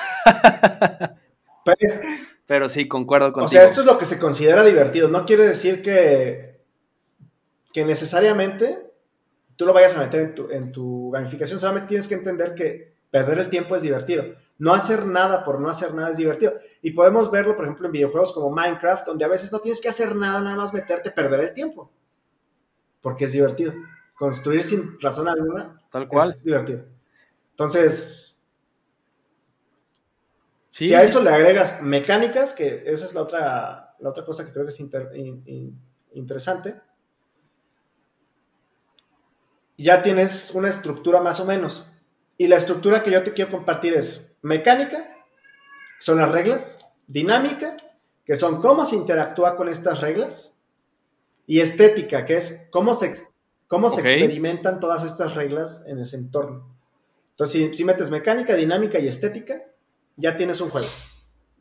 Pues, 1.66 2.02
Pero 2.48 2.70
sí, 2.70 2.88
concuerdo 2.88 3.34
contigo. 3.34 3.46
O 3.46 3.50
sea, 3.50 3.64
esto 3.64 3.82
es 3.82 3.88
lo 3.88 3.98
que 3.98 4.06
se 4.06 4.20
considera 4.20 4.64
divertido. 4.64 5.10
No 5.10 5.26
quiere 5.26 5.46
decir 5.46 5.82
que, 5.82 6.62
que 7.74 7.86
necesariamente 7.86 8.90
tú 9.58 9.66
lo 9.66 9.74
vayas 9.74 9.96
a 9.96 10.00
meter 10.00 10.22
en 10.22 10.36
tu, 10.36 10.50
en 10.50 10.72
tu 10.72 11.12
gamificación. 11.12 11.60
Solamente 11.60 11.90
tienes 11.90 12.08
que 12.08 12.16
entender 12.16 12.56
que 12.56 12.96
perder 13.12 13.40
el 13.40 13.50
tiempo 13.50 13.76
es 13.76 13.84
divertido. 13.84 14.24
No 14.58 14.74
hacer 14.74 15.06
nada 15.06 15.44
por 15.44 15.60
no 15.60 15.70
hacer 15.70 15.94
nada 15.94 16.10
es 16.10 16.18
divertido. 16.18 16.54
Y 16.82 16.92
podemos 16.92 17.30
verlo, 17.30 17.56
por 17.56 17.66
ejemplo, 17.66 17.86
en 17.88 17.92
videojuegos 17.92 18.32
como 18.32 18.50
Minecraft, 18.50 19.06
donde 19.06 19.26
a 19.26 19.30
veces 19.30 19.52
no 19.52 19.60
tienes 19.60 19.82
que 19.82 19.90
hacer 19.90 20.16
nada, 20.16 20.40
nada 20.40 20.56
más 20.56 20.74
meterte, 20.74 21.12
perder 21.12 21.42
el 21.42 21.54
tiempo. 21.54 21.92
Porque 23.02 23.26
es 23.26 23.34
divertido 23.34 23.74
construir 24.18 24.64
sin 24.64 25.00
razón 25.00 25.28
alguna. 25.28 25.82
Tal 25.92 26.08
cual. 26.08 26.30
Es 26.30 26.44
divertido. 26.44 26.86
Entonces, 27.52 28.37
si 30.78 30.94
a 30.94 31.02
eso 31.02 31.24
le 31.24 31.32
agregas 31.32 31.82
mecánicas, 31.82 32.54
que 32.54 32.84
esa 32.86 33.08
es 33.08 33.16
la 33.16 33.22
otra, 33.24 33.96
la 33.98 34.10
otra 34.10 34.24
cosa 34.24 34.46
que 34.46 34.52
creo 34.52 34.64
que 34.64 34.70
es 34.70 34.80
interesante, 36.14 36.80
ya 39.76 40.04
tienes 40.04 40.52
una 40.54 40.70
estructura 40.70 41.20
más 41.20 41.40
o 41.40 41.46
menos. 41.46 41.92
Y 42.38 42.46
la 42.46 42.58
estructura 42.58 43.02
que 43.02 43.10
yo 43.10 43.24
te 43.24 43.34
quiero 43.34 43.50
compartir 43.50 43.96
es 43.96 44.36
mecánica, 44.44 45.00
que 45.00 46.04
son 46.04 46.20
las 46.20 46.32
reglas, 46.32 46.78
dinámica, 47.08 47.76
que 48.24 48.36
son 48.36 48.62
cómo 48.62 48.86
se 48.86 48.98
interactúa 48.98 49.56
con 49.56 49.70
estas 49.70 50.02
reglas, 50.02 50.60
y 51.48 51.60
estética, 51.60 52.24
que 52.26 52.36
es 52.36 52.68
cómo 52.70 52.94
se, 52.94 53.14
cómo 53.68 53.90
se 53.90 54.02
experimentan 54.02 54.80
todas 54.80 55.04
estas 55.04 55.34
reglas 55.34 55.84
en 55.88 55.98
ese 55.98 56.18
entorno. 56.18 56.78
Entonces, 57.32 57.70
si, 57.70 57.74
si 57.74 57.84
metes 57.84 58.12
mecánica, 58.12 58.54
dinámica 58.54 59.00
y 59.00 59.08
estética, 59.08 59.64
ya 60.18 60.36
tienes 60.36 60.60
un 60.60 60.70
juego. 60.70 60.88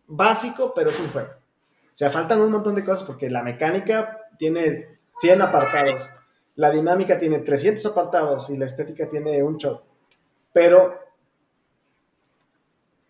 Básico, 0.09 0.73
pero 0.75 0.91
es 0.91 0.99
un 0.99 1.11
juego. 1.11 1.29
O 1.29 1.99
sea, 1.99 2.11
faltan 2.11 2.41
un 2.41 2.51
montón 2.51 2.75
de 2.75 2.85
cosas 2.85 3.05
porque 3.05 3.31
la 3.31 3.43
mecánica 3.43 4.29
tiene 4.39 4.99
100 5.05 5.43
apartados, 5.43 6.11
la 6.57 6.71
dinámica 6.71 7.17
tiene 7.17 7.39
300 7.39 7.87
apartados 7.87 8.51
y 8.51 8.57
la 8.57 8.67
estética 8.67 9.09
tiene 9.09 9.43
un 9.43 9.59
chorro. 9.59 9.85
Pero, 10.53 10.99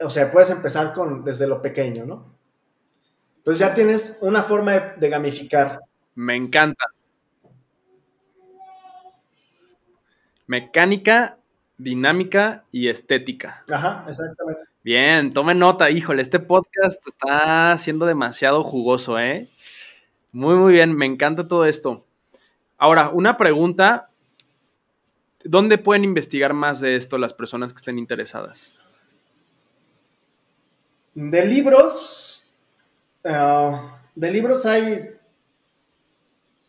o 0.01 0.11
sea, 0.11 0.31
puedes 0.31 0.51
empezar 0.51 0.93
con, 0.93 1.25
desde 1.25 1.47
lo 1.47 1.63
pequeño, 1.63 2.05
¿no? 2.05 2.37
Entonces 3.39 3.61
ya 3.61 3.73
tienes 3.73 4.19
una 4.21 4.43
forma 4.43 4.73
de, 4.73 4.93
de 4.97 5.09
gamificar. 5.09 5.81
Me 6.17 6.37
encanta. 6.37 6.85
Mecánica, 10.49 11.39
dinámica 11.77 12.65
y 12.73 12.89
estética. 12.89 13.65
Ajá, 13.69 14.05
exactamente. 14.09 14.63
Bien, 14.87 15.33
tomen 15.33 15.59
nota, 15.59 15.91
híjole, 15.91 16.23
este 16.23 16.39
podcast 16.39 17.05
está 17.09 17.77
siendo 17.77 18.07
demasiado 18.07 18.63
jugoso, 18.63 19.19
¿eh? 19.19 19.49
Muy, 20.31 20.55
muy 20.55 20.75
bien, 20.75 20.97
me 20.97 21.07
encanta 21.07 21.49
todo 21.49 21.65
esto. 21.65 22.07
Ahora, 22.79 23.09
una 23.09 23.37
pregunta. 23.37 24.11
¿Dónde 25.43 25.79
pueden 25.79 26.05
investigar 26.05 26.53
más 26.53 26.79
de 26.79 26.95
esto 26.95 27.19
las 27.19 27.33
personas 27.33 27.73
que 27.73 27.79
estén 27.79 27.99
interesadas? 27.99 28.77
De 31.15 31.45
libros, 31.45 32.49
ah, 33.25 33.99
de 34.15 34.31
libros 34.31 34.67
hay 34.67 35.11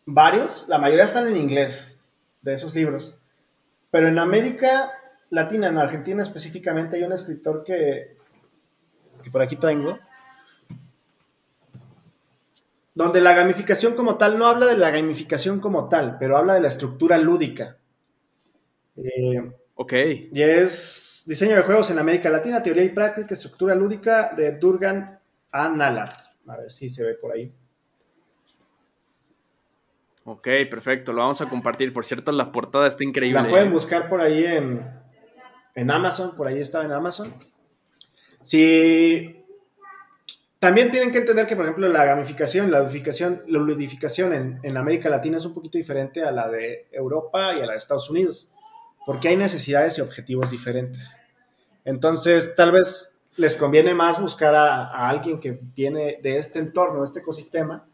varios, 0.06 0.66
la 0.66 0.78
mayoría 0.78 1.04
están 1.04 1.28
en 1.28 1.36
inglés, 1.36 2.02
de 2.42 2.54
esos 2.54 2.74
libros. 2.74 3.16
Pero 3.92 4.08
en 4.08 4.18
América 4.18 4.97
Latina, 5.30 5.68
en 5.68 5.78
Argentina 5.78 6.22
específicamente, 6.22 6.96
hay 6.96 7.02
un 7.02 7.12
escritor 7.12 7.62
que, 7.64 8.16
que 9.22 9.30
por 9.30 9.42
aquí 9.42 9.56
tengo, 9.56 9.98
donde 12.94 13.20
la 13.20 13.34
gamificación 13.34 13.94
como 13.94 14.16
tal 14.16 14.38
no 14.38 14.46
habla 14.46 14.66
de 14.66 14.76
la 14.76 14.90
gamificación 14.90 15.60
como 15.60 15.88
tal, 15.88 16.16
pero 16.18 16.36
habla 16.36 16.54
de 16.54 16.60
la 16.60 16.68
estructura 16.68 17.18
lúdica. 17.18 17.76
Eh, 18.96 19.52
Ok, 19.80 19.92
y 20.32 20.42
es 20.42 21.22
diseño 21.28 21.54
de 21.54 21.62
juegos 21.62 21.88
en 21.92 22.00
América 22.00 22.28
Latina, 22.28 22.60
teoría 22.60 22.82
y 22.82 22.88
práctica, 22.88 23.34
estructura 23.34 23.76
lúdica 23.76 24.32
de 24.36 24.58
Durgan 24.58 25.20
A. 25.52 25.68
Nalar. 25.68 26.16
A 26.48 26.56
ver 26.56 26.72
si 26.72 26.90
se 26.90 27.04
ve 27.04 27.14
por 27.14 27.30
ahí. 27.30 27.52
ok, 30.24 30.48
perfecto, 30.68 31.12
lo 31.12 31.20
vamos 31.20 31.40
a 31.42 31.48
compartir. 31.48 31.92
Por 31.92 32.04
cierto, 32.04 32.32
la 32.32 32.50
portada 32.50 32.88
está 32.88 33.04
increíble. 33.04 33.40
La 33.40 33.48
pueden 33.48 33.68
¿eh? 33.68 33.70
buscar 33.70 34.08
por 34.08 34.20
ahí 34.20 34.44
en, 34.44 34.84
en 35.78 35.92
Amazon, 35.92 36.34
por 36.34 36.48
ahí 36.48 36.58
estaba 36.58 36.84
en 36.84 36.90
Amazon. 36.90 37.32
Si 38.42 39.44
también 40.58 40.90
tienen 40.90 41.12
que 41.12 41.18
entender 41.18 41.46
que, 41.46 41.54
por 41.54 41.66
ejemplo, 41.66 41.88
la 41.88 42.04
gamificación, 42.04 42.72
la 42.72 42.80
ludificación, 42.80 43.44
la 43.46 43.60
ludificación 43.60 44.60
en, 44.64 44.76
América 44.76 45.08
Latina 45.08 45.36
es 45.36 45.44
un 45.44 45.54
poquito 45.54 45.78
diferente 45.78 46.24
a 46.24 46.32
la 46.32 46.48
de 46.48 46.88
Europa 46.90 47.54
y 47.54 47.60
a 47.60 47.66
la 47.66 47.72
de 47.72 47.78
Estados 47.78 48.10
Unidos, 48.10 48.50
porque 49.06 49.28
hay 49.28 49.36
necesidades 49.36 49.98
y 49.98 50.00
objetivos 50.00 50.50
diferentes. 50.50 51.16
Entonces, 51.84 52.56
tal 52.56 52.72
vez 52.72 53.16
les 53.36 53.54
conviene 53.54 53.94
más 53.94 54.20
buscar 54.20 54.56
a, 54.56 55.08
alguien 55.08 55.38
que 55.38 55.60
viene 55.76 56.18
de 56.20 56.38
este 56.38 56.58
entorno, 56.58 56.98
de 56.98 57.04
este 57.04 57.20
ecosistema, 57.20 57.86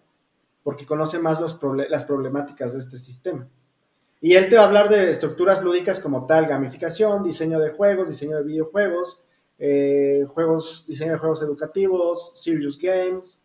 porque 0.63 0.87
conoce 0.87 1.19
más 1.19 1.39
las 1.39 2.05
problemáticas 2.05 2.73
de 2.73 2.79
este 2.79 2.97
sistema. 2.97 3.47
Y 4.25 4.37
él 4.37 4.49
te 4.49 4.57
va 4.57 4.63
a 4.63 4.67
hablar 4.69 4.89
de 4.89 5.11
estructuras 5.11 5.63
lúdicas 5.63 6.01
como 6.01 6.25
tal, 6.25 6.47
gamificación, 6.47 7.23
diseño 7.23 7.61
de 7.61 7.69
juegos, 7.73 8.09
diseño 8.09 8.39
de 8.39 8.43
videojuegos, 8.45 9.23
eh, 9.59 10.25
juegos, 10.27 10.87
diseño 10.87 11.13
de 11.13 11.19
juegos 11.19 11.43
educativos, 11.43 12.33
serious 12.43 12.79
games. 12.79 13.39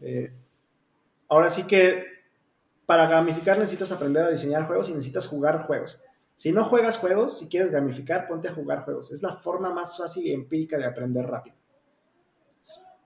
eh. 0.00 0.32
ahora 1.28 1.50
sí 1.50 1.62
que 1.68 2.04
para 2.84 3.06
gamificar 3.06 3.58
necesitas 3.58 3.92
aprender 3.92 4.24
a 4.24 4.30
diseñar 4.30 4.66
juegos 4.66 4.88
y 4.88 4.94
necesitas 4.94 5.28
jugar 5.28 5.60
juegos. 5.62 6.02
Si 6.34 6.50
no 6.50 6.64
juegas 6.64 6.98
juegos, 6.98 7.38
si 7.38 7.48
quieres 7.48 7.70
gamificar, 7.70 8.26
ponte 8.26 8.48
a 8.48 8.52
jugar 8.54 8.84
juegos. 8.84 9.12
Es 9.12 9.22
la 9.22 9.36
forma 9.36 9.72
más 9.72 9.96
fácil 9.96 10.26
y 10.26 10.32
empírica 10.32 10.76
de 10.78 10.86
aprender 10.86 11.26
rápido. 11.26 11.56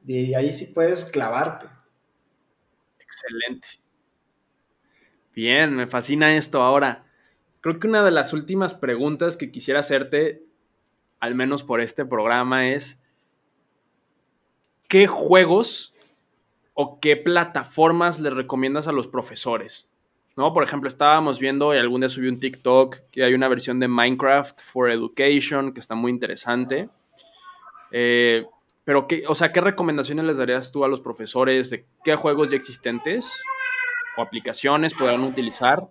Y 0.07 0.35
ahí 0.35 0.53
sí 0.53 0.67
puedes 0.75 1.05
clavarte. 1.05 1.69
Excelente. 3.01 3.69
Bien, 5.35 5.75
me 5.75 5.87
fascina 5.87 6.37
esto. 6.37 6.63
Ahora, 6.63 7.08
creo 7.61 7.79
que 7.79 7.87
una 7.87 8.03
de 8.03 8.11
las 8.11 8.33
últimas 8.33 8.75
preguntas 8.75 9.37
que 9.37 9.51
quisiera 9.51 9.81
hacerte, 9.81 10.43
al 11.21 11.35
menos 11.35 11.63
por 11.63 11.81
este 11.81 12.05
programa, 12.05 12.69
es 12.69 12.99
¿qué 14.89 15.07
juegos 15.07 15.95
o 16.75 16.99
qué 17.01 17.17
plataformas 17.17 18.21
le 18.21 18.31
recomiendas 18.31 18.89
a 18.89 18.93
los 18.93 19.07
profesores? 19.07 19.91
¿No? 20.37 20.53
Por 20.53 20.63
ejemplo, 20.63 20.89
estábamos 20.89 21.41
viendo 21.41 21.75
y 21.75 21.79
algún 21.79 22.01
día 22.01 22.09
subí 22.09 22.29
un 22.29 22.39
TikTok 22.39 22.99
que 23.11 23.25
hay 23.25 23.35
una 23.35 23.49
versión 23.49 23.81
de 23.81 23.89
Minecraft 23.89 24.61
for 24.63 24.89
Education 24.89 25.75
que 25.75 25.81
está 25.81 25.97
muy 25.97 26.13
interesante. 26.13 26.89
Eh, 27.91 28.47
pero, 28.85 29.09
qué, 29.09 29.25
o 29.27 29.35
sea, 29.35 29.53
¿qué 29.53 29.61
recomendaciones 29.61 30.25
les 30.25 30.39
darías 30.39 30.71
tú 30.71 30.85
a 30.85 30.89
los 30.89 31.01
profesores 31.01 31.71
de 31.71 31.85
qué 32.05 32.15
juegos 32.15 32.51
ya 32.51 32.57
existentes 32.57 33.29
o 34.17 34.23
aplicaciones 34.23 34.95
podrán 34.95 35.25
utilizar 35.25 35.89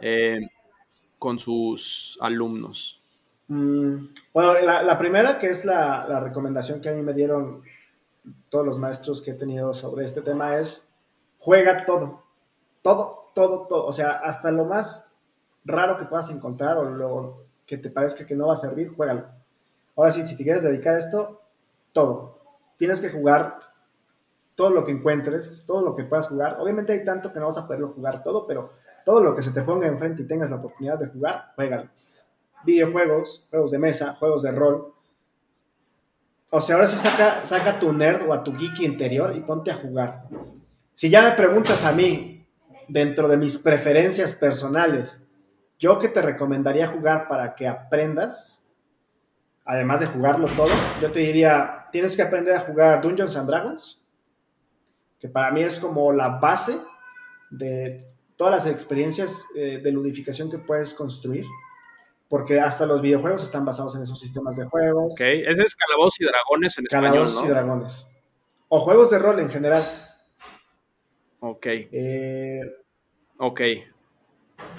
eh, 0.00 0.40
con 1.26 1.40
sus 1.40 2.16
alumnos? 2.20 3.02
Mm, 3.48 4.10
bueno, 4.32 4.54
la, 4.60 4.96
primera, 4.96 5.40
que 5.40 5.48
es 5.48 5.64
la, 5.64 6.06
la 6.08 6.20
recomendación 6.20 6.80
que 6.80 6.88
a 6.88 6.92
mí 6.92 7.02
me 7.02 7.14
dieron 7.14 7.64
todos 8.48 8.64
los 8.64 8.78
maestros 8.78 9.20
que 9.20 9.32
he 9.32 9.34
tenido 9.34 9.74
sobre 9.74 10.04
este 10.04 10.22
tema, 10.22 10.56
es 10.56 10.88
juega 11.38 11.84
todo. 11.84 12.22
Todo, 12.80 13.32
todo, 13.34 13.66
todo. 13.66 13.86
O 13.86 13.92
sea, 13.92 14.12
hasta 14.12 14.52
lo 14.52 14.66
más 14.66 15.10
raro 15.64 15.98
que 15.98 16.04
puedas 16.04 16.30
encontrar 16.30 16.78
o 16.78 16.84
lo 16.84 17.42
que 17.66 17.76
te 17.76 17.90
parezca 17.90 18.24
que 18.24 18.36
no 18.36 18.46
va 18.46 18.52
a 18.52 18.56
servir, 18.56 18.94
juégalo. 18.94 19.26
Ahora 19.96 20.12
sí, 20.12 20.22
si 20.22 20.36
te 20.36 20.44
quieres 20.44 20.62
dedicar 20.62 20.94
a 20.94 21.00
esto, 21.00 21.42
todo. 21.92 22.38
Tienes 22.76 23.00
que 23.00 23.10
jugar 23.10 23.58
todo 24.54 24.70
lo 24.70 24.84
que 24.84 24.92
encuentres, 24.92 25.64
todo 25.66 25.82
lo 25.82 25.96
que 25.96 26.04
puedas 26.04 26.28
jugar. 26.28 26.58
Obviamente 26.60 26.92
hay 26.92 27.04
tanto 27.04 27.32
que 27.32 27.40
no 27.40 27.46
vas 27.46 27.58
a 27.58 27.66
poderlo 27.66 27.88
jugar 27.88 28.22
todo, 28.22 28.46
pero 28.46 28.70
todo 29.06 29.22
lo 29.22 29.36
que 29.36 29.42
se 29.42 29.52
te 29.52 29.62
ponga 29.62 29.86
enfrente 29.86 30.22
y 30.22 30.26
tengas 30.26 30.50
la 30.50 30.56
oportunidad 30.56 30.98
de 30.98 31.06
jugar, 31.06 31.50
juégalo. 31.54 31.88
Videojuegos, 32.64 33.46
juegos 33.48 33.70
de 33.70 33.78
mesa, 33.78 34.14
juegos 34.14 34.42
de 34.42 34.50
rol. 34.50 34.92
O 36.50 36.60
sea, 36.60 36.74
ahora 36.74 36.88
sí 36.88 36.98
saca, 36.98 37.46
saca 37.46 37.78
tu 37.78 37.92
nerd 37.92 38.28
o 38.28 38.32
a 38.32 38.42
tu 38.42 38.52
geek 38.52 38.80
interior 38.80 39.32
y 39.36 39.40
ponte 39.40 39.70
a 39.70 39.76
jugar. 39.76 40.24
Si 40.94 41.08
ya 41.08 41.22
me 41.22 41.36
preguntas 41.36 41.84
a 41.84 41.92
mí, 41.92 42.48
dentro 42.88 43.28
de 43.28 43.36
mis 43.36 43.58
preferencias 43.58 44.32
personales, 44.32 45.24
yo 45.78 46.00
que 46.00 46.08
te 46.08 46.20
recomendaría 46.20 46.88
jugar 46.88 47.28
para 47.28 47.54
que 47.54 47.68
aprendas, 47.68 48.66
además 49.64 50.00
de 50.00 50.06
jugarlo 50.06 50.48
todo, 50.48 50.74
yo 51.00 51.12
te 51.12 51.20
diría, 51.20 51.86
tienes 51.92 52.16
que 52.16 52.22
aprender 52.22 52.56
a 52.56 52.62
jugar 52.62 53.02
Dungeons 53.02 53.36
and 53.36 53.48
Dragons, 53.48 54.02
que 55.20 55.28
para 55.28 55.52
mí 55.52 55.62
es 55.62 55.78
como 55.78 56.12
la 56.12 56.40
base 56.40 56.76
de 57.50 58.15
todas 58.36 58.52
las 58.52 58.66
experiencias 58.72 59.46
eh, 59.56 59.80
de 59.82 59.92
ludificación 59.92 60.50
que 60.50 60.58
puedes 60.58 60.94
construir, 60.94 61.44
porque 62.28 62.60
hasta 62.60 62.86
los 62.86 63.00
videojuegos 63.02 63.42
están 63.44 63.64
basados 63.64 63.96
en 63.96 64.02
esos 64.02 64.18
sistemas 64.20 64.56
de 64.56 64.64
juegos, 64.66 65.14
Ok, 65.14 65.20
ese 65.20 65.62
es 65.62 65.74
Calabozos 65.74 66.20
y 66.20 66.24
Dragones 66.24 66.78
en 66.78 66.84
calabozos 66.86 67.28
español, 67.28 67.44
y 67.44 67.48
¿no? 67.48 67.54
dragones, 67.54 68.06
o 68.68 68.80
juegos 68.80 69.10
de 69.10 69.18
rol 69.18 69.40
en 69.40 69.50
general. 69.50 69.84
Ok, 71.40 71.66
Eh, 71.92 72.60
ok. 73.38 73.60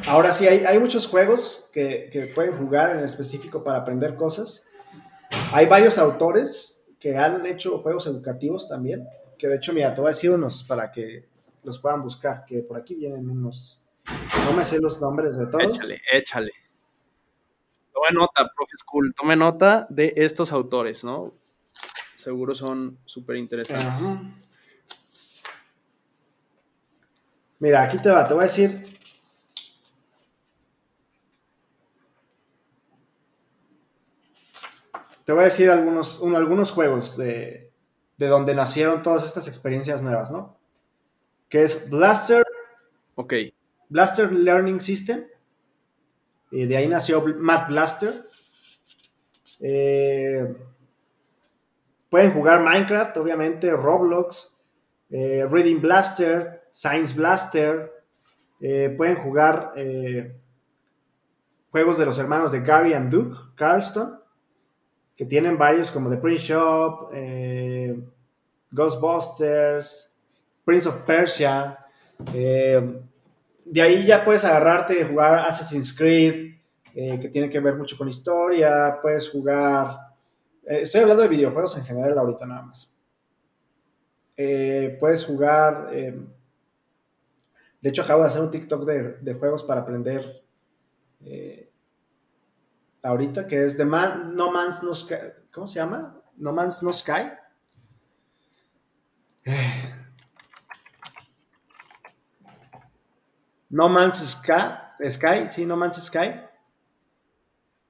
Ahora 0.08 0.34
sí, 0.34 0.48
hay, 0.48 0.66
hay 0.66 0.80
muchos 0.80 1.08
juegos 1.08 1.70
que, 1.72 2.10
que 2.12 2.28
pueden 2.28 2.58
jugar 2.58 2.98
en 2.98 3.04
específico 3.06 3.64
para 3.64 3.80
aprender 3.80 4.16
cosas. 4.16 4.66
Hay 5.54 5.68
varios 5.68 5.98
autores 6.00 6.84
que 7.00 7.16
han 7.16 7.46
hecho 7.46 7.80
juegos 7.80 8.08
educativos 8.08 8.68
también, 8.68 9.08
que 9.38 9.48
de 9.48 9.58
hecho, 9.58 9.72
mira, 9.74 9.94
te 9.94 10.02
voy 10.02 10.08
a 10.08 10.10
decir 10.10 10.32
unos 10.32 10.64
para 10.64 10.90
que 10.92 11.26
los 11.68 11.80
puedan 11.80 12.02
buscar, 12.02 12.44
que 12.46 12.60
por 12.64 12.78
aquí 12.78 12.96
vienen 12.96 13.30
unos. 13.30 13.80
No 14.46 14.54
me 14.54 14.64
sé 14.66 14.80
los 14.80 15.00
nombres 15.02 15.38
de 15.38 15.48
todos. 15.48 15.64
Échale, 15.78 16.02
échale. 16.12 16.52
Tome 17.94 18.12
nota, 18.14 18.50
profe 18.56 18.78
School, 18.80 19.14
tome 19.16 19.36
nota 19.36 19.86
de 19.90 20.14
estos 20.16 20.52
autores, 20.52 21.04
¿no? 21.04 21.34
Seguro 22.16 22.56
son 22.56 22.98
súper 23.06 23.36
interesantes. 23.38 23.86
Ajá. 23.88 24.22
Mira, 27.60 27.82
aquí 27.84 27.98
te 27.98 28.10
va, 28.10 28.28
te 28.28 28.34
voy 28.34 28.42
a 28.42 28.48
decir. 28.48 28.84
Te 35.26 35.34
voy 35.34 35.42
a 35.42 35.46
decir 35.46 35.70
algunos, 35.70 36.20
un- 36.20 36.36
algunos 36.36 36.72
juegos 36.72 37.18
de, 37.18 37.74
de 38.18 38.28
donde 38.28 38.56
nacieron 38.56 39.02
todas 39.02 39.26
estas 39.26 39.48
experiencias 39.48 40.02
nuevas, 40.02 40.32
¿no? 40.32 40.57
Que 41.50 41.64
es 41.64 41.90
Blaster, 41.90 42.44
Ok, 43.20 43.34
Blaster 43.90 44.32
Learning 44.32 44.80
System, 44.80 45.26
Y 46.52 46.66
de 46.66 46.78
ahí 46.78 46.88
nació 46.88 47.26
Math 47.26 47.68
Blaster. 47.68 48.28
Eh, 49.60 50.56
pueden 52.10 52.32
jugar 52.32 52.64
Minecraft, 52.64 53.18
obviamente, 53.18 53.72
Roblox, 53.72 54.56
eh, 55.10 55.48
Reading 55.50 55.82
Blaster, 55.82 56.68
Science 56.72 57.16
Blaster. 57.16 57.92
Eh, 58.62 58.94
pueden 58.96 59.16
jugar 59.18 59.74
juegos 61.72 61.98
de 61.98 62.06
los 62.06 62.20
hermanos 62.20 62.52
de 62.52 62.62
Gary 62.62 62.94
and 62.94 63.12
Duke, 63.12 63.36
Carlston, 63.56 64.20
que 65.16 65.26
tienen 65.26 65.58
varios 65.58 65.92
como 65.92 66.10
The 66.10 66.18
Prince 66.18 66.44
Shop, 66.44 67.12
Ghostbusters, 68.72 70.17
Prince 70.68 70.90
of 70.90 71.04
Persia. 71.04 71.80
de 72.34 73.82
ahí 73.82 74.06
ya 74.06 74.26
puedes 74.26 74.44
agarrarte 74.44 75.00
y 75.00 75.04
jugar 75.06 75.40
Assassin's 75.40 75.96
Creed, 75.96 76.56
eh, 76.94 77.18
que 77.22 77.30
tiene 77.30 77.50
que 77.50 77.62
ver 77.62 77.76
mucho 77.76 77.98
con 77.98 78.10
historia, 78.10 79.00
puedes 79.02 79.30
jugar... 79.30 79.98
Eh, 80.66 80.82
estoy 80.82 81.00
hablando 81.02 81.24
de 81.24 81.30
videojuegos 81.30 81.78
en 81.78 81.86
general 81.86 82.18
ahorita 82.18 82.46
nada 82.46 82.64
más. 82.64 82.94
Eh, 84.36 84.98
puedes 85.00 85.24
jugar... 85.26 85.90
de 85.90 86.28
hecho, 87.90 88.02
acabo 88.02 88.24
de 88.24 88.28
hacer 88.28 88.42
un 88.42 88.52
TikTok 88.52 88.84
de, 88.84 89.34
juegos 89.36 89.64
para 89.64 89.82
aprender 89.82 90.44
ahorita, 93.04 93.48
que 93.48 93.64
es 93.64 93.78
de 93.78 93.86
Man, 93.86 94.36
No 94.36 94.52
Man's 94.52 94.84
No 94.84 94.94
Sky. 94.94 95.16
¿Cómo 95.50 95.66
se 95.66 95.76
llama? 95.76 96.22
No 96.36 96.52
Man's 96.52 96.84
No 96.84 96.92
Sky. 96.92 97.32
No 103.70 103.90
Man's 103.90 104.20
Sky, 104.20 105.10
Sky, 105.10 105.52
sí, 105.52 105.66
No 105.66 105.76
Man's 105.76 106.04
Sky. 106.04 106.48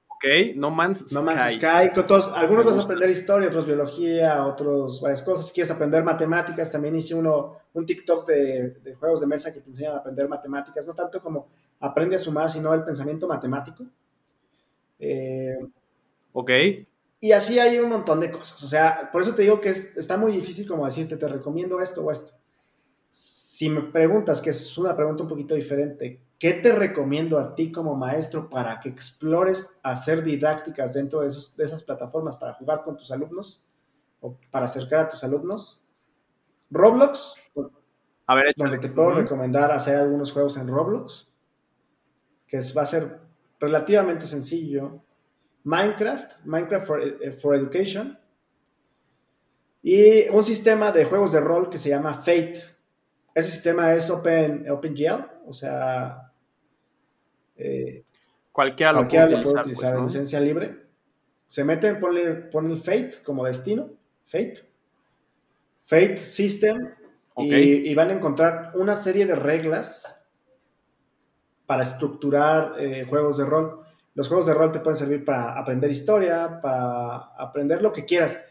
Ok, 0.08 0.56
No 0.56 0.70
Man's 0.70 1.12
No 1.12 1.22
Man's 1.22 1.54
Sky. 1.54 1.90
algunos 2.34 2.64
vas 2.64 2.78
a 2.78 2.82
aprender 2.82 3.08
historia, 3.08 3.48
otros 3.48 3.66
biología, 3.66 4.44
otros 4.44 5.00
varias 5.00 5.22
cosas. 5.22 5.46
Si 5.46 5.52
quieres 5.52 5.70
aprender 5.70 6.02
matemáticas, 6.02 6.72
también 6.72 6.96
hice 6.96 7.14
uno, 7.14 7.56
un 7.74 7.86
TikTok 7.86 8.26
de, 8.26 8.96
juegos 8.98 9.20
de 9.20 9.28
mesa 9.28 9.54
que 9.54 9.60
te 9.60 9.70
enseñan 9.70 9.94
a 9.94 9.98
aprender 9.98 10.28
matemáticas, 10.28 10.86
no 10.88 10.94
tanto 10.94 11.20
como 11.20 11.46
aprende 11.80 12.16
a 12.16 12.18
sumar, 12.18 12.50
sino 12.50 12.74
el 12.74 12.82
pensamiento 12.82 13.28
matemático. 13.28 13.84
Eh, 14.98 15.56
ok. 16.32 16.50
Y 17.20 17.32
así 17.32 17.60
hay 17.60 17.78
un 17.78 17.88
montón 17.88 18.18
de 18.18 18.32
cosas. 18.32 18.60
O 18.64 18.66
sea, 18.66 19.10
por 19.12 19.22
eso 19.22 19.34
te 19.34 19.42
digo 19.42 19.60
que 19.60 19.70
está 19.70 20.16
muy 20.16 20.32
difícil 20.32 20.66
como 20.66 20.84
decirte, 20.84 21.16
te 21.16 21.28
recomiendo 21.28 21.80
esto 21.80 22.04
o 22.04 22.10
esto. 22.10 22.32
Si 23.58 23.68
me 23.68 23.82
preguntas, 23.82 24.40
que 24.40 24.50
es 24.50 24.78
una 24.78 24.94
pregunta 24.96 25.24
un 25.24 25.28
poquito 25.28 25.54
diferente, 25.54 26.28
¿Qué 26.38 26.52
te 26.52 26.72
recomiendo 26.72 27.36
a 27.36 27.56
ti 27.56 27.72
como 27.72 27.96
maestro 27.96 28.48
para 28.48 28.78
que 28.78 28.88
explores 28.88 29.80
hacer 29.82 30.22
didácticas 30.22 30.94
dentro 30.94 31.20
de, 31.20 31.28
esas 31.28 31.82
plataformas 31.82 32.36
para 32.36 32.54
jugar 32.54 32.84
con 32.84 32.96
tus 32.96 33.10
alumnos 33.10 33.64
o 34.20 34.38
para 34.52 34.66
acercar 34.66 35.00
a 35.00 35.08
tus 35.08 35.24
alumnos? 35.24 35.82
Roblox, 36.70 37.34
a 38.26 38.34
ver, 38.36 38.54
donde 38.56 38.78
te 38.78 38.88
puedo 38.88 39.14
recomendar 39.14 39.72
hacer 39.72 39.96
algunos 39.96 40.30
juegos 40.30 40.56
en 40.58 40.68
Roblox, 40.68 41.34
que 42.46 42.60
va 42.76 42.82
a 42.82 42.86
ser 42.86 43.18
relativamente 43.58 44.24
sencillo. 44.26 45.02
Minecraft, 45.64 46.44
Minecraft 46.44 46.86
for, 46.86 47.02
eh, 47.02 47.32
for, 47.32 47.56
Education, 47.56 48.16
y 49.82 50.28
un 50.28 50.44
sistema 50.44 50.92
de 50.92 51.04
juegos 51.04 51.32
de 51.32 51.40
rol 51.40 51.68
que 51.68 51.78
se 51.78 51.88
llama 51.88 52.14
Fate. 52.14 52.77
Ese 53.38 53.52
sistema 53.52 53.94
es 53.94 54.10
Open, 54.10 54.68
OpenGL, 54.68 55.46
o 55.46 55.52
sea, 55.52 56.32
eh, 57.56 58.02
cualquiera 58.50 58.92
lo 58.92 59.06
puede 59.06 59.26
utilizar, 59.26 59.62
pues, 59.64 59.82
en 59.84 60.02
licencia 60.02 60.40
libre. 60.40 60.76
Se 61.46 61.62
meten, 61.62 62.00
ponen, 62.00 62.50
el 62.72 62.78
Fate 62.78 63.22
como 63.22 63.46
destino, 63.46 63.90
Fate, 64.24 64.68
Fate 65.84 66.16
System, 66.16 66.78
y, 67.36 67.94
van 67.94 68.10
a 68.10 68.14
encontrar 68.14 68.72
una 68.74 68.96
serie 68.96 69.24
de 69.24 69.36
reglas 69.36 70.20
para 71.64 71.84
estructurar 71.84 72.74
eh, 72.80 73.06
juegos 73.08 73.38
de 73.38 73.44
rol. 73.44 73.84
Los 74.16 74.26
juegos 74.26 74.46
de 74.46 74.54
rol 74.54 74.72
te 74.72 74.80
pueden 74.80 74.96
servir 74.96 75.24
para 75.24 75.56
aprender 75.56 75.92
historia, 75.92 76.60
para 76.60 77.18
aprender 77.38 77.82
lo 77.82 77.92
que 77.92 78.04
quieras. 78.04 78.44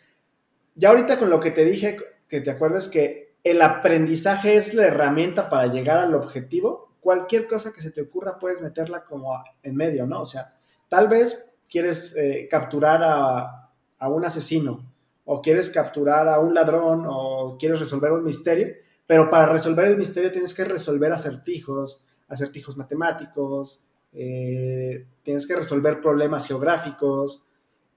Ya 0.75 0.91
ahorita 0.91 1.19
con 1.19 1.29
lo 1.29 1.41
que 1.41 1.51
te 1.51 1.65
dije, 1.65 1.97
que 2.29 2.39
te 2.39 2.51
acuerdes 2.51 2.87
que 2.87 3.26
el 3.51 3.61
aprendizaje 3.61 4.57
es 4.57 4.73
la 4.73 4.87
herramienta 4.87 5.49
para 5.49 5.67
llegar 5.67 5.99
al 5.99 6.15
objetivo, 6.15 6.91
cualquier 6.99 7.47
cosa 7.47 7.71
que 7.71 7.81
se 7.81 7.91
te 7.91 8.01
ocurra 8.01 8.39
puedes 8.39 8.61
meterla 8.61 9.05
como 9.05 9.41
en 9.63 9.75
medio, 9.75 10.05
¿no? 10.05 10.21
O 10.21 10.25
sea, 10.25 10.55
tal 10.89 11.07
vez 11.07 11.49
quieres 11.69 12.15
eh, 12.17 12.47
capturar 12.51 13.01
a, 13.03 13.71
un 14.09 14.25
asesino 14.25 14.85
o 15.25 15.41
quieres 15.41 15.69
capturar 15.69 16.27
a 16.27 16.39
un 16.39 16.53
ladrón 16.53 17.05
o 17.07 17.57
quieres 17.57 17.79
resolver 17.79 18.11
un 18.11 18.23
misterio, 18.23 18.75
pero 19.05 19.29
para 19.29 19.45
resolver 19.45 19.87
el 19.87 19.97
misterio 19.97 20.31
tienes 20.31 20.53
que 20.53 20.65
resolver 20.65 21.11
acertijos, 21.11 22.03
acertijos 22.27 22.75
matemáticos, 22.75 23.83
eh, 24.11 25.05
tienes 25.23 25.47
que 25.47 25.55
resolver 25.55 26.01
problemas 26.01 26.45
geográficos, 26.47 27.46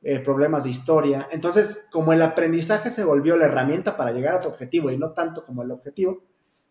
eh, 0.03 0.21
problemas 0.21 0.65
de 0.65 0.71
historia. 0.71 1.29
Entonces, 1.31 1.89
como 1.91 2.13
el 2.13 2.23
aprendizaje 2.23 2.91
se 2.91 3.05
volvió 3.05 3.37
la 3.37 3.47
herramienta 3.47 3.97
para 3.97 4.13
llegar 4.13 4.35
a 4.35 4.41
tu 4.41 4.49
objetivo 4.49 4.91
y 4.91 4.97
no 4.97 5.13
tanto 5.13 5.43
como 5.43 5.63
el 5.63 5.71
objetivo, 5.71 6.23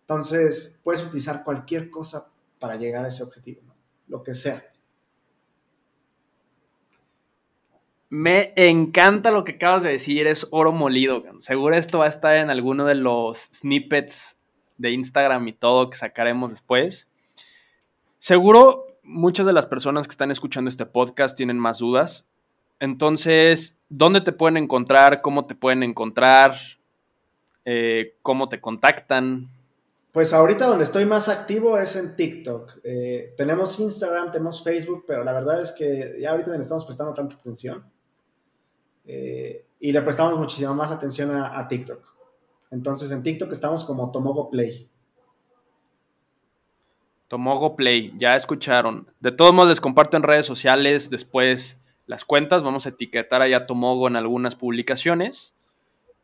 entonces, 0.02 0.80
puedes 0.84 1.04
utilizar 1.06 1.44
cualquier 1.44 1.92
cosa 1.92 2.32
para 2.58 2.78
llegar 2.78 3.06
a 3.06 3.10
ese 3.10 3.22
objetivo, 3.22 3.62
lo 4.08 4.24
que 4.24 4.34
sea. 4.34 4.64
Me 8.10 8.54
encanta 8.56 9.30
lo 9.30 9.44
que 9.44 9.52
acabas 9.52 9.84
de 9.84 9.90
decir, 9.92 10.26
es 10.26 10.48
oro 10.50 10.72
molido. 10.72 11.24
Seguro 11.42 11.76
esto 11.76 12.00
va 12.00 12.06
a 12.06 12.10
estar 12.10 12.36
en 12.38 12.50
alguno 12.50 12.86
de 12.86 12.96
los 12.96 13.38
snippets 13.54 14.42
de 14.80 14.90
Instagram 14.92 15.48
y 15.48 15.54
todo 15.54 15.92
que 15.92 15.98
sacaremos 15.98 16.50
después. 16.50 17.08
Seguro 18.18 18.98
muchas 19.04 19.46
de 19.46 19.54
las 19.54 19.68
personas 19.68 20.08
que 20.08 20.14
están 20.14 20.32
escuchando 20.32 20.70
este 20.70 20.88
podcast 20.88 21.38
tienen 21.38 21.60
más 21.60 21.78
dudas. 21.78 22.28
Entonces, 22.80 23.78
¿dónde 23.90 24.22
te 24.22 24.32
pueden 24.32 24.58
encontrar? 24.58 25.22
¿Cómo 25.22 25.46
te 25.46 25.56
pueden 25.56 25.84
encontrar? 25.84 26.56
Eh, 27.66 28.16
¿Cómo 28.22 28.50
te 28.50 28.62
contactan? 28.62 29.50
Pues 30.12 30.34
ahorita 30.34 30.66
donde 30.66 30.86
estoy 30.86 31.06
más 31.06 31.30
activo 31.30 31.78
es 31.78 31.96
en 31.96 32.16
TikTok. 32.16 32.80
Eh, 32.84 33.34
tenemos 33.38 33.80
Instagram, 33.80 34.32
tenemos 34.32 34.64
Facebook, 34.64 35.06
pero 35.08 35.24
la 35.24 35.34
verdad 35.34 35.62
es 35.62 35.72
que 35.72 36.18
ya 36.20 36.32
ahorita 36.32 36.52
le 36.52 36.62
estamos 36.62 36.86
prestando 36.86 37.14
tanta 37.14 37.36
atención. 37.36 37.84
Eh, 39.06 39.66
y 39.80 39.92
le 39.92 40.02
prestamos 40.02 40.38
muchísima 40.38 40.74
más 40.74 40.92
atención 40.92 41.32
a, 41.36 41.68
TikTok. 41.68 42.02
Entonces 42.72 43.12
en 43.12 43.24
TikTok 43.24 43.52
estamos 43.52 43.84
como 43.84 44.12
Tomogo 44.12 44.50
Play. 44.50 44.90
Tomogo 47.28 47.76
Play, 47.76 48.14
ya 48.18 48.36
escucharon. 48.36 49.08
De 49.20 49.32
todos 49.32 49.54
modos 49.54 49.70
les 49.70 49.82
comparto 49.82 50.18
en 50.18 50.24
redes 50.24 50.46
sociales 50.46 51.10
después 51.10 51.79
las 52.10 52.26
cuentas. 52.26 52.64
Vamos 52.64 52.88
a 52.88 52.90
etiquetar 52.90 53.44
allá 53.44 53.68
Tomogo 53.68 54.08
en 54.08 54.16
algunas 54.16 54.56
publicaciones. 54.56 55.54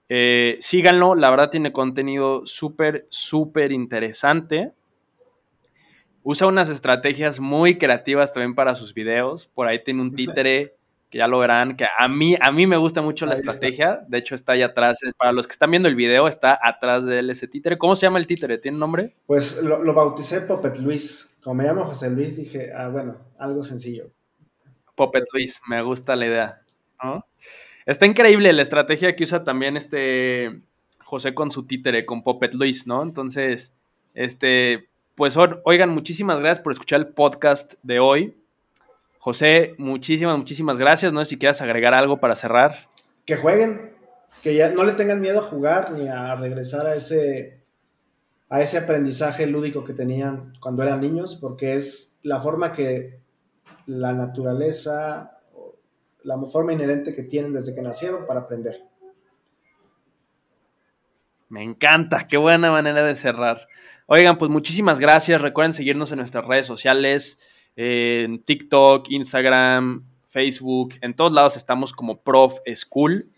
Eh, 0.09 0.57
síganlo, 0.59 1.13
la 1.13 1.29
verdad 1.29 1.51
tiene 1.51 1.71
contenido 1.71 2.41
súper, 2.47 3.05
súper 3.09 3.71
interesante. 3.71 4.71
Usa 6.23 6.47
unas 6.47 6.69
estrategias 6.69 7.39
muy 7.39 7.77
creativas 7.77 8.33
también 8.33 8.55
para 8.55 8.75
sus 8.75 8.95
videos. 8.95 9.45
Por 9.53 9.67
ahí 9.67 9.83
tiene 9.83 10.01
un 10.01 10.15
títere 10.15 10.73
que 11.11 11.19
ya 11.19 11.27
lo 11.27 11.37
verán, 11.37 11.77
que 11.77 11.85
a 11.85 12.07
mí, 12.07 12.35
a 12.41 12.51
mí 12.51 12.65
me 12.65 12.77
gusta 12.77 13.03
mucho 13.03 13.27
la 13.27 13.35
estrategia. 13.35 14.03
De 14.07 14.17
hecho, 14.17 14.33
está 14.33 14.53
ahí 14.53 14.63
atrás. 14.63 14.97
Para 15.19 15.33
los 15.33 15.45
que 15.45 15.51
están 15.51 15.69
viendo 15.69 15.87
el 15.87 15.93
video, 15.93 16.27
está 16.27 16.59
atrás 16.63 17.05
de 17.05 17.19
él 17.19 17.29
ese 17.29 17.47
títere. 17.47 17.77
¿Cómo 17.77 17.95
se 17.95 18.07
llama 18.07 18.17
el 18.17 18.25
títere? 18.25 18.57
¿Tiene 18.57 18.79
nombre? 18.79 19.13
Pues 19.27 19.61
lo, 19.61 19.83
lo 19.83 19.93
bauticé 19.93 20.41
Puppet 20.41 20.79
Luis. 20.79 21.37
Como 21.43 21.55
me 21.57 21.63
llamo 21.63 21.85
José 21.85 22.09
Luis, 22.09 22.37
dije, 22.37 22.73
ah, 22.75 22.87
bueno, 22.87 23.17
algo 23.37 23.61
sencillo. 23.61 24.09
Puppet 24.95 25.25
Luis, 25.33 25.61
me 25.67 25.81
gusta 25.81 26.15
la 26.15 26.25
idea. 26.25 26.61
¿no? 27.03 27.25
Está 27.85 28.05
increíble 28.05 28.51
la 28.53 28.61
estrategia 28.61 29.15
que 29.15 29.23
usa 29.23 29.43
también 29.43 29.77
este 29.77 30.61
José 31.03 31.33
con 31.35 31.51
su 31.51 31.67
títere, 31.67 32.05
con 32.05 32.23
Puppet 32.23 32.53
Luis, 32.55 32.87
¿no? 32.87 33.03
Entonces, 33.03 33.73
este, 34.15 34.87
pues 35.15 35.37
oigan, 35.37 35.91
muchísimas 35.91 36.39
gracias 36.39 36.63
por 36.63 36.71
escuchar 36.71 37.01
el 37.01 37.07
podcast 37.09 37.75
de 37.83 37.99
hoy. 37.99 38.35
José, 39.19 39.75
muchísimas, 39.77 40.37
muchísimas 40.37 40.77
gracias. 40.77 41.13
No 41.13 41.23
si 41.25 41.37
quieras 41.37 41.61
agregar 41.61 41.93
algo 41.93 42.19
para 42.19 42.35
cerrar. 42.35 42.87
Que 43.25 43.35
jueguen, 43.35 43.91
que 44.41 44.55
ya 44.55 44.71
no 44.71 44.83
le 44.83 44.93
tengan 44.93 45.21
miedo 45.21 45.39
a 45.39 45.43
jugar 45.43 45.91
ni 45.91 46.07
a 46.07 46.35
regresar 46.35 46.87
a 46.87 46.95
ese, 46.95 47.59
a 48.49 48.61
ese 48.61 48.79
aprendizaje 48.79 49.45
lúdico 49.45 49.83
que 49.83 49.93
tenían 49.93 50.53
cuando 50.59 50.81
eran 50.81 51.01
niños, 51.01 51.35
porque 51.35 51.75
es 51.75 52.17
la 52.23 52.41
forma 52.41 52.71
que 52.71 53.19
la 53.85 54.13
naturaleza 54.13 55.35
la 56.25 56.37
forma 56.47 56.73
inherente 56.73 57.13
que 57.13 57.23
tienen 57.23 57.53
desde 57.53 57.75
que 57.75 57.81
nacieron 57.81 58.25
para 58.25 58.41
aprender. 58.41 58.83
Me 61.49 61.63
encanta, 61.63 62.27
qué 62.27 62.37
buena 62.37 62.71
manera 62.71 63.03
de 63.03 63.15
cerrar. 63.15 63.67
Oigan, 64.07 64.37
pues 64.37 64.49
muchísimas 64.49 64.99
gracias. 64.99 65.41
Recuerden 65.41 65.73
seguirnos 65.73 66.11
en 66.11 66.17
nuestras 66.17 66.45
redes 66.45 66.65
sociales. 66.65 67.39
En 67.75 68.43
TikTok, 68.43 69.09
Instagram, 69.11 70.03
Facebook, 70.27 70.95
en 71.01 71.13
todos 71.13 71.31
lados 71.31 71.57
estamos 71.57 71.93
como 71.93 72.21
Prof 72.21 72.57
School. 72.75 73.29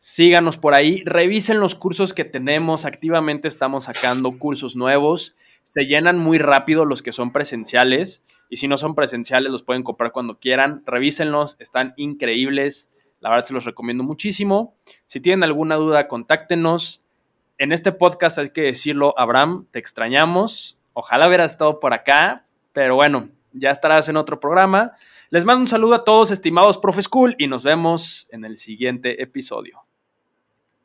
Síganos 0.00 0.58
por 0.58 0.74
ahí, 0.74 1.02
revisen 1.06 1.60
los 1.60 1.74
cursos 1.74 2.12
que 2.12 2.24
tenemos, 2.24 2.84
activamente 2.84 3.48
estamos 3.48 3.84
sacando 3.84 4.38
cursos 4.38 4.76
nuevos. 4.76 5.34
Se 5.62 5.84
llenan 5.84 6.18
muy 6.18 6.38
rápido 6.38 6.84
los 6.84 7.02
que 7.02 7.12
son 7.12 7.32
presenciales 7.32 8.24
y 8.48 8.56
si 8.58 8.68
no 8.68 8.76
son 8.76 8.94
presenciales 8.94 9.50
los 9.50 9.62
pueden 9.62 9.82
comprar 9.82 10.12
cuando 10.12 10.38
quieran. 10.38 10.82
Revísenlos, 10.86 11.56
están 11.60 11.94
increíbles. 11.96 12.92
La 13.20 13.30
verdad 13.30 13.44
se 13.44 13.54
los 13.54 13.64
recomiendo 13.64 14.04
muchísimo. 14.04 14.74
Si 15.06 15.20
tienen 15.20 15.44
alguna 15.44 15.76
duda, 15.76 16.08
contáctenos. 16.08 17.02
En 17.58 17.72
este 17.72 17.92
podcast 17.92 18.38
hay 18.38 18.50
que 18.50 18.62
decirlo, 18.62 19.14
Abraham, 19.18 19.66
te 19.70 19.78
extrañamos. 19.78 20.78
Ojalá 20.92 21.28
hubieras 21.28 21.52
estado 21.52 21.80
por 21.80 21.94
acá, 21.94 22.46
pero 22.72 22.96
bueno, 22.96 23.28
ya 23.52 23.70
estarás 23.70 24.08
en 24.08 24.16
otro 24.16 24.40
programa. 24.40 24.92
Les 25.30 25.44
mando 25.44 25.62
un 25.62 25.68
saludo 25.68 25.94
a 25.94 26.04
todos, 26.04 26.30
estimados 26.30 26.78
Profe 26.78 27.02
School, 27.02 27.34
y 27.38 27.46
nos 27.46 27.64
vemos 27.64 28.28
en 28.30 28.44
el 28.44 28.56
siguiente 28.56 29.22
episodio. 29.22 29.84